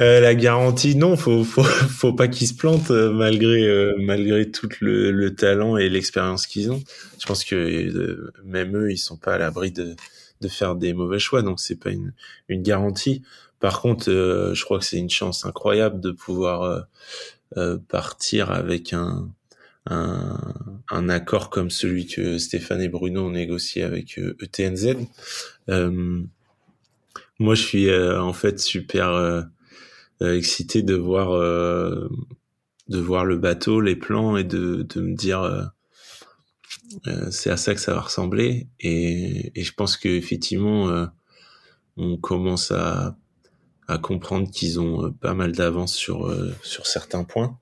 Euh, 0.00 0.20
la 0.20 0.34
garantie, 0.34 0.96
non, 0.96 1.16
faut 1.16 1.44
faut 1.44 1.62
faut 1.64 2.12
pas 2.12 2.28
qu'ils 2.28 2.48
se 2.48 2.54
plantent 2.54 2.90
euh, 2.90 3.12
malgré 3.12 3.68
euh, 3.68 3.94
malgré 3.98 4.50
tout 4.50 4.68
le, 4.80 5.10
le 5.10 5.34
talent 5.34 5.76
et 5.76 5.88
l'expérience 5.88 6.46
qu'ils 6.46 6.70
ont. 6.70 6.82
Je 7.20 7.26
pense 7.26 7.44
que 7.44 8.32
même 8.44 8.76
eux, 8.76 8.90
ils 8.90 8.98
sont 8.98 9.16
pas 9.16 9.34
à 9.34 9.38
l'abri 9.38 9.72
de 9.72 9.94
de 10.40 10.48
faire 10.48 10.74
des 10.74 10.94
mauvais 10.94 11.18
choix, 11.18 11.42
donc 11.42 11.60
c'est 11.60 11.76
pas 11.76 11.90
une 11.90 12.12
une 12.48 12.62
garantie. 12.62 13.22
Par 13.60 13.82
contre, 13.82 14.06
je 14.10 14.64
crois 14.64 14.78
que 14.78 14.86
c'est 14.86 14.96
une 14.96 15.10
chance 15.10 15.44
incroyable 15.44 16.00
de 16.00 16.12
pouvoir 16.12 16.86
partir 17.88 18.50
avec 18.50 18.94
un, 18.94 19.28
un, 19.84 20.54
un 20.90 21.08
accord 21.10 21.50
comme 21.50 21.68
celui 21.68 22.06
que 22.06 22.38
Stéphane 22.38 22.80
et 22.80 22.88
Bruno 22.88 23.26
ont 23.26 23.30
négocié 23.30 23.82
avec 23.82 24.18
ETNZ. 24.40 24.96
E 25.68 26.24
moi, 27.40 27.54
je 27.54 27.62
suis 27.62 27.94
en 27.94 28.34
fait 28.34 28.60
super 28.60 29.08
euh, 29.08 29.42
excité 30.20 30.82
de 30.82 30.94
voir 30.94 31.32
euh, 31.32 32.08
de 32.88 32.98
voir 32.98 33.24
le 33.24 33.38
bateau, 33.38 33.80
les 33.80 33.96
plans 33.96 34.36
et 34.36 34.44
de, 34.44 34.82
de 34.82 35.00
me 35.00 35.14
dire 35.14 35.42
euh, 35.42 37.30
c'est 37.30 37.50
à 37.50 37.56
ça 37.56 37.74
que 37.74 37.80
ça 37.80 37.94
va 37.94 38.00
ressembler. 38.00 38.66
Et, 38.80 39.52
et 39.58 39.62
je 39.62 39.72
pense 39.72 39.96
que 39.96 40.08
effectivement, 40.08 41.08
on 41.96 42.16
commence 42.16 42.72
à, 42.72 43.16
à 43.86 43.98
comprendre 43.98 44.50
qu'ils 44.50 44.80
ont 44.80 45.12
pas 45.12 45.34
mal 45.34 45.52
d'avance 45.52 45.94
sur 45.94 46.34
sur 46.62 46.86
certains 46.86 47.22
points. 47.22 47.58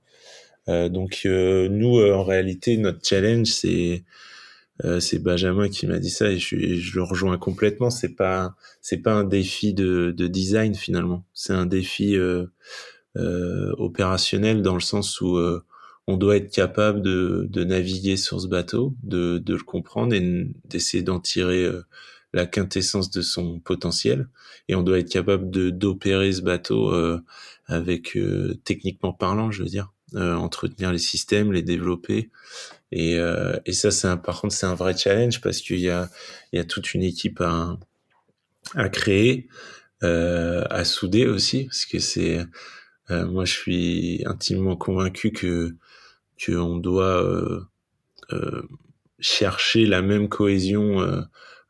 donc 0.67 1.21
nous, 1.25 2.01
en 2.01 2.23
réalité, 2.23 2.77
notre 2.77 3.05
challenge, 3.07 3.47
c'est 3.47 4.03
euh, 4.85 4.99
c'est 4.99 5.19
Benjamin 5.19 5.67
qui 5.67 5.87
m'a 5.87 5.99
dit 5.99 6.09
ça 6.09 6.31
et 6.31 6.37
je, 6.37 6.75
je, 6.75 6.95
le 6.95 7.03
rejoins 7.03 7.37
complètement. 7.37 7.89
C'est 7.89 8.15
pas 8.15 8.55
c'est 8.81 8.97
pas 8.99 9.13
un 9.13 9.25
défi 9.25 9.73
de, 9.73 10.13
de 10.15 10.27
design 10.27 10.73
finalement. 10.75 11.25
C'est 11.33 11.53
un 11.53 11.65
défi 11.65 12.15
euh, 12.15 12.45
euh, 13.17 13.73
opérationnel 13.77 14.61
dans 14.61 14.75
le 14.75 14.79
sens 14.79 15.19
où 15.19 15.37
euh, 15.37 15.63
on 16.07 16.15
doit 16.15 16.37
être 16.37 16.51
capable 16.51 17.01
de, 17.01 17.47
de 17.49 17.63
naviguer 17.63 18.17
sur 18.17 18.39
ce 18.39 18.47
bateau, 18.47 18.95
de, 19.03 19.37
de 19.37 19.53
le 19.53 19.63
comprendre 19.63 20.13
et 20.13 20.47
d'essayer 20.65 21.03
d'en 21.03 21.19
tirer 21.19 21.65
euh, 21.65 21.81
la 22.33 22.45
quintessence 22.45 23.11
de 23.11 23.21
son 23.21 23.59
potentiel. 23.59 24.29
Et 24.69 24.75
on 24.75 24.83
doit 24.83 24.99
être 24.99 25.09
capable 25.09 25.49
de 25.49 25.71
d'opérer 25.71 26.31
ce 26.31 26.41
bateau 26.41 26.93
avec 27.65 28.15
techniquement 28.63 29.13
parlant, 29.13 29.49
je 29.49 29.63
veux 29.63 29.69
dire, 29.69 29.91
entretenir 30.13 30.91
les 30.91 30.99
systèmes, 30.99 31.51
les 31.51 31.63
développer 31.63 32.29
et, 32.91 33.17
euh, 33.19 33.55
et 33.65 33.73
ça, 33.73 33.91
c'est 33.91 34.17
par 34.17 34.41
contre, 34.41 34.53
c'est 34.53 34.65
un 34.65 34.75
vrai 34.75 34.97
challenge 34.97 35.41
parce 35.41 35.59
qu'il 35.61 35.79
y 35.79 35.89
a, 35.89 36.09
il 36.51 36.57
y 36.57 36.59
a 36.59 36.65
toute 36.65 36.93
une 36.93 37.03
équipe 37.03 37.41
à, 37.41 37.77
à 38.75 38.89
créer, 38.89 39.47
euh, 40.03 40.63
à 40.69 40.85
souder 40.85 41.27
aussi, 41.27 41.65
parce 41.65 41.85
que 41.85 41.99
c'est, 41.99 42.39
euh, 43.11 43.25
moi, 43.27 43.45
je 43.45 43.53
suis 43.53 44.23
intimement 44.25 44.75
convaincu 44.77 45.31
que 45.31 45.75
qu'on 46.45 46.77
doit 46.77 47.23
euh, 47.23 47.61
euh, 48.31 48.63
chercher 49.19 49.85
la 49.85 50.01
même 50.01 50.29
cohésion 50.29 51.01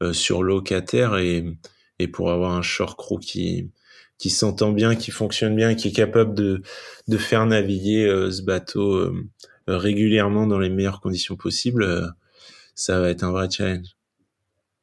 euh, 0.01 0.13
sur 0.13 0.43
terre 0.85 1.17
et, 1.17 1.45
et 1.99 2.07
pour 2.07 2.31
avoir 2.31 2.53
un 2.53 2.61
short 2.61 2.97
crew 2.97 3.19
qui 3.19 3.71
qui 4.17 4.29
s'entend 4.29 4.73
bien, 4.73 4.95
qui 4.95 5.11
fonctionne 5.11 5.55
bien, 5.55 5.75
qui 5.75 5.89
est 5.89 5.93
capable 5.93 6.33
de 6.35 6.61
de 7.07 7.17
faire 7.17 7.45
naviguer 7.45 8.05
ce 8.31 8.41
bateau 8.41 9.11
régulièrement 9.77 10.47
dans 10.47 10.59
les 10.59 10.69
meilleures 10.69 11.01
conditions 11.01 11.35
possibles, 11.35 11.83
euh, 11.83 12.07
ça 12.75 12.99
va 12.99 13.09
être 13.09 13.23
un 13.23 13.31
vrai 13.31 13.49
challenge. 13.49 13.87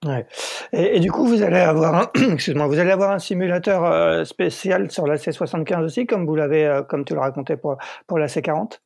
Ouais. 0.04 0.26
Et, 0.72 1.00
du 1.00 1.10
coup, 1.10 1.26
vous 1.26 1.42
allez 1.42 1.58
avoir 1.58 1.94
un, 1.94 2.10
vous 2.68 2.78
allez 2.78 2.90
avoir 2.90 3.12
un 3.12 3.18
simulateur 3.18 3.84
euh, 3.84 4.24
spécial 4.24 4.90
sur 4.90 5.06
la 5.06 5.16
C75 5.16 5.84
aussi, 5.84 6.06
comme 6.06 6.26
vous 6.26 6.36
l'avez, 6.36 6.82
comme 6.88 7.04
tu 7.04 7.14
le 7.14 7.20
racontais 7.20 7.56
pour 7.56 7.76
pour 8.06 8.18
la 8.18 8.26
C40. 8.26 8.78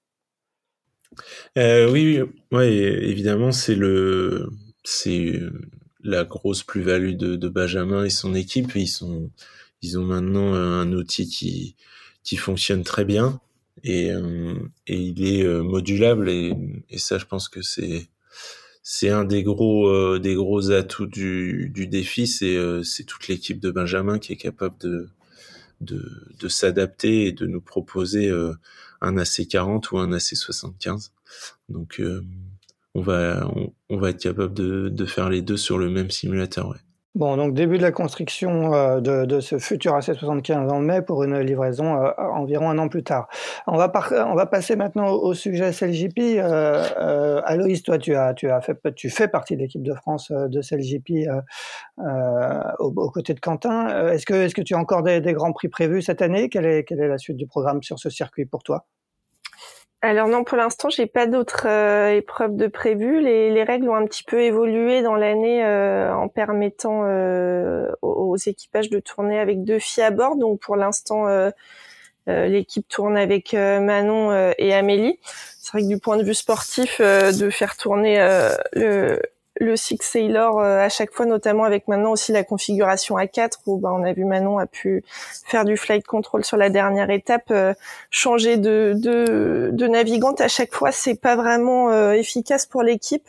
Euh, 1.58 1.90
oui, 1.90 2.20
oui, 2.52 2.64
évidemment, 2.64 3.50
c'est 3.50 3.74
le, 3.74 4.48
c'est 4.84 5.40
la 6.04 6.24
grosse 6.24 6.62
plus-value 6.62 7.16
de, 7.16 7.34
de, 7.34 7.48
Benjamin 7.48 8.04
et 8.04 8.10
son 8.10 8.34
équipe. 8.36 8.76
Ils 8.76 8.86
sont, 8.86 9.30
ils 9.82 9.98
ont 9.98 10.04
maintenant 10.04 10.54
un 10.54 10.92
outil 10.92 11.28
qui 11.28 11.76
qui 12.22 12.36
fonctionne 12.36 12.84
très 12.84 13.04
bien 13.04 13.40
et, 13.84 14.10
euh, 14.12 14.54
et 14.86 14.96
il 14.96 15.26
est 15.26 15.42
euh, 15.44 15.62
modulable 15.62 16.28
et, 16.28 16.54
et, 16.88 16.98
ça 16.98 17.18
je 17.18 17.24
pense 17.24 17.48
que 17.48 17.62
c'est 17.62 18.08
c'est 18.82 19.08
un 19.10 19.24
des 19.24 19.42
gros 19.42 19.88
euh, 19.88 20.18
des 20.18 20.34
gros 20.34 20.70
atouts 20.70 21.06
du, 21.06 21.70
du 21.74 21.86
défi 21.86 22.26
c'est 22.26 22.56
c'est 22.84 23.04
toute 23.04 23.28
l'équipe 23.28 23.60
de 23.60 23.70
Benjamin 23.70 24.18
qui 24.18 24.32
est 24.32 24.36
capable 24.36 24.76
de 24.78 25.08
de, 25.80 26.04
de 26.38 26.48
s'adapter 26.48 27.26
et 27.26 27.32
de 27.32 27.46
nous 27.46 27.62
proposer 27.62 28.30
un 29.00 29.16
AC40 29.16 29.92
ou 29.92 29.98
un 29.98 30.10
AC75 30.10 31.10
donc 31.68 32.02
on 32.94 33.00
va 33.00 33.48
on, 33.56 33.72
on, 33.88 33.98
va 33.98 34.10
être 34.10 34.20
capable 34.20 34.52
de, 34.52 34.88
de 34.90 35.04
faire 35.06 35.30
les 35.30 35.40
deux 35.40 35.56
sur 35.56 35.78
le 35.78 35.88
même 35.88 36.10
simulateur 36.10 36.68
ouais. 36.68 36.76
Bon, 37.16 37.36
donc 37.36 37.54
début 37.54 37.76
de 37.76 37.82
la 37.82 37.90
construction 37.90 38.72
euh, 38.72 39.00
de, 39.00 39.40
ce 39.40 39.58
futur 39.58 39.98
AC75 39.98 40.70
en 40.70 40.78
mai 40.78 41.02
pour 41.02 41.24
une 41.24 41.40
livraison 41.40 42.00
euh, 42.00 42.12
environ 42.16 42.70
un 42.70 42.78
an 42.78 42.86
plus 42.86 43.02
tard. 43.02 43.28
On 43.66 43.76
va, 43.76 43.88
passer 43.88 44.76
maintenant 44.76 45.08
au, 45.10 45.34
sujet 45.34 45.72
CLJP. 45.72 46.38
Euh, 46.38 46.84
euh, 47.00 47.42
Aloïs, 47.44 47.82
toi, 47.82 47.98
tu, 47.98 48.14
as, 48.14 48.32
tu, 48.34 48.48
as 48.48 48.60
fait, 48.60 48.78
tu 48.94 49.10
fais 49.10 49.26
partie 49.26 49.56
de 49.56 49.62
l'équipe 49.62 49.82
de 49.82 49.94
France 49.94 50.30
de 50.30 50.60
CLJP 50.60 51.28
aux, 51.98 52.94
aux, 52.94 53.10
côtés 53.10 53.34
de 53.34 53.40
Quentin. 53.40 54.08
Est-ce 54.10 54.24
que, 54.24 54.62
tu 54.62 54.74
as 54.74 54.78
encore 54.78 55.02
des, 55.02 55.20
grands 55.32 55.52
prix 55.52 55.68
prévus 55.68 56.02
cette 56.02 56.22
année? 56.22 56.48
Quelle 56.48 56.64
est 56.64 56.84
la 56.92 57.18
suite 57.18 57.36
du 57.36 57.48
programme 57.48 57.82
sur 57.82 57.98
ce 57.98 58.08
circuit 58.08 58.46
pour 58.46 58.62
toi? 58.62 58.86
Alors 60.02 60.28
non, 60.28 60.44
pour 60.44 60.56
l'instant, 60.56 60.88
j'ai 60.88 61.06
pas 61.06 61.26
d'autres 61.26 61.66
euh, 61.66 62.16
épreuves 62.16 62.56
de 62.56 62.68
prévues. 62.68 63.20
Les, 63.20 63.50
les, 63.50 63.62
règles 63.64 63.90
ont 63.90 63.94
un 63.94 64.06
petit 64.06 64.24
peu 64.24 64.40
évolué 64.40 65.02
dans 65.02 65.14
l'année 65.14 65.62
euh, 65.62 66.14
en 66.14 66.28
permettant 66.28 67.02
euh, 67.04 67.90
aux, 68.00 68.36
équipages 68.36 68.88
de 68.88 68.98
tourner 68.98 69.38
avec 69.38 69.62
deux 69.62 69.78
filles 69.78 70.04
à 70.04 70.10
bord. 70.10 70.36
Donc 70.36 70.60
pour 70.60 70.76
l'instant, 70.76 71.26
l'équipe 72.26 72.88
tourne 72.88 73.16
avec 73.16 73.52
Manon 73.52 74.52
et 74.56 74.72
Amélie. 74.72 75.18
C'est 75.58 75.72
vrai 75.72 75.82
que 75.82 75.88
du 75.88 75.98
point 75.98 76.16
de 76.16 76.22
vue 76.22 76.34
sportif, 76.34 77.00
de 77.00 77.50
faire 77.50 77.76
tourner 77.76 78.18
le, 78.72 79.20
le 79.56 79.76
Six 79.76 79.98
Sailor 80.00 80.60
euh, 80.60 80.78
à 80.78 80.88
chaque 80.88 81.12
fois, 81.12 81.26
notamment 81.26 81.64
avec 81.64 81.88
maintenant 81.88 82.12
aussi 82.12 82.32
la 82.32 82.44
configuration 82.44 83.16
A4 83.16 83.58
où 83.66 83.78
bah, 83.78 83.90
on 83.92 84.04
a 84.04 84.12
vu 84.12 84.24
Manon 84.24 84.58
a 84.58 84.66
pu 84.66 85.04
faire 85.46 85.64
du 85.64 85.76
flight 85.76 86.06
control 86.06 86.44
sur 86.44 86.56
la 86.56 86.70
dernière 86.70 87.10
étape, 87.10 87.50
euh, 87.50 87.74
changer 88.10 88.56
de, 88.56 88.94
de, 88.96 89.70
de, 89.72 89.86
navigante 89.86 90.40
à 90.40 90.48
chaque 90.48 90.72
fois, 90.72 90.92
c'est 90.92 91.20
pas 91.20 91.36
vraiment 91.36 91.90
euh, 91.90 92.12
efficace 92.12 92.66
pour 92.66 92.82
l'équipe. 92.82 93.28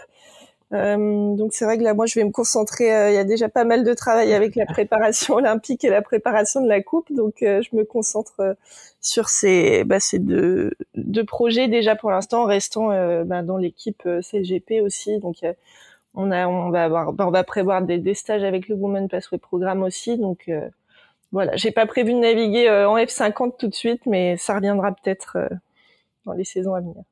donc 0.72 1.52
c'est 1.54 1.66
vrai 1.66 1.78
que 1.78 1.84
là, 1.84 1.94
moi, 1.94 2.06
je 2.06 2.18
vais 2.18 2.24
me 2.24 2.32
concentrer. 2.32 2.86
Il 2.86 3.14
y 3.14 3.18
a 3.18 3.26
déjà 3.26 3.50
pas 3.50 3.66
mal 3.66 3.84
de 3.84 3.94
travail 3.94 4.34
avec 4.34 4.56
la 4.56 4.66
préparation 4.66 5.36
olympique 5.42 5.84
et 5.84 5.90
la 5.90 6.02
préparation 6.02 6.62
de 6.62 6.70
la 6.70 6.82
coupe, 6.82 7.12
donc 7.12 7.36
je 7.42 7.76
me 7.76 7.84
concentre 7.84 8.56
sur 9.02 9.28
ces, 9.28 9.84
bah, 9.84 10.00
ces 10.00 10.20
deux, 10.20 10.72
deux 10.96 11.26
projets 11.26 11.68
déjà 11.68 11.96
pour 11.98 12.10
l'instant, 12.12 12.44
en 12.44 12.46
restant 12.46 12.88
bah, 13.26 13.42
dans 13.42 13.58
l'équipe 13.58 14.08
CGP 14.22 14.80
aussi. 14.80 15.20
Donc 15.20 15.44
on 16.14 16.32
a, 16.32 16.48
on 16.48 16.70
va 16.70 17.44
prévoir 17.44 17.82
des, 17.82 18.14
stages 18.14 18.44
avec 18.44 18.68
le 18.68 18.76
Women 18.76 19.08
Pathway 19.08 19.38
Programme 19.38 19.84
aussi. 19.84 20.18
Donc 20.18 20.44
euh, 20.50 20.68
voilà, 21.32 21.56
j'ai 21.56 21.72
pas 21.72 21.86
prévu 21.86 22.14
de 22.14 22.20
naviguer 22.20 22.68
euh, 22.68 22.90
en 22.90 22.98
F50 22.98 23.54
tout 23.58 23.68
de 23.68 23.74
suite, 23.74 24.02
mais 24.06 24.36
ça 24.38 24.56
reviendra 24.56 24.92
peut-être 24.92 25.38
euh, 25.38 25.48
dans 26.26 26.34
les 26.34 26.44
saisons 26.44 26.76
à 26.76 26.82
venir. 26.82 27.04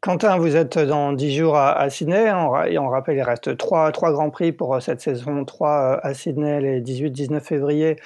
Quentin, 0.00 0.38
vous 0.38 0.54
êtes 0.54 0.78
dans 0.78 1.12
10 1.12 1.34
jours 1.34 1.56
à, 1.56 1.90
Sydney. 1.90 2.30
On, 2.30 2.52
on, 2.52 2.88
rappelle, 2.88 3.16
il 3.16 3.22
reste 3.22 3.56
trois, 3.56 3.90
trois 3.90 4.12
grands 4.12 4.30
prix 4.30 4.52
pour 4.52 4.80
cette 4.80 5.00
saison 5.00 5.44
3 5.44 5.98
à 6.00 6.14
Sydney 6.14 6.60
les 6.60 6.80
18-19 6.80 7.40
février 7.40 7.96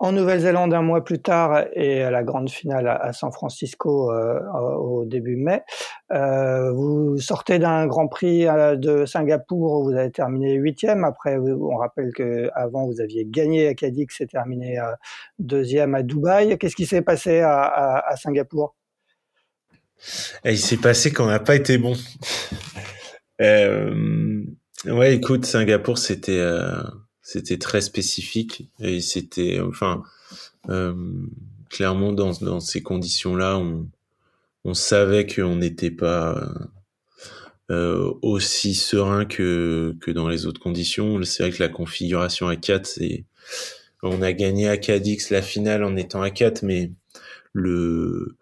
en 0.00 0.12
Nouvelle-Zélande 0.12 0.72
un 0.72 0.80
mois 0.80 1.04
plus 1.04 1.20
tard 1.20 1.66
et 1.74 2.02
à 2.02 2.10
la 2.10 2.22
grande 2.24 2.48
finale 2.48 2.88
à 2.88 3.12
San 3.12 3.30
Francisco 3.30 4.10
euh, 4.10 4.40
au 4.78 5.04
début 5.04 5.36
mai. 5.36 5.62
Euh, 6.10 6.72
vous 6.72 7.18
sortez 7.18 7.58
d'un 7.58 7.86
Grand 7.86 8.08
Prix 8.08 8.48
euh, 8.48 8.76
de 8.76 9.04
Singapour 9.04 9.80
où 9.80 9.84
vous 9.84 9.94
avez 9.94 10.10
terminé 10.10 10.54
huitième. 10.54 11.04
Après, 11.04 11.36
on 11.36 11.76
rappelle 11.76 12.12
que 12.14 12.48
avant 12.54 12.86
vous 12.86 13.02
aviez 13.02 13.26
gagné 13.26 13.68
à 13.68 13.74
Cadix 13.74 14.20
et 14.20 14.26
terminé 14.26 14.80
deuxième 15.38 15.94
à 15.94 16.02
Dubaï. 16.02 16.56
Qu'est-ce 16.56 16.76
qui 16.76 16.86
s'est 16.86 17.02
passé 17.02 17.40
à, 17.40 17.60
à, 17.60 18.10
à 18.10 18.16
Singapour? 18.16 18.74
Et 20.44 20.52
Il 20.52 20.58
s'est 20.58 20.78
passé 20.78 21.12
qu'on 21.12 21.26
n'a 21.26 21.40
pas 21.40 21.56
été 21.56 21.76
bon. 21.76 21.92
euh, 23.42 24.42
ouais, 24.86 25.14
écoute, 25.14 25.44
Singapour, 25.44 25.98
c'était 25.98 26.40
c'était 27.32 27.58
très 27.58 27.80
spécifique 27.80 28.68
et 28.80 29.00
c'était 29.00 29.60
enfin 29.60 30.02
euh, 30.68 30.92
clairement 31.68 32.12
dans, 32.12 32.32
dans 32.40 32.58
ces 32.58 32.82
conditions-là, 32.82 33.56
on, 33.56 33.88
on 34.64 34.74
savait 34.74 35.28
qu'on 35.28 35.54
n'était 35.54 35.92
pas 35.92 36.52
euh, 37.70 38.12
aussi 38.22 38.74
serein 38.74 39.26
que, 39.26 39.96
que 40.00 40.10
dans 40.10 40.28
les 40.28 40.46
autres 40.46 40.60
conditions. 40.60 41.22
C'est 41.22 41.44
vrai 41.44 41.52
que 41.52 41.62
la 41.62 41.68
configuration 41.68 42.48
à 42.48 42.56
4, 42.56 42.84
c'est 42.84 43.24
on 44.02 44.22
a 44.22 44.32
gagné 44.32 44.68
à 44.68 44.76
Cadix 44.76 45.30
la 45.30 45.40
finale 45.40 45.84
en 45.84 45.96
étant 45.96 46.22
à 46.22 46.30
4, 46.30 46.64
mais 46.64 46.90
le 47.52 48.36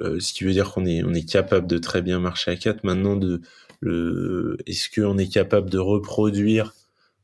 euh, 0.00 0.20
ce 0.20 0.34
qui 0.34 0.44
veut 0.44 0.52
dire 0.52 0.70
qu'on 0.72 0.84
est 0.84 1.02
on 1.04 1.14
est 1.14 1.26
capable 1.26 1.66
de 1.66 1.78
très 1.78 2.02
bien 2.02 2.20
marcher 2.20 2.50
à 2.50 2.56
4 2.56 2.84
maintenant 2.84 3.16
de 3.16 3.40
le 3.80 4.58
est-ce 4.66 4.90
qu'on 4.90 5.16
est 5.16 5.32
capable 5.32 5.70
de 5.70 5.78
reproduire 5.78 6.74
euh, 6.74 6.79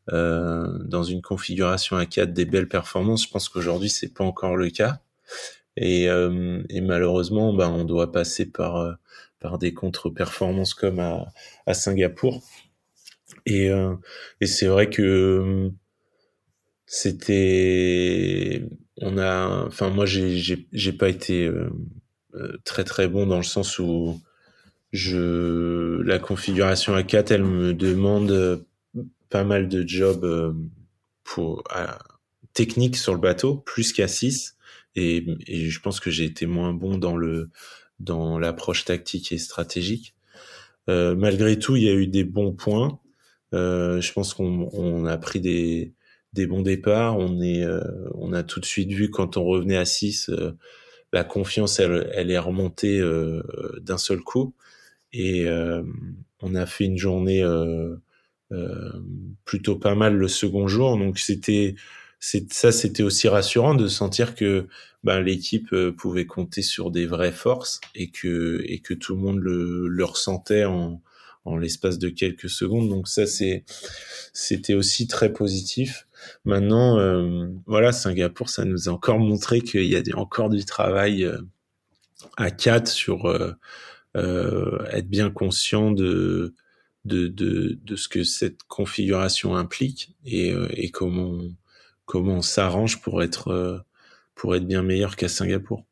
dans 0.08 1.02
une 1.02 1.22
configuration 1.22 1.96
à 1.96 2.06
4 2.06 2.32
des 2.32 2.44
belles 2.44 2.68
performances. 2.68 3.24
Je 3.24 3.30
pense 3.30 3.48
qu'aujourd'hui 3.48 3.88
c'est 3.88 4.12
pas 4.12 4.24
encore 4.24 4.56
le 4.56 4.70
cas. 4.70 5.00
Et, 5.76 6.08
euh, 6.08 6.62
malheureusement, 6.82 7.52
ben, 7.52 7.68
on 7.68 7.84
doit 7.84 8.12
passer 8.12 8.46
par 8.46 8.76
euh, 8.76 8.92
par 9.40 9.58
des 9.58 9.74
contre-performances 9.74 10.74
comme 10.74 10.98
à, 10.98 11.74
Singapour. 11.74 12.42
Et, 13.44 13.70
c'est 14.42 14.66
vrai 14.66 14.88
que 14.90 15.70
c'était, 16.86 18.64
on 19.00 19.18
a, 19.18 19.66
enfin 19.66 19.90
moi 19.90 20.06
j'ai 20.06 20.92
pas 20.92 21.08
été 21.08 21.50
très 22.64 22.84
très 22.84 23.08
bon 23.08 23.26
dans 23.26 23.36
le 23.36 23.42
sens 23.42 23.78
où 23.78 24.20
la 24.92 26.18
configuration 26.18 26.94
à 26.94 27.02
4 27.02 27.30
elle 27.32 27.44
me 27.44 27.74
demande 27.74 28.64
pas 29.28 29.44
mal 29.44 29.68
de 29.68 29.86
jobs 29.86 30.24
euh, 30.24 30.52
pour 31.24 31.64
techniques 32.52 32.96
sur 32.96 33.14
le 33.14 33.20
bateau, 33.20 33.56
plus 33.56 33.92
qu'à 33.92 34.08
6. 34.08 34.56
Et, 34.94 35.26
et, 35.46 35.68
je 35.68 35.80
pense 35.80 36.00
que 36.00 36.10
j'ai 36.10 36.24
été 36.24 36.46
moins 36.46 36.72
bon 36.72 36.96
dans 36.98 37.16
le 37.16 37.50
dans 38.00 38.38
l'approche 38.38 38.84
tactique 38.84 39.32
et 39.32 39.38
stratégique. 39.38 40.14
Euh, 40.88 41.14
malgré 41.16 41.58
tout, 41.58 41.76
il 41.76 41.84
y 41.84 41.88
a 41.88 41.94
eu 41.94 42.06
des 42.06 42.24
bons 42.24 42.52
points. 42.52 43.00
Euh, 43.54 44.00
je 44.00 44.12
pense 44.12 44.34
qu'on 44.34 44.68
on 44.72 45.06
a 45.06 45.18
pris 45.18 45.40
des, 45.40 45.94
des 46.36 46.46
bons 46.46 46.62
départs. 46.62 47.18
On 47.18 47.40
est, 47.40 47.64
euh, 47.64 47.80
on 48.14 48.32
a 48.32 48.44
tout 48.44 48.60
de 48.60 48.66
suite 48.66 48.92
vu 48.92 49.10
quand 49.10 49.36
on 49.36 49.44
revenait 49.44 49.76
à 49.76 49.84
6, 49.84 50.28
euh, 50.28 50.52
la 51.12 51.24
confiance, 51.24 51.80
elle, 51.80 52.10
elle 52.14 52.30
est 52.30 52.38
remontée 52.38 53.00
euh, 53.00 53.42
d'un 53.80 53.98
seul 53.98 54.20
coup. 54.20 54.54
Et 55.12 55.46
on 56.42 56.54
a 56.54 56.66
fait 56.66 56.84
une 56.84 56.98
journée 56.98 57.42
plutôt 59.44 59.76
pas 59.76 59.94
mal 59.94 60.16
le 60.16 60.28
second 60.28 60.68
jour. 60.68 60.96
Donc 60.96 61.18
c'était 61.18 61.74
ça, 62.18 62.72
c'était 62.72 63.02
aussi 63.02 63.28
rassurant 63.28 63.74
de 63.74 63.88
sentir 63.88 64.34
que 64.34 64.66
ben, 65.04 65.20
l'équipe 65.20 65.72
euh, 65.72 65.92
pouvait 65.92 66.26
compter 66.26 66.62
sur 66.62 66.90
des 66.90 67.06
vraies 67.06 67.30
forces 67.30 67.80
et 67.94 68.10
que 68.10 68.62
et 68.64 68.80
que 68.80 68.94
tout 68.94 69.14
le 69.14 69.20
monde 69.20 69.38
le, 69.38 69.86
le 69.86 70.04
ressentait 70.04 70.64
en, 70.64 71.00
en 71.44 71.56
l'espace 71.58 71.98
de 71.98 72.08
quelques 72.08 72.48
secondes. 72.48 72.88
Donc 72.88 73.06
ça, 73.06 73.26
c'est 73.26 73.64
c'était 74.32 74.74
aussi 74.74 75.06
très 75.06 75.32
positif. 75.32 76.08
Maintenant, 76.44 76.98
euh, 76.98 77.48
voilà, 77.66 77.92
Singapour, 77.92 78.48
ça 78.48 78.64
nous 78.64 78.88
a 78.88 78.92
encore 78.92 79.18
montré 79.18 79.60
qu'il 79.60 79.84
y 79.84 79.96
a 79.96 80.02
encore 80.18 80.50
du 80.50 80.64
travail 80.64 81.30
à 82.36 82.50
quatre 82.50 82.88
sur 82.88 83.26
euh, 83.26 83.52
être 84.90 85.08
bien 85.08 85.30
conscient 85.30 85.92
de 85.92 86.54
de, 87.06 87.28
de, 87.28 87.78
de 87.82 87.96
ce 87.96 88.08
que 88.08 88.24
cette 88.24 88.62
configuration 88.64 89.56
implique 89.56 90.14
et, 90.24 90.52
euh, 90.52 90.68
et 90.70 90.90
comment, 90.90 91.38
comment 92.04 92.34
on 92.34 92.42
s'arrange 92.42 93.00
pour 93.00 93.22
être, 93.22 93.48
euh, 93.48 93.78
pour 94.34 94.54
être 94.56 94.66
bien 94.66 94.82
meilleur 94.82 95.16
qu'à 95.16 95.28
Singapour. 95.28 95.84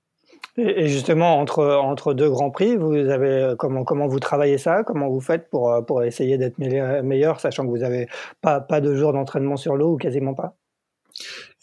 Et 0.57 0.89
justement, 0.89 1.41
entre, 1.41 1.65
entre 1.65 2.15
deux 2.15 2.31
grands 2.31 2.51
prix, 2.51 2.77
vous 2.77 2.95
avez 2.95 3.29
euh, 3.29 3.57
comment, 3.57 3.85
comment 3.85 4.07
vous 4.07 4.21
travaillez 4.21 4.59
ça? 4.59 4.85
Comment 4.85 5.09
vous 5.09 5.21
faites 5.21 5.49
pour, 5.51 5.85
pour 5.87 6.05
essayer 6.05 6.39
d'être 6.39 6.59
meilleur, 6.59 7.41
sachant 7.41 7.65
que 7.65 7.71
vous 7.71 7.79
n'avez 7.79 8.09
pas, 8.41 8.61
pas 8.61 8.81
de 8.81 8.95
jours 8.95 9.13
d'entraînement 9.13 9.57
sur 9.57 9.77
l'eau 9.77 9.95
ou 9.95 9.97
quasiment 9.97 10.35
pas? 10.35 10.57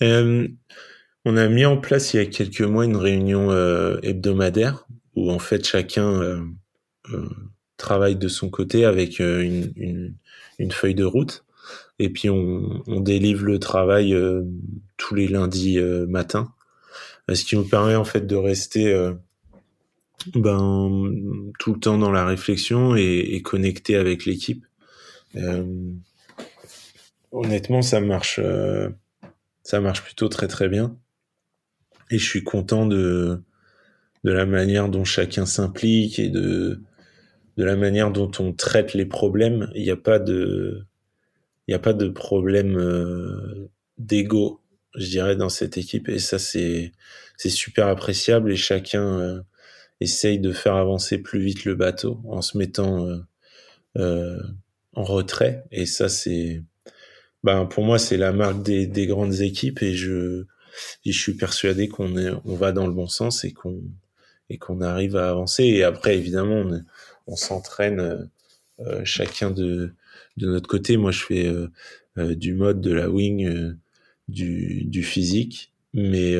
Euh, 0.01 0.47
On 1.23 1.37
a 1.37 1.47
mis 1.47 1.65
en 1.65 1.77
place 1.77 2.13
il 2.13 2.17
y 2.17 2.19
a 2.19 2.25
quelques 2.25 2.61
mois 2.61 2.83
une 2.83 2.97
réunion 2.97 3.51
euh, 3.51 3.99
hebdomadaire 4.01 4.87
où 5.15 5.29
en 5.29 5.39
fait 5.39 5.63
chacun 5.63 6.09
euh, 6.09 6.41
travaille 7.81 8.15
de 8.15 8.27
son 8.27 8.49
côté 8.49 8.85
avec 8.85 9.19
euh, 9.19 9.41
une, 9.75 10.71
feuille 10.71 10.95
de 10.95 11.03
route. 11.03 11.43
Et 11.99 12.09
puis 12.09 12.29
on, 12.29 12.83
délivre 13.01 13.43
le 13.43 13.59
travail 13.59 14.13
euh, 14.13 14.43
tous 14.97 15.15
les 15.15 15.27
lundis 15.27 15.79
euh, 15.79 16.05
matin, 16.07 16.53
ce 17.31 17.43
qui 17.43 17.55
nous 17.55 17.67
permet 17.67 17.95
en 17.95 18.05
fait 18.05 18.25
de 18.27 18.35
rester 18.35 18.93
ben 20.35 21.11
tout 21.59 21.73
le 21.73 21.79
temps 21.79 21.97
dans 21.97 22.11
la 22.11 22.25
réflexion 22.25 22.95
et, 22.95 23.29
et 23.31 23.41
connecté 23.41 23.95
avec 23.95 24.25
l'équipe. 24.25 24.65
honnêtement, 27.31 27.81
ça 27.81 28.01
marche, 28.01 28.39
ça 29.63 29.79
marche 29.79 30.03
plutôt 30.03 30.27
très 30.27 30.47
très 30.47 30.67
bien. 30.67 30.97
Et 32.09 32.17
je 32.17 32.25
suis 32.27 32.43
content 32.43 32.85
de 32.85 33.41
de 34.23 34.31
la 34.31 34.45
manière 34.45 34.89
dont 34.89 35.03
chacun 35.03 35.45
s'implique 35.45 36.19
et 36.19 36.29
de 36.29 36.81
de 37.57 37.63
la 37.63 37.75
manière 37.75 38.11
dont 38.11 38.31
on 38.39 38.53
traite 38.53 38.93
les 38.93 39.05
problèmes. 39.05 39.69
Il 39.75 39.83
n'y 39.83 39.91
a 39.91 39.97
pas 39.97 40.19
de, 40.19 40.85
il 41.67 41.75
a 41.75 41.79
pas 41.79 41.93
de 41.93 42.09
problème 42.09 42.77
euh, 42.77 43.69
d'ego, 43.97 44.61
je 44.95 45.07
dirais, 45.07 45.35
dans 45.35 45.49
cette 45.49 45.77
équipe. 45.77 46.09
Et 46.09 46.19
ça, 46.19 46.39
c'est, 46.39 46.91
c'est 47.37 47.49
super 47.49 47.87
appréciable 47.87 48.51
et 48.51 48.55
chacun 48.55 49.19
euh, 49.19 49.41
essaye 49.99 50.39
de 50.39 50.51
faire 50.51 50.75
avancer 50.75 51.17
plus 51.19 51.39
vite 51.39 51.65
le 51.65 51.75
bateau 51.75 52.21
en 52.25 52.41
se 52.41 52.57
mettant 52.57 53.07
euh, 53.07 53.17
euh 53.97 54.37
en 54.93 55.03
retrait. 55.03 55.63
Et 55.71 55.85
ça, 55.85 56.09
c'est, 56.09 56.61
ben, 57.43 57.65
pour 57.65 57.85
moi, 57.85 57.97
c'est 57.97 58.17
la 58.17 58.33
marque 58.33 58.61
des, 58.61 58.87
des 58.87 59.07
grandes 59.07 59.39
équipes 59.39 59.81
et 59.81 59.93
je, 59.95 60.43
je 61.05 61.11
suis 61.11 61.35
persuadé 61.35 61.87
qu'on 61.87 62.17
est, 62.17 62.29
on 62.43 62.55
va 62.55 62.73
dans 62.73 62.87
le 62.87 62.93
bon 62.93 63.07
sens 63.07 63.45
et 63.45 63.53
qu'on, 63.53 63.81
et 64.49 64.57
qu'on 64.57 64.81
arrive 64.81 65.15
à 65.15 65.29
avancer. 65.29 65.63
Et 65.63 65.83
après, 65.83 66.17
évidemment, 66.17 66.55
on, 66.55 66.83
on 67.27 67.35
s'entraîne 67.35 68.29
chacun 69.03 69.51
de 69.51 69.93
de 70.37 70.47
notre 70.47 70.67
côté. 70.67 70.97
Moi, 70.97 71.11
je 71.11 71.23
fais 71.23 71.53
du 72.35 72.53
mode, 72.53 72.81
de 72.81 72.91
la 72.91 73.09
wing, 73.09 73.75
du, 74.27 74.85
du 74.85 75.03
physique. 75.03 75.71
Mais 75.93 76.35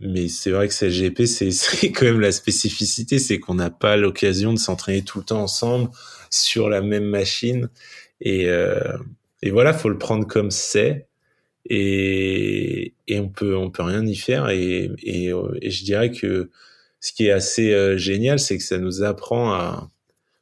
mais 0.00 0.28
c'est 0.28 0.50
vrai 0.50 0.68
que 0.68 0.74
CLGP, 0.74 1.26
c'est 1.26 1.50
c'est 1.52 1.92
quand 1.92 2.06
même 2.06 2.20
la 2.20 2.32
spécificité, 2.32 3.18
c'est 3.18 3.38
qu'on 3.38 3.54
n'a 3.54 3.70
pas 3.70 3.96
l'occasion 3.96 4.52
de 4.52 4.58
s'entraîner 4.58 5.02
tout 5.02 5.18
le 5.18 5.24
temps 5.24 5.42
ensemble 5.42 5.90
sur 6.30 6.68
la 6.68 6.80
même 6.80 7.04
machine. 7.04 7.68
Et 8.20 8.48
et 9.42 9.50
voilà, 9.50 9.72
faut 9.72 9.88
le 9.88 9.98
prendre 9.98 10.26
comme 10.26 10.50
c'est 10.50 11.06
et, 11.66 12.94
et 13.06 13.20
on 13.20 13.28
peut 13.28 13.56
on 13.56 13.70
peut 13.70 13.82
rien 13.82 14.04
y 14.06 14.16
faire 14.16 14.48
et, 14.48 14.90
et, 15.02 15.32
euh, 15.32 15.58
je 15.62 15.84
dirais 15.84 16.10
que 16.10 16.50
ce 17.00 17.12
qui 17.12 17.26
est 17.26 17.30
assez 17.30 17.72
euh, 17.74 17.96
génial 17.98 18.38
c'est 18.38 18.56
que 18.56 18.64
ça 18.64 18.78
nous 18.78 19.02
apprend 19.02 19.52
à, 19.52 19.90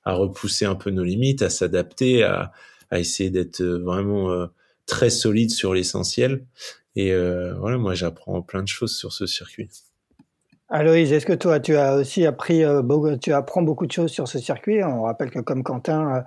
à 0.06 0.14
repousser 0.14 0.64
un 0.64 0.74
peu 0.74 0.90
nos 0.90 1.04
limites 1.04 1.42
à 1.42 1.50
s'adapter 1.50 2.22
à, 2.22 2.52
à 2.90 2.98
essayer 2.98 3.28
d'être 3.28 3.62
vraiment 3.62 4.30
euh, 4.30 4.46
très 4.86 5.10
solide 5.10 5.50
sur 5.50 5.74
l'essentiel. 5.74 6.46
Et 6.98 7.14
voilà 7.58 7.76
moi 7.76 7.94
j'apprends 7.94 8.40
plein 8.40 8.62
de 8.62 8.68
choses 8.68 8.96
sur 8.96 9.12
ce 9.12 9.26
circuit. 9.26 9.68
Aloïse, 10.70 11.12
est-ce 11.12 11.26
que 11.26 11.34
toi, 11.34 11.60
tu 11.60 11.76
as 11.76 11.96
aussi 11.96 12.24
appris, 12.24 12.62
tu 13.20 13.34
apprends 13.34 13.60
beaucoup 13.60 13.86
de 13.86 13.92
choses 13.92 14.10
sur 14.10 14.26
ce 14.26 14.38
circuit? 14.38 14.82
On 14.82 15.02
rappelle 15.02 15.30
que 15.30 15.40
comme 15.40 15.62
Quentin, 15.62 16.24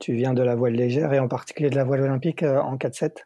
tu 0.00 0.12
viens 0.12 0.34
de 0.34 0.42
la 0.42 0.56
voile 0.56 0.74
légère 0.74 1.14
et 1.14 1.18
en 1.18 1.26
particulier 1.26 1.70
de 1.70 1.76
la 1.76 1.84
voile 1.84 2.02
olympique 2.02 2.42
en 2.42 2.76
4-7 2.76 3.22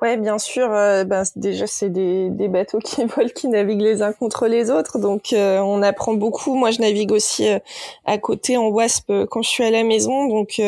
Ouais, 0.00 0.16
bien 0.16 0.38
sûr. 0.38 0.72
Euh, 0.72 1.04
ben, 1.04 1.22
déjà, 1.36 1.66
c'est 1.66 1.90
des, 1.90 2.30
des, 2.30 2.48
bateaux 2.48 2.78
qui 2.78 3.04
volent, 3.04 3.28
qui 3.34 3.48
naviguent 3.48 3.82
les 3.82 4.00
uns 4.02 4.12
contre 4.12 4.46
les 4.48 4.70
autres, 4.70 4.98
donc 4.98 5.32
euh, 5.32 5.60
on 5.60 5.82
apprend 5.82 6.14
beaucoup. 6.14 6.54
Moi, 6.54 6.70
je 6.70 6.80
navigue 6.80 7.12
aussi 7.12 7.46
euh, 7.48 7.58
à 8.06 8.16
côté 8.16 8.56
en 8.56 8.68
WASP 8.68 9.12
quand 9.30 9.42
je 9.42 9.50
suis 9.50 9.64
à 9.64 9.70
la 9.70 9.84
maison, 9.84 10.28
donc 10.28 10.60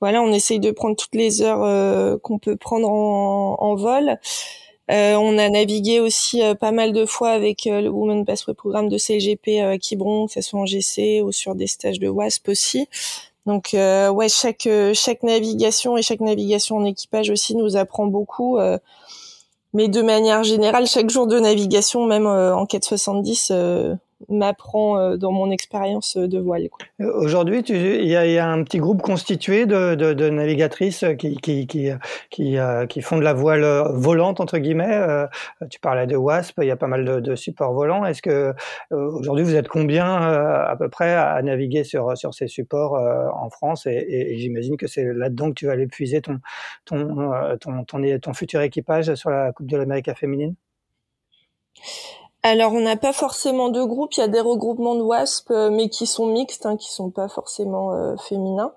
voilà, 0.00 0.22
on 0.22 0.32
essaye 0.32 0.60
de 0.60 0.70
prendre 0.70 0.96
toutes 0.96 1.14
les 1.14 1.42
heures 1.42 2.20
qu'on 2.20 2.38
peut 2.38 2.56
prendre 2.56 2.88
en, 2.90 3.56
en 3.58 3.74
vol. 3.76 4.18
on 4.88 5.38
a 5.38 5.48
navigué 5.48 6.00
aussi 6.00 6.42
pas 6.60 6.72
mal 6.72 6.92
de 6.92 7.06
fois 7.06 7.30
avec 7.30 7.64
le 7.66 7.88
Women 7.88 8.24
Passway 8.24 8.54
Programme 8.54 8.88
de 8.88 8.98
CLGP 8.98 9.60
à 9.60 9.78
Quiberon, 9.78 10.26
que 10.26 10.34
ce 10.34 10.40
soit 10.42 10.60
en 10.60 10.66
GC 10.66 11.22
ou 11.22 11.32
sur 11.32 11.54
des 11.54 11.68
stages 11.68 12.00
de 12.00 12.08
WASP 12.08 12.48
aussi. 12.48 12.88
Donc 13.46 13.74
euh, 13.74 14.08
ouais, 14.08 14.28
chaque 14.28 14.66
euh, 14.66 14.92
chaque 14.94 15.22
navigation 15.22 15.96
et 15.96 16.02
chaque 16.02 16.20
navigation 16.20 16.76
en 16.76 16.84
équipage 16.84 17.30
aussi 17.30 17.56
nous 17.56 17.76
apprend 17.76 18.06
beaucoup. 18.06 18.58
Euh, 18.58 18.78
mais 19.74 19.88
de 19.88 20.02
manière 20.02 20.44
générale, 20.44 20.86
chaque 20.86 21.10
jour 21.10 21.26
de 21.26 21.38
navigation, 21.40 22.06
même 22.06 22.26
en 22.26 22.66
470, 22.66 23.52
m'apprend 24.28 24.98
euh, 24.98 25.16
dans 25.16 25.32
mon 25.32 25.50
expérience 25.50 26.16
de 26.16 26.38
voile. 26.38 26.68
Aujourd'hui, 26.98 27.60
il 27.60 28.06
y, 28.06 28.16
a 28.38 28.48
un 28.48 28.62
petit 28.64 28.78
groupe 28.78 29.02
constitué 29.02 29.66
de, 29.66 30.30
navigatrices 30.30 31.04
qui, 31.18 31.88
euh, 32.58 32.86
font 33.02 33.16
de 33.18 33.22
la 33.22 33.32
voile 33.32 33.64
volante, 33.92 34.40
entre 34.40 34.58
guillemets. 34.58 34.94
Euh, 34.94 35.26
tu 35.70 35.80
parlais 35.80 36.06
de 36.06 36.16
WASP, 36.16 36.60
il 36.62 36.68
y 36.68 36.70
a 36.70 36.76
pas 36.76 36.86
mal 36.86 37.22
de, 37.22 37.34
supports 37.34 37.72
volants. 37.72 38.04
Est-ce 38.04 38.22
que 38.22 38.54
aujourd'hui, 38.90 39.44
vous 39.44 39.56
êtes 39.56 39.68
combien 39.68 40.06
à 40.06 40.76
peu 40.78 40.88
près 40.88 41.14
à 41.14 41.40
naviguer 41.42 41.84
sur, 41.84 42.12
ces 42.32 42.46
supports 42.46 42.92
en 42.92 43.50
France 43.50 43.86
Et, 43.86 44.36
j'imagine 44.38 44.76
que 44.76 44.86
c'est 44.86 45.04
là-dedans 45.04 45.48
que 45.48 45.54
tu 45.54 45.66
vas 45.66 45.72
aller 45.72 45.86
puiser 45.86 46.20
ton 46.20 46.40
futur 48.34 48.60
équipage 48.60 49.14
sur 49.14 49.30
la 49.30 49.52
Coupe 49.52 49.66
de 49.66 49.76
l'Amérique 49.76 50.12
féminine? 50.14 50.54
Alors, 52.44 52.72
on 52.72 52.80
n'a 52.80 52.96
pas 52.96 53.12
forcément 53.12 53.68
de 53.68 53.82
groupe. 53.84 54.14
Il 54.16 54.20
y 54.20 54.22
a 54.24 54.28
des 54.28 54.40
regroupements 54.40 54.96
de 54.96 55.02
WASP, 55.02 55.50
euh, 55.52 55.70
mais 55.70 55.88
qui 55.88 56.06
sont 56.06 56.26
mixtes, 56.26 56.66
hein, 56.66 56.76
qui 56.76 56.90
sont 56.92 57.10
pas 57.10 57.28
forcément 57.28 57.92
euh, 57.92 58.16
féminins. 58.16 58.72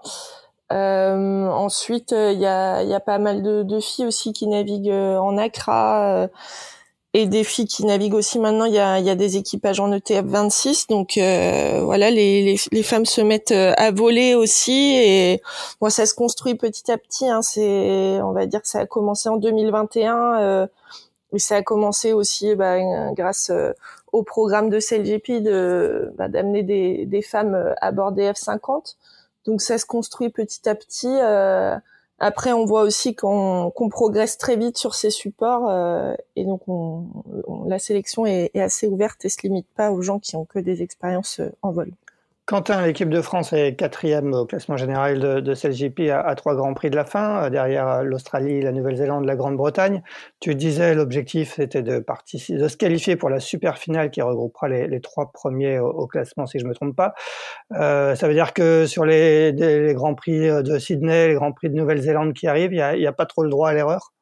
Euh, 0.72 1.48
ensuite, 1.50 2.12
il 2.12 2.40
y 2.40 2.46
a, 2.46 3.00
pas 3.00 3.18
mal 3.18 3.42
de, 3.42 3.80
filles 3.80 4.06
aussi 4.06 4.34
qui 4.34 4.48
naviguent 4.48 4.92
en 4.92 5.38
ACRA 5.38 6.28
et 7.14 7.28
des 7.28 7.44
filles 7.44 7.68
qui 7.68 7.86
naviguent 7.86 8.16
aussi 8.16 8.40
maintenant. 8.40 8.66
Il 8.66 8.74
y 8.74 8.80
a, 8.80 9.16
des 9.16 9.38
équipages 9.38 9.80
en 9.80 9.92
ETF 9.92 10.26
26, 10.26 10.88
donc 10.88 11.14
voilà, 11.18 12.10
les, 12.12 12.58
femmes 12.84 13.06
se 13.06 13.22
mettent 13.22 13.52
à 13.52 13.92
voler 13.92 14.34
aussi 14.34 14.96
et 14.96 15.42
moi, 15.82 15.92
ça 15.92 16.08
se 16.08 16.16
construit 16.16 16.56
petit 16.56 16.92
à 16.92 16.98
petit. 16.98 17.30
Hein, 17.30 17.44
c'est, 17.44 18.20
on 18.24 18.32
va 18.32 18.48
dire 18.48 18.62
que 18.62 18.68
ça 18.68 18.80
a 18.80 18.86
commencé 18.88 19.30
en 19.30 19.38
2021 19.38 20.68
mais 21.36 21.40
ça 21.40 21.58
a 21.58 21.62
commencé 21.62 22.14
aussi 22.14 22.56
bah, 22.56 22.78
grâce 23.12 23.50
euh, 23.50 23.74
au 24.14 24.24
programme 24.24 24.70
de 24.70 24.80
CLGP 24.80 25.44
de 25.44 26.14
bah, 26.18 26.30
d'amener 26.30 26.64
des, 26.64 27.06
des, 27.06 27.22
femmes 27.22 27.56
euh, 27.56 27.74
à 27.82 27.92
bord 27.92 28.14
des 28.14 28.32
F50. 28.32 28.96
Donc 29.46 29.62
ça 29.62 29.78
se 29.78 29.86
construit 29.86 30.30
petit 30.30 30.70
à 30.70 30.76
petit. 30.76 31.14
Euh, 31.14 31.76
après, 32.20 32.54
on 32.54 32.64
voit 32.64 32.84
aussi 32.84 33.16
qu'on 33.16 33.74
progresse 33.90 34.38
très 34.38 34.56
vite 34.56 34.78
sur 34.78 34.96
ces 34.96 35.10
supports 35.10 35.70
et 36.38 36.46
donc 36.46 36.62
on, 36.70 37.04
la 37.68 37.80
sélection 37.80 38.26
est, 38.26 38.52
est, 38.54 38.62
assez 38.62 38.88
ouverte 38.88 39.26
et 39.26 39.30
se 39.30 39.42
limite 39.44 39.68
pas 39.76 39.92
aux 39.92 40.02
gens 40.02 40.20
qui 40.20 40.38
ont 40.38 40.46
que 40.46 40.60
des 40.60 40.82
expériences 40.82 41.42
en 41.62 41.74
vol. 41.74 41.92
Quentin, 42.48 42.86
l'équipe 42.86 43.10
de 43.10 43.22
France 43.22 43.54
est 43.54 43.76
quatrième 43.76 44.32
au 44.34 44.46
classement 44.46 44.78
général 44.78 45.20
de, 45.20 45.40
de 45.40 45.56
CLGP 45.56 46.12
à, 46.12 46.36
trois 46.36 46.54
grands 46.54 46.76
prix 46.76 46.92
de 46.92 46.96
la 46.96 47.04
fin, 47.04 47.46
euh, 47.46 47.50
derrière 47.50 47.88
euh, 47.88 48.04
l'Australie, 48.04 48.62
la 48.62 48.72
Nouvelle-Zélande, 48.72 49.26
la 49.26 49.36
Grande-Bretagne. 49.36 50.04
Tu 50.40 50.54
disais 50.54 50.94
l'objectif 50.94 51.54
c'était 51.56 51.82
de, 51.82 52.06
de 52.06 52.68
se 52.68 52.78
qualifier 52.78 53.16
pour 53.16 53.32
la 53.32 53.40
super 53.40 53.80
finale 53.80 54.12
qui 54.12 54.22
regroupera 54.22 54.68
les, 54.68 55.02
trois 55.02 55.32
premiers 55.32 55.80
au, 55.80 56.06
classement, 56.06 56.46
si 56.46 56.60
je 56.60 56.68
me 56.68 56.76
trompe 56.76 56.96
pas. 56.96 57.16
Euh, 57.74 58.14
ça 58.14 58.28
veut 58.28 58.36
dire 58.36 58.54
que 58.54 58.86
sur 58.86 59.06
les, 59.06 59.52
grands 59.96 60.14
prix 60.14 60.48
de 60.48 60.78
Sydney, 60.78 61.30
les 61.30 61.34
grands 61.34 61.52
prix 61.52 61.72
de 61.72 61.76
Nouvelle-Zélande 61.76 62.34
qui 62.34 62.46
arrivent, 62.46 62.74
il 62.74 63.00
n'y 63.00 63.08
a, 63.08 63.14
pas 63.14 63.26
trop 63.26 63.42
le 63.42 63.50
droit 63.50 63.70
à 63.70 63.74
l'erreur? 63.74 64.14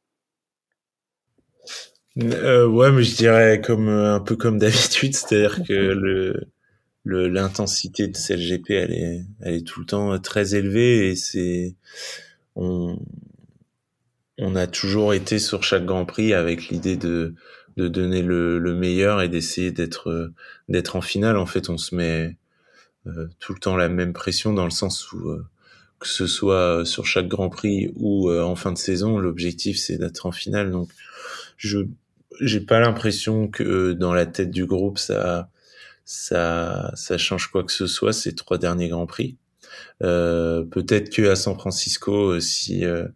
Ouais, 2.15 2.91
mais 2.91 3.03
je 3.03 3.17
dirais 3.17 3.59
comme 3.59 3.89
un 3.89 4.21
peu 4.21 4.37
comme 4.37 4.59
d'habitude, 4.59 5.13
c'est-à-dire 5.13 5.57
que 5.67 5.73
le 5.73 6.52
l'intensité 7.05 8.07
de 8.07 8.17
CLGP 8.17 8.71
elle 8.71 8.93
est 8.93 9.25
elle 9.41 9.55
est 9.55 9.67
tout 9.67 9.81
le 9.81 9.85
temps 9.85 10.17
très 10.19 10.55
élevée 10.55 11.09
et 11.09 11.15
c'est 11.15 11.75
on 12.55 12.97
on 14.39 14.55
a 14.55 14.67
toujours 14.67 15.13
été 15.13 15.37
sur 15.39 15.63
chaque 15.63 15.85
Grand 15.85 16.05
Prix 16.05 16.33
avec 16.33 16.69
l'idée 16.69 16.95
de 16.97 17.35
de 17.77 17.87
donner 17.87 18.21
le, 18.21 18.59
le 18.59 18.75
meilleur 18.75 19.21
et 19.21 19.29
d'essayer 19.29 19.71
d'être 19.71 20.31
d'être 20.69 20.95
en 20.95 21.01
finale. 21.01 21.37
En 21.37 21.45
fait 21.45 21.69
on 21.69 21.77
se 21.77 21.95
met 21.95 22.37
euh, 23.07 23.27
tout 23.39 23.53
le 23.53 23.59
temps 23.59 23.75
la 23.75 23.89
même 23.89 24.13
pression 24.13 24.53
dans 24.53 24.65
le 24.65 24.71
sens 24.71 25.11
où 25.11 25.29
euh, 25.29 25.45
que 25.99 26.07
ce 26.07 26.27
soit 26.27 26.85
sur 26.85 27.05
chaque 27.05 27.27
Grand 27.27 27.49
Prix 27.49 27.91
ou 27.95 28.29
euh, 28.29 28.43
en 28.43 28.55
fin 28.55 28.71
de 28.71 28.77
saison 28.77 29.17
l'objectif 29.19 29.77
c'est 29.77 29.97
d'être 29.97 30.25
en 30.25 30.31
finale. 30.31 30.71
Donc 30.71 30.89
je 31.57 31.79
j'ai 32.41 32.61
pas 32.61 32.79
l'impression 32.79 33.47
que 33.47 33.93
dans 33.93 34.13
la 34.13 34.25
tête 34.25 34.51
du 34.51 34.65
groupe 34.65 34.97
ça 34.97 35.49
ça 36.05 36.91
ça 36.95 37.17
change 37.17 37.47
quoi 37.47 37.63
que 37.63 37.71
ce 37.71 37.87
soit 37.87 38.13
ces 38.13 38.35
trois 38.35 38.57
derniers 38.57 38.89
grands 38.89 39.05
prix. 39.07 39.37
Euh, 40.03 40.63
peut-être 40.65 41.09
que 41.09 41.23
à 41.29 41.35
San 41.35 41.55
Francisco, 41.57 42.31
euh, 42.33 42.39
si 42.39 42.85
euh, 42.85 43.07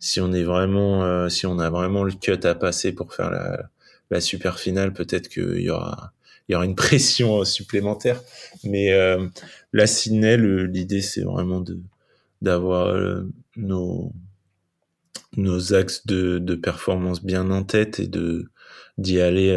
si 0.00 0.20
on 0.20 0.32
est 0.32 0.44
vraiment 0.44 1.04
euh, 1.04 1.28
si 1.28 1.46
on 1.46 1.58
a 1.58 1.70
vraiment 1.70 2.04
le 2.04 2.12
cut 2.12 2.38
à 2.44 2.54
passer 2.54 2.92
pour 2.92 3.14
faire 3.14 3.30
la, 3.30 3.70
la 4.10 4.20
super 4.20 4.58
finale, 4.58 4.92
peut-être 4.92 5.28
qu'il 5.28 5.60
y 5.60 5.70
aura 5.70 6.12
il 6.48 6.52
y 6.52 6.56
aura 6.56 6.64
une 6.64 6.74
pression 6.76 7.44
supplémentaire. 7.44 8.22
Mais 8.64 8.92
euh, 8.92 9.26
la 9.72 9.86
Sydney, 9.86 10.36
l'idée 10.38 11.02
c'est 11.02 11.22
vraiment 11.22 11.60
de 11.60 11.80
d'avoir 12.42 12.94
nos 13.56 14.12
nos 15.36 15.74
axes 15.74 16.06
de, 16.06 16.38
de 16.38 16.54
performance 16.54 17.22
bien 17.24 17.50
en 17.50 17.62
tête 17.64 18.00
et 18.00 18.06
de 18.06 18.50
d'y 18.98 19.20
aller 19.20 19.50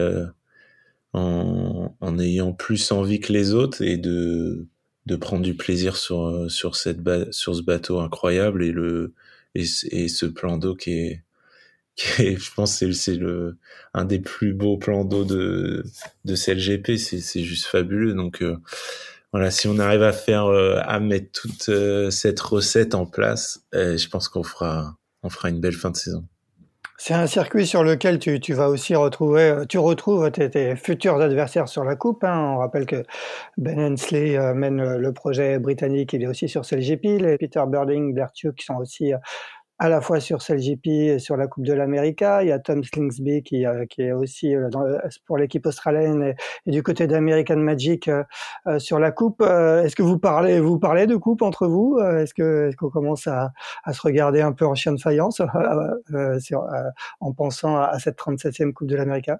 en, 1.13 1.95
en 1.99 2.19
ayant 2.19 2.53
plus 2.53 2.91
envie 2.91 3.19
que 3.19 3.33
les 3.33 3.53
autres 3.53 3.81
et 3.81 3.97
de 3.97 4.67
de 5.05 5.15
prendre 5.15 5.43
du 5.43 5.55
plaisir 5.55 5.97
sur 5.97 6.49
sur 6.51 6.75
cette 6.75 6.99
sur 7.33 7.55
ce 7.55 7.61
bateau 7.61 7.99
incroyable 7.99 8.63
et 8.63 8.71
le 8.71 9.13
et, 9.55 9.63
et 9.91 10.07
ce 10.07 10.25
plan 10.25 10.57
d'eau 10.57 10.75
qui 10.75 10.91
est 10.91 11.23
qui 11.95 12.21
est 12.23 12.37
je 12.37 12.53
pense 12.53 12.77
c'est 12.77 13.15
le 13.15 13.57
un 13.93 14.05
des 14.05 14.19
plus 14.19 14.53
beaux 14.53 14.77
plans 14.77 15.05
d'eau 15.05 15.25
de 15.25 15.83
de 16.25 16.35
CLGP 16.35 16.97
c'est 16.97 17.43
juste 17.43 17.65
fabuleux. 17.65 18.13
Donc 18.13 18.41
euh, 18.41 18.57
voilà 19.33 19.51
si 19.51 19.67
on 19.67 19.79
arrive 19.79 20.03
à 20.03 20.13
faire 20.13 20.45
euh, 20.45 20.79
à 20.83 20.99
mettre 20.99 21.31
toute 21.41 21.69
euh, 21.69 22.09
cette 22.11 22.39
recette 22.39 22.95
en 22.95 23.05
place 23.05 23.65
je 23.73 24.07
pense 24.09 24.29
qu'on 24.29 24.43
fera 24.43 24.97
on 25.23 25.29
fera 25.29 25.49
une 25.49 25.59
belle 25.59 25.73
fin 25.73 25.91
de 25.91 25.97
saison 25.97 26.25
c'est 27.01 27.13
un 27.13 27.27
circuit 27.27 27.65
sur 27.65 27.81
lequel 27.81 28.19
tu, 28.19 28.41
tu, 28.41 28.53
vas 28.53 28.67
aussi 28.67 28.93
retrouver, 28.93 29.43
euh, 29.43 29.65
tu 29.65 29.77
retrouves 29.77 30.29
tes, 30.31 30.75
futurs 30.75 31.21
adversaires 31.21 31.69
sur 31.69 31.85
la 31.85 31.95
coupe. 31.95 32.25
Hein. 32.25 32.55
On 32.55 32.57
rappelle 32.57 32.85
que 32.85 33.05
Ben 33.57 33.79
Hensley 33.79 34.37
euh, 34.37 34.53
mène 34.53 34.97
le 34.97 35.13
projet 35.13 35.59
britannique, 35.59 36.11
il 36.11 36.23
est 36.23 36.27
aussi 36.27 36.49
sur 36.49 36.63
CLGP. 36.63 37.21
Les 37.21 37.37
Peter 37.37 37.63
Birding, 37.65 38.13
Blair 38.13 38.33
qui 38.33 38.65
sont 38.65 38.75
aussi 38.75 39.13
à 39.79 39.89
la 39.89 40.01
fois 40.01 40.19
sur 40.19 40.39
CLGP 40.39 40.87
et 40.87 41.19
sur 41.19 41.37
la 41.37 41.47
Coupe 41.47 41.65
de 41.65 41.73
l'América. 41.73 42.43
Il 42.43 42.49
y 42.49 42.51
a 42.51 42.59
Tom 42.59 42.83
Slingsby 42.83 43.43
qui, 43.43 43.65
qui 43.89 44.01
est 44.01 44.11
aussi 44.11 44.53
dans, 44.71 44.83
pour 45.25 45.37
l'équipe 45.37 45.65
australienne 45.65 46.35
et, 46.65 46.71
du 46.71 46.83
côté 46.83 47.07
d'American 47.07 47.57
Magic 47.57 48.09
sur 48.77 48.99
la 48.99 49.11
Coupe. 49.11 49.41
Est-ce 49.41 49.95
que 49.95 50.03
vous 50.03 50.19
parlez, 50.19 50.59
vous 50.59 50.79
parlez 50.79 51.07
de 51.07 51.15
Coupe 51.15 51.41
entre 51.41 51.67
vous? 51.67 51.99
Est-ce 51.99 52.33
que 52.33 52.69
est-ce 52.69 52.75
qu'on 52.75 52.89
commence 52.89 53.27
à, 53.27 53.51
à, 53.83 53.93
se 53.93 54.01
regarder 54.01 54.41
un 54.41 54.51
peu 54.51 54.65
en 54.65 54.75
chien 54.75 54.91
de 54.91 54.99
faïence 54.99 55.41
sur, 56.39 56.67
en 57.19 57.33
pensant 57.33 57.77
à 57.77 57.97
cette 57.99 58.17
37e 58.17 58.73
Coupe 58.73 58.87
de 58.87 58.95
l'América 58.95 59.39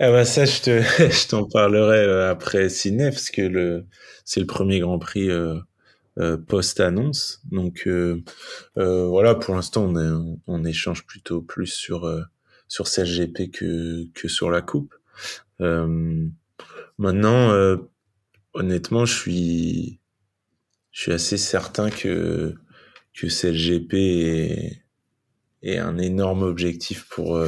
ah 0.00 0.12
bah 0.12 0.24
ça, 0.24 0.44
je 0.44 0.60
te, 0.60 0.80
je 1.10 1.28
t'en 1.28 1.44
parlerai 1.44 1.98
euh, 1.98 2.30
après 2.30 2.68
Sydney 2.68 3.10
parce 3.10 3.30
que 3.30 3.84
c'est 4.24 4.38
le 4.38 4.46
premier 4.46 4.78
Grand 4.78 4.98
Prix 4.98 5.28
euh, 5.28 5.56
euh, 5.56 5.60
post-annonce. 6.36 7.40
Donc 7.50 7.84
euh, 7.86 8.22
euh, 8.76 9.06
voilà, 9.06 9.34
pour 9.34 9.54
l'instant, 9.54 9.84
on, 9.84 10.40
on 10.46 10.64
échange 10.64 11.06
plutôt 11.06 11.42
plus 11.42 11.66
sur 11.66 12.10
sur 12.68 12.88
CLGP 12.88 13.50
que 13.50 14.06
que 14.14 14.28
sur 14.28 14.50
la 14.50 14.62
coupe. 14.62 14.94
maintenant, 16.98 17.78
honnêtement, 18.54 19.04
je 19.04 19.14
suis 19.14 20.00
je 20.92 21.02
suis 21.02 21.12
assez 21.12 21.36
certain 21.36 21.90
que 21.90 22.54
que 23.14 23.26
CLGP 23.26 23.94
est, 23.94 24.82
est 25.62 25.78
un 25.78 25.98
énorme 25.98 26.42
objectif 26.42 27.08
pour 27.08 27.40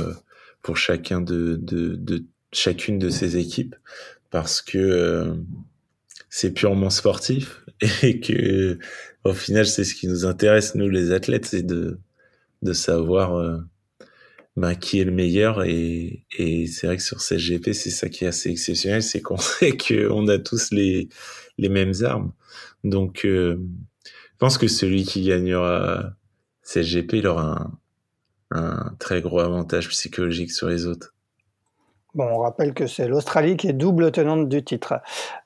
pour 0.62 0.76
chacun 0.76 1.20
de, 1.20 1.56
de, 1.56 1.94
de 1.96 2.24
chacune 2.52 2.98
de 2.98 3.10
ces 3.10 3.36
équipes 3.36 3.76
parce 4.30 4.62
que 4.62 4.78
euh, 4.78 5.34
c'est 6.28 6.52
purement 6.52 6.90
sportif 6.90 7.64
et 8.02 8.20
que 8.20 8.78
au 9.24 9.32
final 9.32 9.66
c'est 9.66 9.84
ce 9.84 9.94
qui 9.94 10.06
nous 10.08 10.26
intéresse 10.26 10.74
nous 10.74 10.88
les 10.88 11.12
athlètes 11.12 11.46
c'est 11.46 11.62
de 11.62 11.98
de 12.62 12.72
savoir 12.72 13.62
bah, 14.56 14.74
qui 14.74 15.00
est 15.00 15.04
le 15.04 15.12
meilleur 15.12 15.64
et, 15.64 16.26
et 16.36 16.66
c'est 16.66 16.86
vrai 16.86 16.96
que 16.96 17.02
sur 17.02 17.20
CGP 17.20 17.72
c'est 17.72 17.90
ça 17.90 18.08
qui 18.08 18.24
est 18.24 18.28
assez 18.28 18.50
exceptionnel 18.50 19.02
c'est 19.02 19.22
qu'on 19.22 19.36
sait 19.38 19.76
qu'on 19.76 20.28
a 20.28 20.38
tous 20.38 20.70
les 20.70 21.08
les 21.58 21.68
mêmes 21.68 21.92
armes. 22.02 22.32
Donc 22.84 23.24
euh, 23.24 23.56
je 24.04 24.38
pense 24.38 24.58
que 24.58 24.68
celui 24.68 25.04
qui 25.04 25.22
gagnera 25.24 26.12
CGP 26.62 27.18
il 27.18 27.26
aura 27.26 27.78
un, 28.50 28.58
un 28.58 28.96
très 28.98 29.22
gros 29.22 29.40
avantage 29.40 29.88
psychologique 29.88 30.50
sur 30.50 30.68
les 30.68 30.86
autres 30.86 31.14
Bon, 32.14 32.24
on 32.24 32.38
rappelle 32.38 32.74
que 32.74 32.88
c'est 32.88 33.06
l'Australie 33.06 33.56
qui 33.56 33.68
est 33.68 33.72
double 33.72 34.10
tenante 34.10 34.48
du 34.48 34.64
titre. 34.64 34.94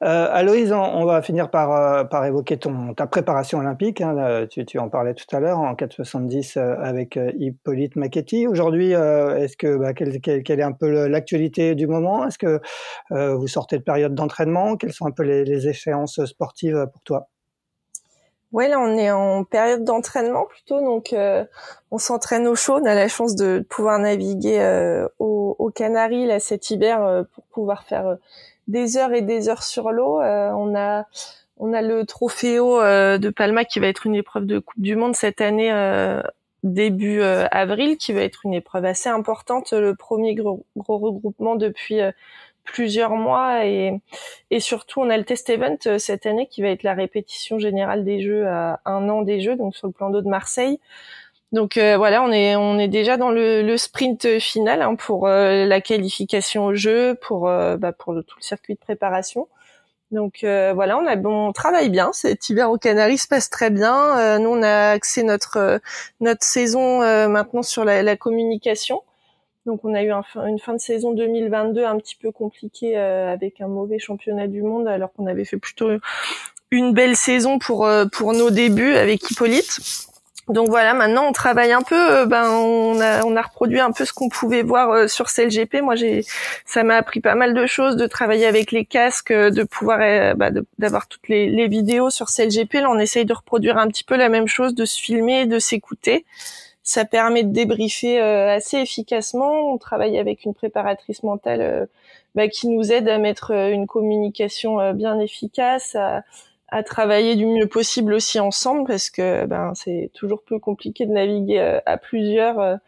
Euh, 0.03 0.29
Aloïse, 0.31 0.73
on, 0.73 1.05
va 1.05 1.21
finir 1.21 1.51
par, 1.51 1.73
euh, 1.73 2.05
par 2.05 2.25
évoquer 2.25 2.57
ton, 2.57 2.95
ta 2.95 3.07
préparation 3.07 3.59
olympique. 3.59 4.01
Hein, 4.01 4.47
tu, 4.51 4.65
tu, 4.65 4.79
en 4.79 4.89
parlais 4.89 5.13
tout 5.13 5.27
à 5.37 5.41
l'heure 5.41 5.59
en 5.59 5.75
4,70 5.75 6.59
euh, 6.59 6.77
avec 6.81 7.19
euh, 7.19 7.33
Hippolyte 7.39 7.97
Machetti. 7.97 8.47
Aujourd'hui, 8.47 8.93
est-ce 8.93 9.59
que 9.59 9.77
bah, 9.77 9.93
quelle, 9.93 10.21
quelle, 10.23 10.43
quelle, 10.43 10.61
est 10.61 10.63
un 10.63 10.73
peu 10.73 11.07
l'actualité 11.07 11.75
du 11.75 11.87
moment? 11.87 12.27
Est-ce 12.27 12.39
que 12.39 12.61
vous 13.11 13.47
sortez 13.47 13.79
de 13.79 13.83
période 13.83 14.15
d'entraînement? 14.15 14.77
Quelles 14.77 14.93
sont 14.93 15.07
un 15.07 15.11
peu 15.11 15.23
les, 15.23 15.45
les 15.45 15.69
échéances 15.69 16.25
sportives 16.25 16.87
pour 16.93 17.03
toi? 17.03 17.29
Ouais, 18.55 18.69
là 18.69 18.79
on 18.79 18.97
est 18.97 19.11
en 19.11 19.43
période 19.43 19.83
d'entraînement 19.83 20.45
plutôt, 20.45 20.81
donc 20.81 21.13
euh, 21.13 21.45
on 21.91 21.99
s'entraîne 21.99 22.47
au 22.47 22.55
chaud. 22.55 22.79
On 22.81 22.85
a 22.85 22.95
la 22.95 23.09
chance 23.09 23.35
de 23.35 23.67
pouvoir 23.69 23.99
naviguer 23.99 24.61
euh, 24.61 25.09
aux, 25.19 25.57
aux, 25.59 25.71
Canaries 25.71 26.27
là 26.27 26.39
cet 26.39 26.71
hiver 26.71 27.03
euh, 27.03 27.25
pour 27.35 27.43
pouvoir 27.47 27.83
faire 27.83 28.17
des 28.69 28.97
heures 28.97 29.13
et 29.13 29.23
des 29.23 29.49
heures 29.49 29.65
sur 29.65 29.91
l'eau. 29.91 30.21
on 30.21 30.77
a 30.77 31.05
on 31.57 31.73
a 31.73 31.83
le 31.83 32.07
Trofeo 32.07 32.81
de 32.81 33.31
Palma 33.31 33.65
qui 33.65 33.81
va 33.81 33.89
être 33.89 34.07
une 34.07 34.15
épreuve 34.15 34.47
de 34.47 34.61
Coupe 34.61 34.81
du 34.81 34.95
Monde 34.95 35.17
cette 35.17 35.41
année 35.41 35.73
début 36.63 37.23
avril, 37.23 37.97
qui 37.97 38.13
va 38.13 38.21
être 38.21 38.47
une 38.47 38.55
épreuve 38.55 38.85
assez 38.85 39.09
importante, 39.09 39.73
le 39.73 39.97
premier 39.97 40.37
gros, 40.37 40.65
gros 40.77 40.99
regroupement 40.99 41.57
depuis 41.57 42.01
plusieurs 42.65 43.13
mois 43.13 43.65
et, 43.67 44.01
et 44.51 44.61
surtout 44.61 45.01
on 45.01 45.11
a 45.11 45.17
le 45.17 45.25
test 45.25 45.49
event 45.51 45.77
euh, 45.87 45.99
cette 45.99 46.27
année 46.27 46.49
qui 46.49 46.63
va 46.63 46.69
être 46.69 46.83
la 46.83 46.95
répétition 46.95 47.59
générale 47.59 48.05
des 48.05 48.21
jeux 48.21 48.47
à 48.49 48.81
un 48.85 49.09
an 49.09 49.23
des 49.23 49.41
jeux 49.41 49.57
donc 49.57 49.77
sur 49.77 49.87
le 49.87 49.93
plan 49.93 50.11
d'eau 50.11 50.23
de 50.23 50.29
Marseille. 50.29 50.81
Donc 51.53 51.77
euh, 51.77 51.97
voilà 51.97 52.23
on 52.23 52.33
est 52.33 52.57
on 52.57 52.79
est 52.79 52.89
déjà 52.89 53.17
dans 53.17 53.31
le, 53.31 53.63
le 53.63 53.77
sprint 53.77 54.39
final 54.41 54.83
hein, 54.83 54.97
pour 54.97 55.29
euh, 55.29 55.67
la 55.67 55.81
qualification 55.81 56.67
au 56.67 56.75
jeu 56.75 57.17
pour 57.21 57.43
bah, 57.43 57.93
pour 57.93 58.13
le, 58.13 58.23
tout 58.23 58.37
le 58.39 58.43
circuit 58.43 58.75
de 58.75 58.81
préparation. 58.81 59.47
Donc 60.11 60.41
voilà 60.43 60.97
on 60.99 61.07
a 61.07 61.17
bon 61.17 61.49
on 61.49 61.53
travaille 61.53 61.91
bien. 61.91 62.13
Cet 62.13 62.49
hiver 62.49 62.71
au 62.71 62.79
Canaries 62.79 63.19
se 63.19 63.29
passe 63.29 63.51
très 63.51 63.71
bien. 63.71 64.39
Nous 64.39 64.49
on 64.49 64.63
a 64.63 64.91
axé 64.91 65.23
notre 65.25 65.81
notre 66.21 66.45
saison 66.45 67.01
maintenant 67.29 67.63
sur 67.63 67.85
la, 67.85 68.03
la 68.03 68.17
communication 68.17 69.03
donc 69.67 69.81
on 69.85 69.95
a 69.95 70.03
eu 70.03 70.11
une 70.11 70.59
fin 70.59 70.75
de 70.75 70.81
saison 70.81 71.13
2022 71.13 71.85
un 71.85 71.97
petit 71.97 72.17
peu 72.17 72.31
compliquée 72.31 72.99
euh, 72.99 73.33
avec 73.33 73.61
un 73.61 73.69
mauvais 73.69 73.99
championnat 73.99 74.47
du 74.47 74.63
monde 74.63 74.87
alors 74.87 75.13
qu'on 75.13 75.27
avait 75.27 75.47
fait 75.47 75.57
plutôt 75.57 75.89
une 76.71 76.93
belle 76.93 77.17
saison 77.17 77.59
pour 77.59 77.87
euh, 77.87 78.05
pour 78.05 78.35
nos 78.35 78.51
débuts 78.51 78.95
avec 78.95 79.31
Hippolyte. 79.31 79.79
Donc 80.49 80.69
voilà, 80.69 80.93
maintenant 80.93 81.27
on 81.27 81.33
travaille 81.33 81.73
un 81.73 81.81
peu. 81.81 81.99
Euh, 81.99 82.27
ben 82.27 82.51
on 82.51 83.01
a 83.01 83.41
reproduit 83.41 83.81
un 83.81 83.91
peu 83.91 84.05
ce 84.05 84.13
qu'on 84.13 84.29
pouvait 84.29 84.63
voir 84.63 85.09
sur 85.09 85.31
CLGP. 85.31 85.81
Moi 85.81 85.95
j'ai 85.95 86.27
ça 86.67 86.83
m'a 86.83 86.97
appris 86.97 87.21
pas 87.21 87.35
mal 87.35 87.55
de 87.55 87.65
choses, 87.65 87.97
de 87.97 88.07
travailler 88.07 88.45
avec 88.45 88.71
les 88.71 88.85
casques, 88.85 89.33
de 89.33 89.63
pouvoir 89.63 90.37
bah, 90.37 90.51
d'avoir 90.79 91.09
toutes 91.09 91.29
les, 91.29 91.49
les 91.49 91.69
vidéos 91.69 92.11
sur 92.11 92.27
CLGP. 92.27 92.75
Là 92.75 92.91
on 92.91 92.99
essaye 92.99 93.25
de 93.25 93.33
reproduire 93.33 93.79
un 93.79 93.89
petit 93.89 94.05
peu 94.05 94.17
la 94.17 94.29
même 94.29 94.47
chose, 94.47 94.75
de 94.75 94.85
se 94.85 95.01
filmer, 95.01 95.47
de 95.47 95.59
s'écouter 95.59 96.27
ça 96.85 97.07
permet 97.07 97.43
de 97.43 97.51
débriefer 97.51 98.21
euh, 98.21 98.55
assez 98.55 98.77
efficacement. 98.77 99.73
On 99.73 99.79
travaille 99.79 100.19
avec 100.19 100.45
une 100.45 100.55
préparatrice 100.55 101.23
mentale 101.23 101.63
euh, 101.63 101.87
bah, 102.35 102.47
qui 102.49 102.69
nous 102.69 102.93
aide 102.93 103.09
à 103.09 103.19
mettre 103.19 103.53
euh, 103.53 103.71
une 103.71 103.87
communication 103.87 104.93
bien 104.93 105.19
efficace, 105.19 105.95
à, 105.95 106.23
à, 106.69 106.83
travailler 106.83 107.37
du 107.37 107.47
mieux 107.47 107.67
possible 107.67 108.13
aussi 108.13 108.39
ensemble 108.39 108.87
parce 108.87 109.09
que 109.09 109.47
ben 109.47 109.73
c'est 109.75 110.11
toujours 110.13 110.43
plus 110.43 110.61
compliqué 110.61 111.07
de 111.07 111.13
naviguer 111.13 111.81
à 111.87 111.97
plusieurs 111.97 112.79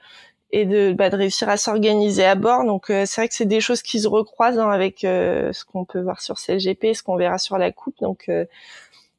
et 0.50 0.64
de, 0.66 0.92
bah, 0.92 1.08
de 1.08 1.16
réussir 1.16 1.48
à 1.48 1.56
s'organiser 1.56 2.24
à 2.24 2.34
bord. 2.34 2.64
Donc 2.64 2.86
c'est 2.88 3.16
vrai 3.16 3.28
que 3.28 3.34
c'est 3.34 3.46
des 3.46 3.60
choses 3.60 3.82
qui 3.82 4.00
se 4.00 4.08
recroisent 4.08 4.58
hein, 4.58 4.70
avec 4.70 5.00
ce 5.00 5.64
qu'on 5.64 5.84
peut 5.84 6.00
voir 6.00 6.20
sur 6.20 6.36
CLGP, 6.36 6.94
ce 6.94 7.02
qu'on 7.02 7.16
verra 7.16 7.38
sur 7.38 7.58
la 7.58 7.72
coupe. 7.72 7.98
Donc 8.00 8.28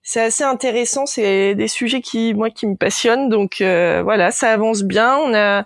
c'est 0.07 0.21
assez 0.21 0.45
intéressant. 0.45 1.05
C'est 1.05 1.53
des 1.53 1.67
sujets 1.67 1.99
qui, 1.99 2.33
moi, 2.33 2.49
qui 2.49 2.65
me 2.65 2.75
passionnent. 2.75 3.27
Donc 3.27 3.59
euh, 3.59 4.01
voilà, 4.01 4.31
ça 4.31 4.51
avance 4.51 4.83
bien. 4.83 5.17
On 5.17 5.33
a, 5.33 5.65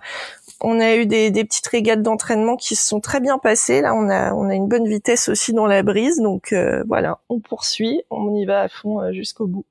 on 0.60 0.80
a 0.80 0.96
eu 0.96 1.06
des, 1.06 1.30
des 1.30 1.44
petites 1.44 1.68
régates 1.68 2.02
d'entraînement 2.02 2.56
qui 2.56 2.74
se 2.74 2.84
sont 2.84 2.98
très 2.98 3.20
bien 3.20 3.38
passées. 3.38 3.80
Là, 3.80 3.94
on 3.94 4.10
a, 4.10 4.34
on 4.34 4.48
a 4.50 4.54
une 4.54 4.66
bonne 4.66 4.88
vitesse 4.88 5.28
aussi 5.28 5.52
dans 5.52 5.66
la 5.66 5.84
brise. 5.84 6.16
Donc 6.20 6.52
euh, 6.52 6.82
voilà, 6.88 7.20
on 7.28 7.38
poursuit, 7.38 8.02
on 8.10 8.34
y 8.34 8.44
va 8.44 8.62
à 8.62 8.68
fond 8.68 9.00
euh, 9.00 9.12
jusqu'au 9.12 9.46
bout. 9.46 9.64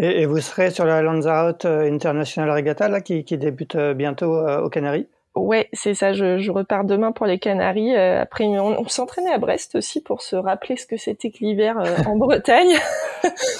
Et, 0.00 0.26
vous 0.26 0.40
serez 0.40 0.72
sur 0.72 0.86
la 0.86 1.02
Lanzarote 1.02 1.66
International 1.66 2.50
Regatta 2.50 2.88
là, 2.88 3.00
qui, 3.00 3.22
qui 3.22 3.38
débute 3.38 3.76
bientôt 3.76 4.34
aux 4.34 4.70
Canaries? 4.70 5.06
Ouais, 5.36 5.68
c'est 5.72 5.94
ça. 5.94 6.12
Je, 6.12 6.38
je, 6.38 6.50
repars 6.50 6.84
demain 6.84 7.12
pour 7.12 7.24
les 7.24 7.38
Canaries. 7.38 7.94
Euh, 7.94 8.20
après, 8.20 8.46
on, 8.46 8.88
s'entraînait 8.88 9.30
à 9.30 9.38
Brest 9.38 9.76
aussi 9.76 10.02
pour 10.02 10.22
se 10.22 10.34
rappeler 10.34 10.76
ce 10.76 10.86
que 10.86 10.96
c'était 10.96 11.30
que 11.30 11.38
l'hiver 11.40 11.78
euh, 11.78 11.96
en 12.06 12.16
Bretagne. 12.16 12.74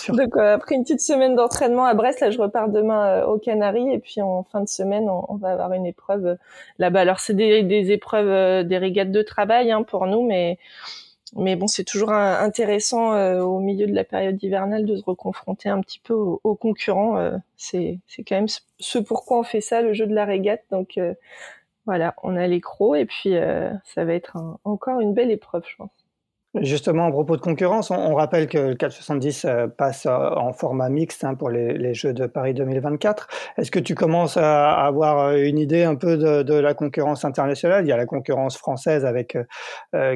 Donc 0.08 0.36
euh, 0.36 0.54
après 0.54 0.74
une 0.74 0.82
petite 0.82 1.00
semaine 1.00 1.36
d'entraînement 1.36 1.84
à 1.84 1.94
Brest, 1.94 2.20
là, 2.20 2.30
je 2.30 2.38
repars 2.40 2.70
demain 2.70 3.22
aux 3.22 3.38
Canaries 3.38 3.92
et 3.92 4.00
puis 4.00 4.20
en 4.20 4.42
fin 4.42 4.62
de 4.62 4.68
semaine, 4.68 5.08
on, 5.08 5.36
va 5.36 5.50
avoir 5.52 5.72
une 5.72 5.86
épreuve 5.86 6.36
là-bas. 6.78 7.00
Alors 7.02 7.20
c'est 7.20 7.34
des, 7.34 7.62
des, 7.62 7.92
épreuves, 7.92 8.64
des 8.66 8.78
régates 8.78 9.12
de 9.12 9.22
travail 9.22 9.70
hein, 9.70 9.84
pour 9.84 10.06
nous, 10.06 10.26
mais 10.26 10.58
mais 11.36 11.54
bon, 11.54 11.68
c'est 11.68 11.84
toujours 11.84 12.10
intéressant 12.10 13.14
au 13.38 13.60
milieu 13.60 13.86
de 13.86 13.94
la 13.94 14.02
période 14.02 14.42
hivernale 14.42 14.84
de 14.84 14.96
se 14.96 15.04
reconfronter 15.04 15.68
un 15.68 15.80
petit 15.80 16.00
peu 16.00 16.14
aux, 16.14 16.40
aux 16.42 16.56
concurrents. 16.56 17.30
c'est 17.56 18.00
c'est 18.08 18.24
quand 18.24 18.34
même 18.34 18.48
ce 18.80 18.98
pourquoi 18.98 19.38
on 19.38 19.44
fait 19.44 19.60
ça, 19.60 19.80
le 19.80 19.92
jeu 19.92 20.08
de 20.08 20.14
la 20.14 20.24
régate. 20.24 20.64
Donc 20.72 20.98
voilà, 21.90 22.14
on 22.22 22.36
a 22.36 22.46
les 22.46 22.60
crocs 22.60 22.96
et 22.96 23.04
puis 23.04 23.34
euh, 23.34 23.72
ça 23.82 24.04
va 24.04 24.14
être 24.14 24.36
encore 24.62 25.00
une 25.00 25.12
belle 25.12 25.32
épreuve, 25.32 25.64
je 25.68 25.74
pense. 25.74 25.90
Justement, 26.54 27.06
à 27.06 27.10
propos 27.10 27.36
de 27.36 27.40
concurrence, 27.40 27.90
on, 27.90 28.14
rappelle 28.14 28.46
que 28.46 28.58
le 28.58 28.74
470 28.76 29.44
euh, 29.44 29.66
passe 29.66 30.06
euh, 30.06 30.10
en 30.12 30.52
format 30.52 30.88
mixte 30.88 31.24
hein, 31.24 31.34
pour 31.34 31.50
les, 31.50 31.92
Jeux 31.94 32.12
de 32.12 32.26
Paris 32.26 32.54
2024. 32.54 33.26
Est-ce 33.56 33.72
que 33.72 33.80
tu 33.80 33.96
commences 33.96 34.36
à 34.36 34.70
avoir 34.70 35.34
une 35.34 35.58
idée 35.58 35.82
un 35.82 35.96
peu 35.96 36.16
de, 36.16 36.54
la 36.54 36.74
concurrence 36.74 37.24
internationale? 37.24 37.84
Il 37.84 37.88
y 37.88 37.92
a 37.92 37.96
la 37.96 38.06
concurrence 38.06 38.56
française 38.56 39.04
avec 39.04 39.36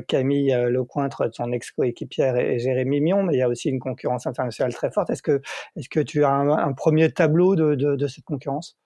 Camille 0.07 0.57
Lecointre, 0.69 1.25
son 1.33 1.51
ex-coéquipière, 1.51 2.37
et, 2.37 2.61
Jérémy 2.61 3.01
Mion, 3.01 3.25
mais 3.25 3.35
il 3.35 3.39
y 3.39 3.43
a 3.43 3.49
aussi 3.49 3.69
une 3.69 3.81
concurrence 3.81 4.29
internationale 4.29 4.73
très 4.73 4.93
forte. 4.93 5.11
Est-ce 5.11 5.23
que, 5.23 6.01
tu 6.01 6.25
as 6.25 6.31
un, 6.31 6.73
premier 6.73 7.11
tableau 7.11 7.57
de 7.57 8.07
cette 8.07 8.25
concurrence? 8.25 8.77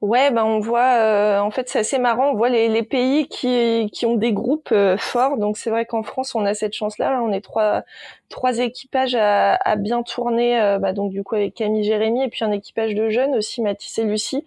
Ouais, 0.00 0.30
ben 0.30 0.44
on 0.44 0.60
voit, 0.60 0.94
euh, 0.94 1.40
en 1.40 1.50
fait 1.50 1.68
c'est 1.68 1.80
assez 1.80 1.98
marrant, 1.98 2.30
on 2.30 2.36
voit 2.36 2.50
les, 2.50 2.82
pays 2.84 3.26
qui, 3.26 3.90
qui 3.92 4.06
ont 4.06 4.14
des 4.14 4.32
groupes 4.32 4.70
euh, 4.70 4.96
forts. 4.96 5.38
Donc 5.38 5.58
c'est 5.58 5.70
vrai 5.70 5.86
qu'en 5.86 6.04
France 6.04 6.36
on 6.36 6.44
a 6.46 6.54
cette 6.54 6.72
chance-là, 6.72 7.20
on 7.20 7.32
est 7.32 7.40
trois 7.40 7.82
trois 8.28 8.58
équipages 8.58 9.16
à, 9.16 9.74
bien 9.76 10.04
tourner. 10.04 10.60
Euh, 10.60 10.78
bah, 10.78 10.92
donc 10.92 11.10
du 11.10 11.24
coup 11.24 11.34
avec 11.34 11.54
Camille, 11.54 11.82
Jérémy 11.82 12.22
et 12.22 12.28
puis 12.28 12.44
un 12.44 12.52
équipage 12.52 12.94
de 12.94 13.10
jeunes 13.10 13.34
aussi, 13.34 13.60
Mathis 13.60 13.98
et 13.98 14.04
Lucie. 14.04 14.44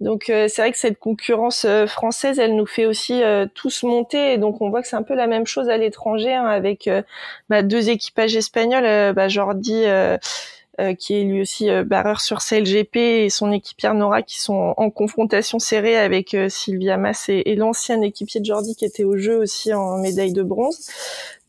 Donc 0.00 0.24
c'est 0.26 0.58
vrai 0.58 0.70
que 0.70 0.78
cette 0.78 0.98
concurrence 0.98 1.66
française, 1.86 2.38
elle 2.38 2.54
nous 2.54 2.66
fait 2.66 2.84
aussi 2.84 3.22
tous 3.54 3.84
monter. 3.84 4.36
Donc 4.36 4.60
on 4.60 4.68
voit 4.68 4.82
que 4.82 4.88
c'est 4.88 4.96
un 4.96 5.02
peu 5.02 5.14
la 5.14 5.26
même 5.26 5.46
chose 5.46 5.70
à 5.70 5.78
l'étranger 5.78 6.34
hein, 6.34 6.44
avec 6.44 6.90
bah, 7.48 7.62
deux 7.62 7.88
équipages 7.88 8.36
espagnols, 8.36 9.14
bah, 9.14 9.28
Jordi 9.28 9.84
euh, 10.80 10.94
qui 10.94 11.14
est 11.14 11.24
lui 11.24 11.42
aussi 11.42 11.68
euh, 11.68 11.84
barreur 11.84 12.20
sur 12.20 12.38
CLGP 12.38 12.96
et 12.96 13.28
son 13.28 13.52
équipière 13.52 13.92
Nora 13.92 14.22
qui 14.22 14.40
sont 14.40 14.72
en 14.76 14.88
confrontation 14.88 15.58
serrée 15.58 15.98
avec 15.98 16.32
euh, 16.32 16.48
Sylvia 16.48 16.96
Mass 16.96 17.28
et, 17.28 17.54
l'ancien 17.54 18.00
équipier 18.00 18.40
de 18.40 18.46
Jordi 18.46 18.74
qui 18.74 18.86
était 18.86 19.04
au 19.04 19.18
jeu 19.18 19.36
aussi 19.36 19.74
en 19.74 19.98
médaille 19.98 20.32
de 20.32 20.42
bronze. 20.42 20.88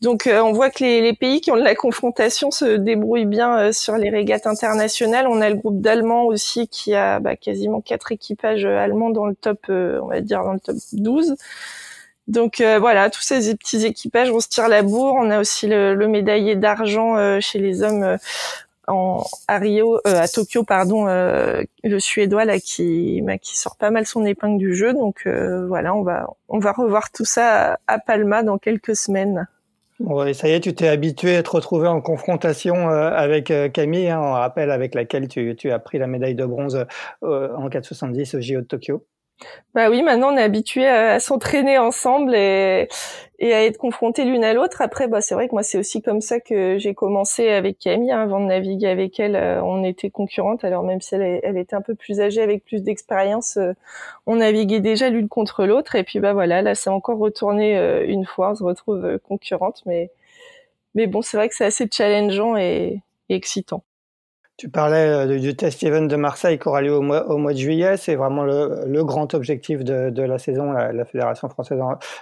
Donc 0.02 0.28
on 0.28 0.52
voit 0.52 0.68
que 0.70 0.84
les, 0.84 1.12
pays 1.14 1.40
qui 1.40 1.50
ont 1.50 1.56
de 1.56 1.62
la 1.62 1.74
confrontation 1.74 2.50
se 2.50 2.76
débrouillent 2.76 3.24
bien 3.24 3.72
sur 3.72 3.96
les 3.96 4.10
régates 4.10 4.46
internationales. 4.46 5.26
On 5.28 5.40
a 5.40 5.48
le 5.48 5.54
groupe 5.54 5.80
d'Allemands 5.80 6.24
aussi 6.24 6.66
qui 6.68 6.94
a 6.94 7.20
bah, 7.20 7.36
quasiment 7.36 7.80
quatre 7.80 8.10
équipages 8.10 8.64
allemands 8.64 9.10
dans 9.10 9.26
le 9.26 9.36
top, 9.36 9.60
on 9.68 10.08
va 10.08 10.20
dire 10.20 10.42
dans 10.42 10.52
le 10.54 10.60
top 10.60 10.76
12. 10.92 11.36
Donc 12.26 12.60
voilà, 12.60 13.10
tous 13.10 13.22
ces 13.22 13.54
petits 13.54 13.86
équipages, 13.86 14.30
on 14.30 14.40
se 14.40 14.48
tire 14.48 14.68
la 14.68 14.82
bourre. 14.82 15.14
On 15.14 15.30
a 15.30 15.40
aussi 15.40 15.68
le 15.68 16.08
médaillé 16.08 16.56
d'argent 16.56 17.40
chez 17.40 17.60
les 17.60 17.84
hommes 17.84 18.18
en, 18.88 19.24
à 19.48 19.58
Rio, 19.58 19.96
euh, 20.06 20.20
à 20.20 20.28
Tokyo, 20.28 20.64
pardon, 20.64 21.06
euh, 21.06 21.62
le 21.84 22.00
Suédois 22.00 22.44
là 22.44 22.58
qui, 22.58 23.22
bah, 23.22 23.38
qui 23.38 23.56
sort 23.56 23.76
pas 23.76 23.90
mal 23.90 24.06
son 24.06 24.24
épingle 24.24 24.58
du 24.58 24.74
jeu. 24.74 24.92
Donc 24.92 25.22
euh, 25.26 25.66
voilà, 25.66 25.94
on 25.94 26.02
va, 26.02 26.28
on 26.48 26.58
va 26.58 26.72
revoir 26.72 27.10
tout 27.12 27.24
ça 27.24 27.78
à, 27.86 27.98
Palma 27.98 28.42
dans 28.42 28.58
quelques 28.58 28.96
semaines. 28.96 29.46
Oui, 30.00 30.34
ça 30.34 30.48
y 30.48 30.52
est, 30.52 30.60
tu 30.60 30.74
t'es 30.74 30.88
habitué 30.88 31.36
à 31.36 31.42
te 31.44 31.50
retrouver 31.50 31.86
en 31.86 32.00
confrontation 32.00 32.88
avec 32.88 33.52
Camille, 33.72 34.08
hein, 34.08 34.20
on 34.20 34.32
rappelle 34.32 34.72
avec 34.72 34.96
laquelle 34.96 35.28
tu, 35.28 35.54
tu, 35.54 35.70
as 35.70 35.78
pris 35.78 35.98
la 35.98 36.08
médaille 36.08 36.34
de 36.34 36.44
bronze 36.44 36.86
en 37.22 37.68
470 37.68 38.34
au 38.34 38.40
JO 38.40 38.60
de 38.62 38.66
Tokyo. 38.66 39.06
Bah 39.74 39.88
oui, 39.88 40.02
maintenant 40.02 40.32
on 40.32 40.36
est 40.36 40.42
habitué 40.42 40.86
à, 40.86 41.18
s'entraîner 41.18 41.78
ensemble 41.78 42.34
et, 42.34 42.88
et 43.38 43.54
à 43.54 43.64
être 43.64 43.78
confrontés 43.78 44.24
l'une 44.24 44.44
à 44.44 44.52
l'autre. 44.52 44.82
Après, 44.82 45.08
bah 45.08 45.20
c'est 45.22 45.34
vrai 45.34 45.48
que 45.48 45.54
moi 45.54 45.62
c'est 45.62 45.78
aussi 45.78 46.02
comme 46.02 46.20
ça 46.20 46.40
que 46.40 46.78
j'ai 46.78 46.94
commencé 46.94 47.48
avec 47.48 47.78
Camille. 47.78 48.12
Hein, 48.12 48.20
avant 48.20 48.40
de 48.40 48.46
naviguer 48.46 48.88
avec 48.88 49.18
elle, 49.18 49.34
euh, 49.34 49.62
on 49.62 49.82
était 49.82 50.10
concurrentes. 50.10 50.64
Alors 50.64 50.82
même 50.82 51.00
si 51.00 51.14
elle, 51.14 51.40
elle, 51.42 51.56
était 51.56 51.74
un 51.74 51.80
peu 51.80 51.94
plus 51.94 52.20
âgée, 52.20 52.42
avec 52.42 52.64
plus 52.64 52.82
d'expérience, 52.82 53.56
euh, 53.56 53.72
on 54.26 54.36
naviguait 54.36 54.80
déjà 54.80 55.08
l'une 55.10 55.28
contre 55.28 55.64
l'autre. 55.66 55.96
Et 55.96 56.04
puis 56.04 56.20
bah 56.20 56.34
voilà, 56.34 56.62
là 56.62 56.74
c'est 56.74 56.90
encore 56.90 57.18
retourné 57.18 57.78
euh, 57.78 58.04
une 58.06 58.26
fois, 58.26 58.52
on 58.52 58.54
se 58.54 58.64
retrouve 58.64 59.18
concurrentes. 59.26 59.82
Mais 59.86 60.10
mais 60.94 61.06
bon, 61.06 61.22
c'est 61.22 61.36
vrai 61.36 61.48
que 61.48 61.54
c'est 61.56 61.64
assez 61.66 61.88
challengeant 61.90 62.56
et 62.56 63.00
excitant. 63.28 63.84
Tu 64.58 64.68
parlais 64.68 65.08
euh, 65.08 65.38
du 65.38 65.56
test 65.56 65.82
event 65.82 66.02
de 66.02 66.16
Marseille 66.16 66.58
qui 66.58 66.68
aura 66.68 66.82
lieu 66.82 66.94
au 66.94 67.00
mois, 67.00 67.52
de 67.52 67.58
juillet. 67.58 67.96
C'est 67.96 68.14
vraiment 68.14 68.44
le, 68.44 69.02
grand 69.04 69.34
objectif 69.34 69.82
de, 69.82 70.22
la 70.22 70.38
saison. 70.38 70.72
La, 70.72 71.04
Fédération 71.04 71.48
française 71.48 71.80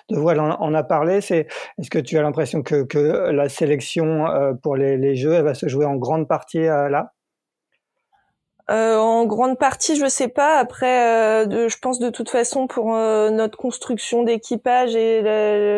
de 0.09 0.17
voile 0.17 0.41
en, 0.41 0.75
a 0.75 0.83
parlé. 0.83 1.21
C'est, 1.21 1.49
est-ce 1.79 1.91
que 1.91 1.99
tu 1.99 2.17
as 2.19 2.23
l'impression 2.23 2.63
que, 2.63 3.31
la 3.31 3.49
sélection 3.49 4.27
euh, 4.27 4.55
pour 4.55 4.77
les, 4.77 5.17
Jeux 5.17 5.41
va 5.41 5.55
se 5.55 5.69
jouer 5.69 5.85
en 5.85 5.97
grande 5.97 6.29
partie 6.29 6.67
euh, 6.67 6.89
là? 6.89 7.13
Euh, 8.71 8.97
en 8.97 9.27
grande 9.27 9.59
partie, 9.59 9.97
je 9.97 10.07
sais 10.07 10.29
pas. 10.29 10.59
Après, 10.59 11.47
de, 11.47 11.69
je 11.69 11.79
pense 11.79 11.99
de 11.99 12.11
toute 12.11 12.29
façon 12.29 12.67
pour 12.67 12.87
notre 12.95 13.59
construction 13.59 14.23
d'équipage 14.23 14.95
et 14.95 15.23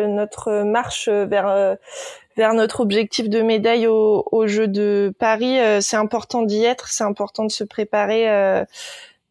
notre 0.07 0.63
marche 0.63 1.09
vers 1.09 1.77
vers 2.35 2.53
notre 2.53 2.79
objectif 2.81 3.29
de 3.29 3.41
médaille 3.41 3.87
au, 3.87 4.27
au 4.31 4.47
jeu 4.47 4.67
de 4.67 5.13
Paris. 5.19 5.59
Euh, 5.59 5.81
c'est 5.81 5.97
important 5.97 6.43
d'y 6.43 6.63
être, 6.63 6.89
c'est 6.89 7.03
important 7.03 7.45
de 7.45 7.51
se 7.51 7.63
préparer. 7.63 8.29
Euh, 8.29 8.63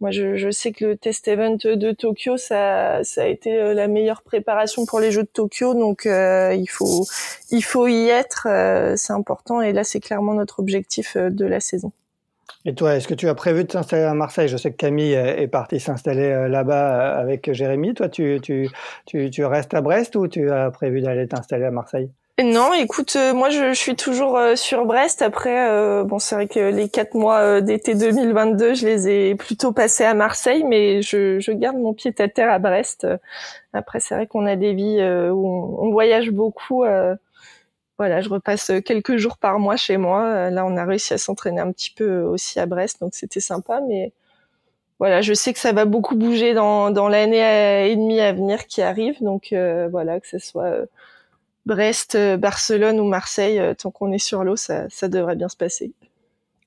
moi, 0.01 0.11
je, 0.11 0.37
je, 0.37 0.51
sais 0.51 0.73
que 0.73 0.85
le 0.85 0.97
test 0.97 1.29
event 1.29 1.57
de 1.63 1.93
Tokyo, 1.93 2.37
ça, 2.37 3.05
ça 3.05 3.23
a 3.23 3.27
été 3.27 3.57
euh, 3.57 3.73
la 3.73 3.87
meilleure 3.87 4.23
préparation 4.23 4.85
pour 4.85 4.99
les 4.99 5.13
Jeux 5.13 5.23
de 5.23 5.29
Tokyo, 5.29 5.75
donc 5.75 6.07
il 6.07 6.67
faut, 6.69 7.07
il 7.51 7.63
faut 7.63 7.87
y 7.87 8.09
être. 8.09 8.49
c'est 8.97 9.13
important, 9.13 9.61
et 9.61 9.73
là, 9.73 9.85
c'est 9.85 10.01
clairement 10.01 10.35
notre 10.35 10.59
objectif 10.59 11.17
de 11.17 11.47
la 11.47 11.61
saison. 11.61 11.93
Et 12.65 12.75
toi, 12.75 12.95
est-ce 12.95 13.09
que 13.09 13.15
tu 13.15 13.29
as 13.29 13.35
prévu 13.35 13.65
de 13.65 13.69
t'installer 13.69 14.05
à 14.05 14.15
Marseille? 14.15 14.49
Je 14.49 14.57
sais 14.57 14.71
que 14.71 14.77
Camille 14.77 15.13
est 15.13 15.49
partie 15.49 15.81
s'installer 15.81 16.49
là-bas 16.49 17.19
avec 17.19 17.53
Jérémy. 17.53 17.95
Toi, 17.95 18.09
tu, 18.09 18.39
tu, 18.41 18.69
tu, 19.07 19.31
tu 19.31 19.45
restes 19.45 19.75
à 19.75 19.81
Brest 19.81 20.15
ou 20.17 20.29
tu 20.29 20.51
as 20.51 20.71
prévu 20.71 21.01
d'aller 21.01 21.27
t'installer 21.27 21.65
à 21.65 21.71
Marseille? 21.71 22.11
Non, 22.43 22.73
écoute, 22.73 23.15
euh, 23.17 23.35
moi 23.35 23.51
je, 23.51 23.75
suis 23.75 23.95
toujours 23.95 24.39
euh, 24.39 24.57
sur 24.57 24.87
Brest. 24.87 25.21
Après, 25.21 25.71
euh, 25.71 26.03
bon, 26.03 26.19
c'est 26.19 26.35
vrai 26.35 26.49
que 26.49 26.61
les 26.61 26.89
quatre 26.89 27.15
mois 27.15 27.61
d'été 27.61 27.95
2022, 27.95 28.75
je 28.75 28.87
les 28.87 29.09
ai 29.09 29.35
plutôt 29.35 29.73
passés 29.73 30.05
à 30.05 30.15
Marseille, 30.15 30.65
mais 30.65 31.03
je, 31.03 31.39
je 31.41 31.53
garde 31.53 31.77
mon 31.77 31.93
pied 31.93 32.15
à 32.19 32.29
terre 32.29 32.51
à 32.51 32.59
Brest. 32.59 33.07
Après, 33.75 34.01
c'est 34.01 34.15
vrai 34.15 34.27
qu'on 34.27 34.47
a 34.47 34.57
des 34.57 34.73
vies 34.73 35.03
où 35.31 35.47
on, 35.79 35.91
voyage 35.93 36.31
beaucoup. 36.31 36.85
Voilà, 38.03 38.21
je 38.21 38.29
repasse 38.29 38.73
quelques 38.85 39.17
jours 39.17 39.39
par 39.39 39.59
mois 39.59 39.77
chez 39.77 39.97
moi. 39.97 40.51
Là, 40.51 40.65
on 40.67 40.77
a 40.77 40.85
réussi 40.85 41.15
à 41.15 41.19
s'entraîner 41.19 41.61
un 41.61 41.73
petit 41.73 41.91
peu 41.91 42.23
aussi 42.23 42.61
à 42.61 42.67
Brest, 42.67 43.01
donc 43.01 43.15
c'était 43.15 43.41
sympa. 43.41 43.81
Mais 43.89 44.13
voilà, 44.99 45.23
je 45.23 45.35
sais 45.35 45.53
que 45.53 45.59
ça 45.59 45.73
va 45.73 45.85
beaucoup 45.85 46.17
bouger 46.17 46.55
dans, 46.55 47.09
l'année 47.09 47.91
et 47.91 47.97
demie 47.97 48.21
à 48.21 48.33
venir 48.33 48.67
qui 48.67 48.83
arrive. 48.83 49.23
Donc 49.23 49.55
voilà, 49.91 50.21
que 50.21 50.29
ce 50.29 50.39
soit 50.39 50.87
Brest, 51.65 52.17
euh, 52.17 52.37
Barcelone 52.37 52.99
ou 52.99 53.05
Marseille, 53.05 53.59
euh, 53.59 53.75
tant 53.75 53.91
qu'on 53.91 54.13
est 54.13 54.19
sur 54.19 54.43
l'eau, 54.45 54.57
ça 54.57 54.89
devrait 55.03 55.37
bien 55.37 55.49
se 55.49 55.57
passer. 55.57 55.93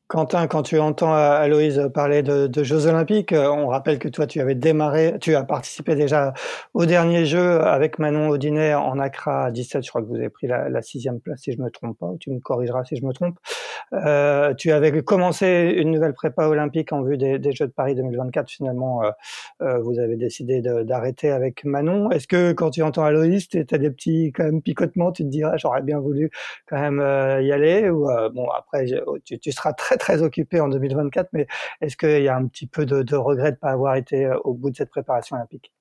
Quentin, 0.08 0.46
quand 0.46 0.62
tu 0.62 0.78
entends 0.78 1.16
euh, 1.16 1.32
Aloïse 1.32 1.90
parler 1.92 2.22
de, 2.22 2.46
de, 2.46 2.64
Jeux 2.64 2.86
Olympiques, 2.86 3.32
euh, 3.32 3.50
on 3.50 3.68
rappelle 3.68 3.98
que 3.98 4.08
toi, 4.08 4.28
tu 4.28 4.40
avais 4.40 4.54
démarré, 4.54 5.16
tu 5.20 5.36
as 5.36 5.44
participé 5.44 5.96
déjà 5.96 6.32
au 6.76 6.86
dernier 6.86 7.26
jeu 7.26 7.60
avec 7.62 7.98
Manon 7.98 8.30
Audinet 8.30 8.76
en 8.76 9.00
Accra 9.00 9.46
à 9.46 9.52
17. 9.52 9.84
Je 9.84 9.90
crois 9.90 10.04
que 10.04 10.08
vous 10.08 10.16
avez 10.16 10.30
pris 10.30 10.46
la, 10.46 10.70
la 10.70 10.84
sixième 10.84 11.20
place, 11.20 11.42
si 11.42 11.54
je 11.54 11.60
me 11.60 11.72
trompe 11.72 11.98
pas. 11.98 12.12
Tu 12.20 12.30
me 12.30 12.40
corrigeras 12.40 12.86
si 12.86 12.98
je 12.98 13.04
me 13.04 13.14
trompe. 13.14 13.40
Euh, 13.94 14.54
tu 14.54 14.72
avais 14.72 15.02
commencé 15.04 15.74
une 15.78 15.92
nouvelle 15.92 16.14
prépa 16.14 16.48
olympique 16.48 16.92
en 16.92 17.02
vue 17.04 17.18
des, 17.18 17.40
des 17.40 17.52
Jeux 17.52 17.68
de 17.68 17.72
Paris 17.72 17.96
2024. 17.96 18.50
Finalement, 18.50 19.04
euh, 19.04 19.12
euh, 19.62 19.80
vous 19.80 20.00
avez 20.00 20.16
décidé 20.16 20.62
d'arrêter 20.62 21.32
avec 21.32 21.64
Manon. 21.64 22.12
Est-ce 22.12 22.28
que 22.28 22.54
quand 22.54 22.72
tu 22.72 22.82
entends 22.82 23.04
Aloïse, 23.04 23.48
tu 23.48 23.66
as 23.70 23.78
des 23.78 23.92
petits 23.92 24.32
quand 24.36 24.44
même 24.44 24.62
picotements 24.62 25.12
Tu 25.12 25.24
te 25.24 25.30
dirais, 25.30 25.58
j'aurais 25.58 25.82
bien 25.82 26.00
voulu 26.00 26.32
quand 26.68 26.80
même 26.80 27.00
y 27.44 27.52
aller 27.52 27.90
ou 27.90 28.08
bon 28.34 28.48
après, 28.50 28.86
tu, 29.24 29.40
tu 29.40 29.52
seras 29.52 29.74
très 29.74 29.98
occupé 30.22 30.60
en 30.60 30.68
2024, 30.68 31.30
mais 31.34 31.48
est-ce 31.82 31.98
qu'il 31.98 32.22
y 32.22 32.28
a 32.28 32.36
un 32.36 32.48
petit 32.48 32.68
peu 32.68 32.86
de, 32.86 33.16
regret 33.16 33.52
de 33.52 33.56
ne 33.56 33.60
pas 33.60 33.72
avoir 33.72 33.96
été 33.96 34.26
euh, 34.26 34.38
au 34.44 34.54
bout 34.54 34.70
de 34.70 34.76
cette 34.76 34.90
préparation 34.90 35.36
olympique? 35.36 35.72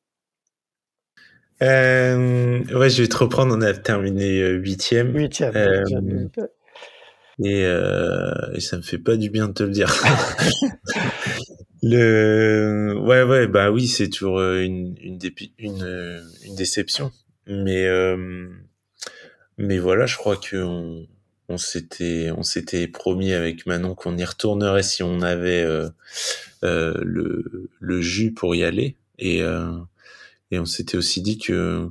Euh, 1.63 2.63
Ouais, 2.75 2.91
je 2.91 3.03
vais 3.03 3.09
te 3.09 3.17
reprendre. 3.17 3.55
On 3.57 3.61
a 3.61 3.73
terminé 3.73 4.41
euh, 4.41 4.55
huitième. 4.55 5.17
Huitième. 5.17 5.55
et, 7.43 7.63
et, 7.63 8.61
ça 8.61 8.77
me 8.77 8.83
fait 8.83 8.99
pas 8.99 9.17
du 9.17 9.31
bien 9.31 9.49
de 9.49 9.53
te 9.53 9.63
le 9.63 9.71
dire. 9.71 9.93
le, 11.83 12.97
ouais, 13.01 13.23
ouais, 13.23 13.47
bah 13.47 13.71
oui, 13.71 13.87
c'est 13.87 14.09
toujours 14.09 14.41
une, 14.41 14.97
une, 15.01 15.19
une, 15.59 16.23
une 16.45 16.55
déception. 16.57 17.13
Mais, 17.47 17.87
mais 19.59 19.79
voilà, 19.79 20.07
je 20.07 20.17
crois 20.17 20.37
qu'on 20.37 20.59
on 20.59 21.07
s'était 21.59 22.31
on 22.37 22.43
s'était 22.43 22.89
promis 22.89 23.33
avec 23.33 23.67
Manon 23.67 23.95
qu'on 23.95 24.17
y 24.17 24.25
retournerait 24.25 24.83
si 24.83 25.03
on 25.03 25.21
avait 25.21 25.63
euh, 25.63 25.89
euh, 26.65 26.95
le 27.03 27.71
le 27.81 28.01
jus 28.01 28.33
pour 28.33 28.55
y 28.55 28.65
aller. 28.65 28.97
Et 29.19 29.43
euh, 29.43 29.73
et 30.51 30.59
on 30.59 30.65
s'était 30.65 30.97
aussi 30.97 31.21
dit 31.21 31.39
que 31.39 31.89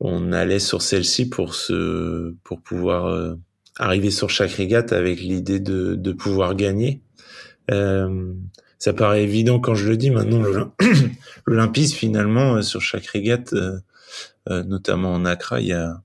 on 0.00 0.32
allait 0.32 0.58
sur 0.58 0.82
celle-ci 0.82 1.28
pour 1.28 1.54
se 1.54 2.34
pour 2.42 2.62
pouvoir 2.62 3.36
arriver 3.76 4.10
sur 4.10 4.30
chaque 4.30 4.52
régate 4.52 4.92
avec 4.92 5.20
l'idée 5.20 5.60
de 5.60 5.94
de 5.94 6.12
pouvoir 6.12 6.54
gagner. 6.54 7.02
Ça 8.78 8.94
paraît 8.94 9.24
évident 9.24 9.60
quand 9.60 9.74
je 9.74 9.88
le 9.88 9.96
dis 9.98 10.10
maintenant 10.10 10.42
l'olympisme 11.46 11.96
finalement 11.96 12.62
sur 12.62 12.80
chaque 12.80 13.06
régate 13.06 13.54
notamment 14.48 15.12
en 15.12 15.24
Accra 15.26 15.60
il 15.60 15.68
y 15.68 15.72
a 15.72 16.02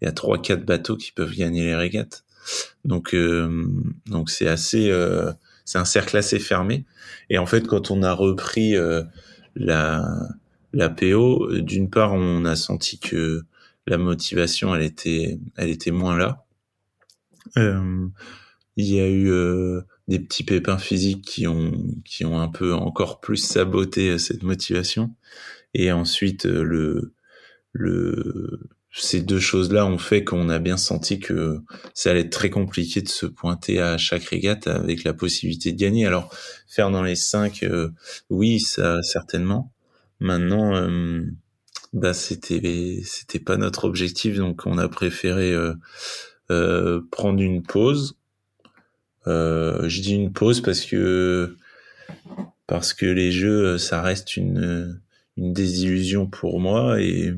il 0.00 0.06
y 0.06 0.08
a 0.08 0.12
trois 0.12 0.40
quatre 0.40 0.64
bateaux 0.64 0.96
qui 0.96 1.12
peuvent 1.12 1.34
gagner 1.34 1.64
les 1.64 1.74
régates. 1.74 2.24
Donc 2.84 3.14
euh, 3.14 3.66
donc 4.06 4.30
c'est 4.30 4.48
assez 4.48 4.90
euh, 4.90 5.32
c'est 5.64 5.78
un 5.78 5.84
cercle 5.84 6.16
assez 6.16 6.38
fermé. 6.38 6.84
Et 7.30 7.38
en 7.38 7.46
fait, 7.46 7.66
quand 7.66 7.90
on 7.90 8.02
a 8.02 8.12
repris 8.12 8.76
euh, 8.76 9.02
la 9.54 10.28
la 10.72 10.88
PO, 10.88 11.60
d'une 11.60 11.90
part, 11.90 12.12
on 12.12 12.44
a 12.44 12.56
senti 12.56 12.98
que 12.98 13.44
la 13.86 13.98
motivation, 13.98 14.74
elle 14.74 14.82
était 14.82 15.38
elle 15.56 15.70
était 15.70 15.90
moins 15.90 16.16
là. 16.16 16.44
il 17.56 18.84
y 18.84 19.00
a 19.00 19.08
eu 19.08 19.30
des 20.08 20.18
petits 20.20 20.44
pépins 20.44 20.78
physiques 20.78 21.24
qui 21.24 21.46
ont 21.46 21.72
qui 22.04 22.24
ont 22.24 22.40
un 22.40 22.48
peu 22.48 22.74
encore 22.74 23.20
plus 23.20 23.38
saboté 23.38 24.18
cette 24.18 24.42
motivation. 24.42 25.14
Et 25.74 25.92
ensuite 25.92 26.44
le 26.44 27.14
le 27.72 28.60
ces 28.90 29.20
deux 29.20 29.38
choses-là 29.38 29.86
ont 29.86 29.98
fait 29.98 30.24
qu'on 30.24 30.48
a 30.48 30.58
bien 30.58 30.76
senti 30.76 31.20
que 31.20 31.60
ça 31.94 32.10
allait 32.10 32.20
être 32.20 32.30
très 32.30 32.50
compliqué 32.50 33.02
de 33.02 33.08
se 33.08 33.26
pointer 33.26 33.80
à 33.80 33.98
chaque 33.98 34.24
régate 34.24 34.66
avec 34.66 35.04
la 35.04 35.12
possibilité 35.12 35.72
de 35.72 35.78
gagner. 35.78 36.06
Alors 36.06 36.34
faire 36.66 36.90
dans 36.90 37.02
les 37.02 37.16
cinq, 37.16 37.62
euh, 37.62 37.90
oui, 38.30 38.60
ça 38.60 39.02
certainement. 39.02 39.72
Maintenant, 40.20 40.74
euh, 40.74 41.22
bah 41.92 42.14
c'était 42.14 43.00
c'était 43.04 43.38
pas 43.38 43.56
notre 43.56 43.84
objectif, 43.84 44.36
donc 44.36 44.66
on 44.66 44.78
a 44.78 44.88
préféré 44.88 45.54
euh, 46.50 47.00
prendre 47.10 47.40
une 47.40 47.62
pause. 47.62 48.16
je 49.26 50.00
dis 50.00 50.14
une 50.14 50.32
pause 50.32 50.62
parce 50.62 50.84
que 50.84 51.56
parce 52.66 52.94
que 52.94 53.06
les 53.06 53.32
jeux, 53.32 53.78
ça 53.78 54.02
reste 54.02 54.36
une 54.36 55.00
une 55.36 55.52
désillusion 55.52 56.26
pour 56.26 56.58
moi 56.58 57.00
et 57.00 57.32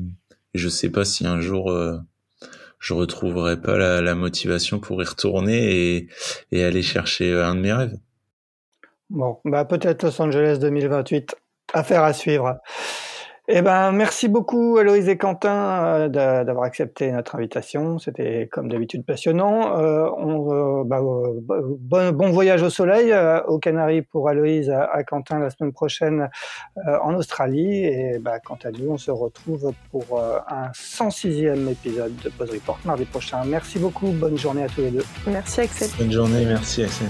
je 0.53 0.69
sais 0.69 0.89
pas 0.89 1.05
si 1.05 1.25
un 1.25 1.39
jour 1.39 1.71
euh, 1.71 1.97
je 2.79 2.93
retrouverai 2.93 3.61
pas 3.61 3.77
la, 3.77 4.01
la, 4.01 4.15
motivation 4.15 4.79
pour 4.79 5.01
y 5.01 5.05
retourner 5.05 5.95
et, 5.95 6.07
et, 6.51 6.63
aller 6.63 6.81
chercher 6.81 7.33
un 7.39 7.55
de 7.55 7.59
mes 7.59 7.73
rêves. 7.73 7.97
Bon, 9.09 9.39
bah 9.45 9.65
peut-être 9.65 10.03
Los 10.03 10.21
Angeles 10.21 10.57
2028. 10.59 11.35
Affaire 11.73 12.03
à 12.03 12.13
suivre. 12.13 12.59
Eh 13.53 13.61
ben, 13.61 13.91
merci 13.91 14.29
beaucoup 14.29 14.77
Aloïse 14.77 15.09
et 15.09 15.17
Quentin 15.17 15.49
euh, 15.51 16.07
d'avoir 16.07 16.63
accepté 16.63 17.11
notre 17.11 17.35
invitation. 17.35 17.99
C'était 17.99 18.47
comme 18.49 18.69
d'habitude 18.69 19.03
passionnant. 19.05 19.77
Euh, 19.77 20.09
on, 20.17 20.79
euh, 20.79 20.83
bah, 20.85 21.01
bon, 21.01 22.11
bon, 22.13 22.31
voyage 22.31 22.63
au 22.63 22.69
soleil 22.69 23.13
aux 23.47 23.59
Canaries 23.59 24.03
pour 24.03 24.29
Aloïse, 24.29 24.69
à, 24.69 24.83
à, 24.85 25.03
Quentin 25.03 25.39
la 25.39 25.49
semaine 25.49 25.73
prochaine 25.73 26.29
en 26.85 27.13
Australie. 27.15 27.83
Et 27.83 28.19
bah, 28.19 28.39
quant 28.39 28.57
à 28.63 28.71
nous, 28.71 28.91
on 28.91 28.97
se 28.97 29.11
retrouve 29.11 29.73
pour 29.91 30.21
un 30.21 30.71
106e 30.71 31.69
épisode 31.69 32.15
de 32.23 32.29
Pause 32.29 32.51
Report 32.51 32.79
mardi 32.85 33.03
prochain. 33.03 33.43
Merci 33.45 33.79
beaucoup. 33.79 34.11
Bonne 34.11 34.37
journée 34.37 34.63
à 34.63 34.67
tous 34.69 34.81
les 34.81 34.91
deux. 34.91 35.05
Merci 35.27 35.61
Axel. 35.61 35.89
Bonne 35.99 36.11
journée. 36.11 36.45
Merci 36.45 36.83
Axel. 36.83 37.09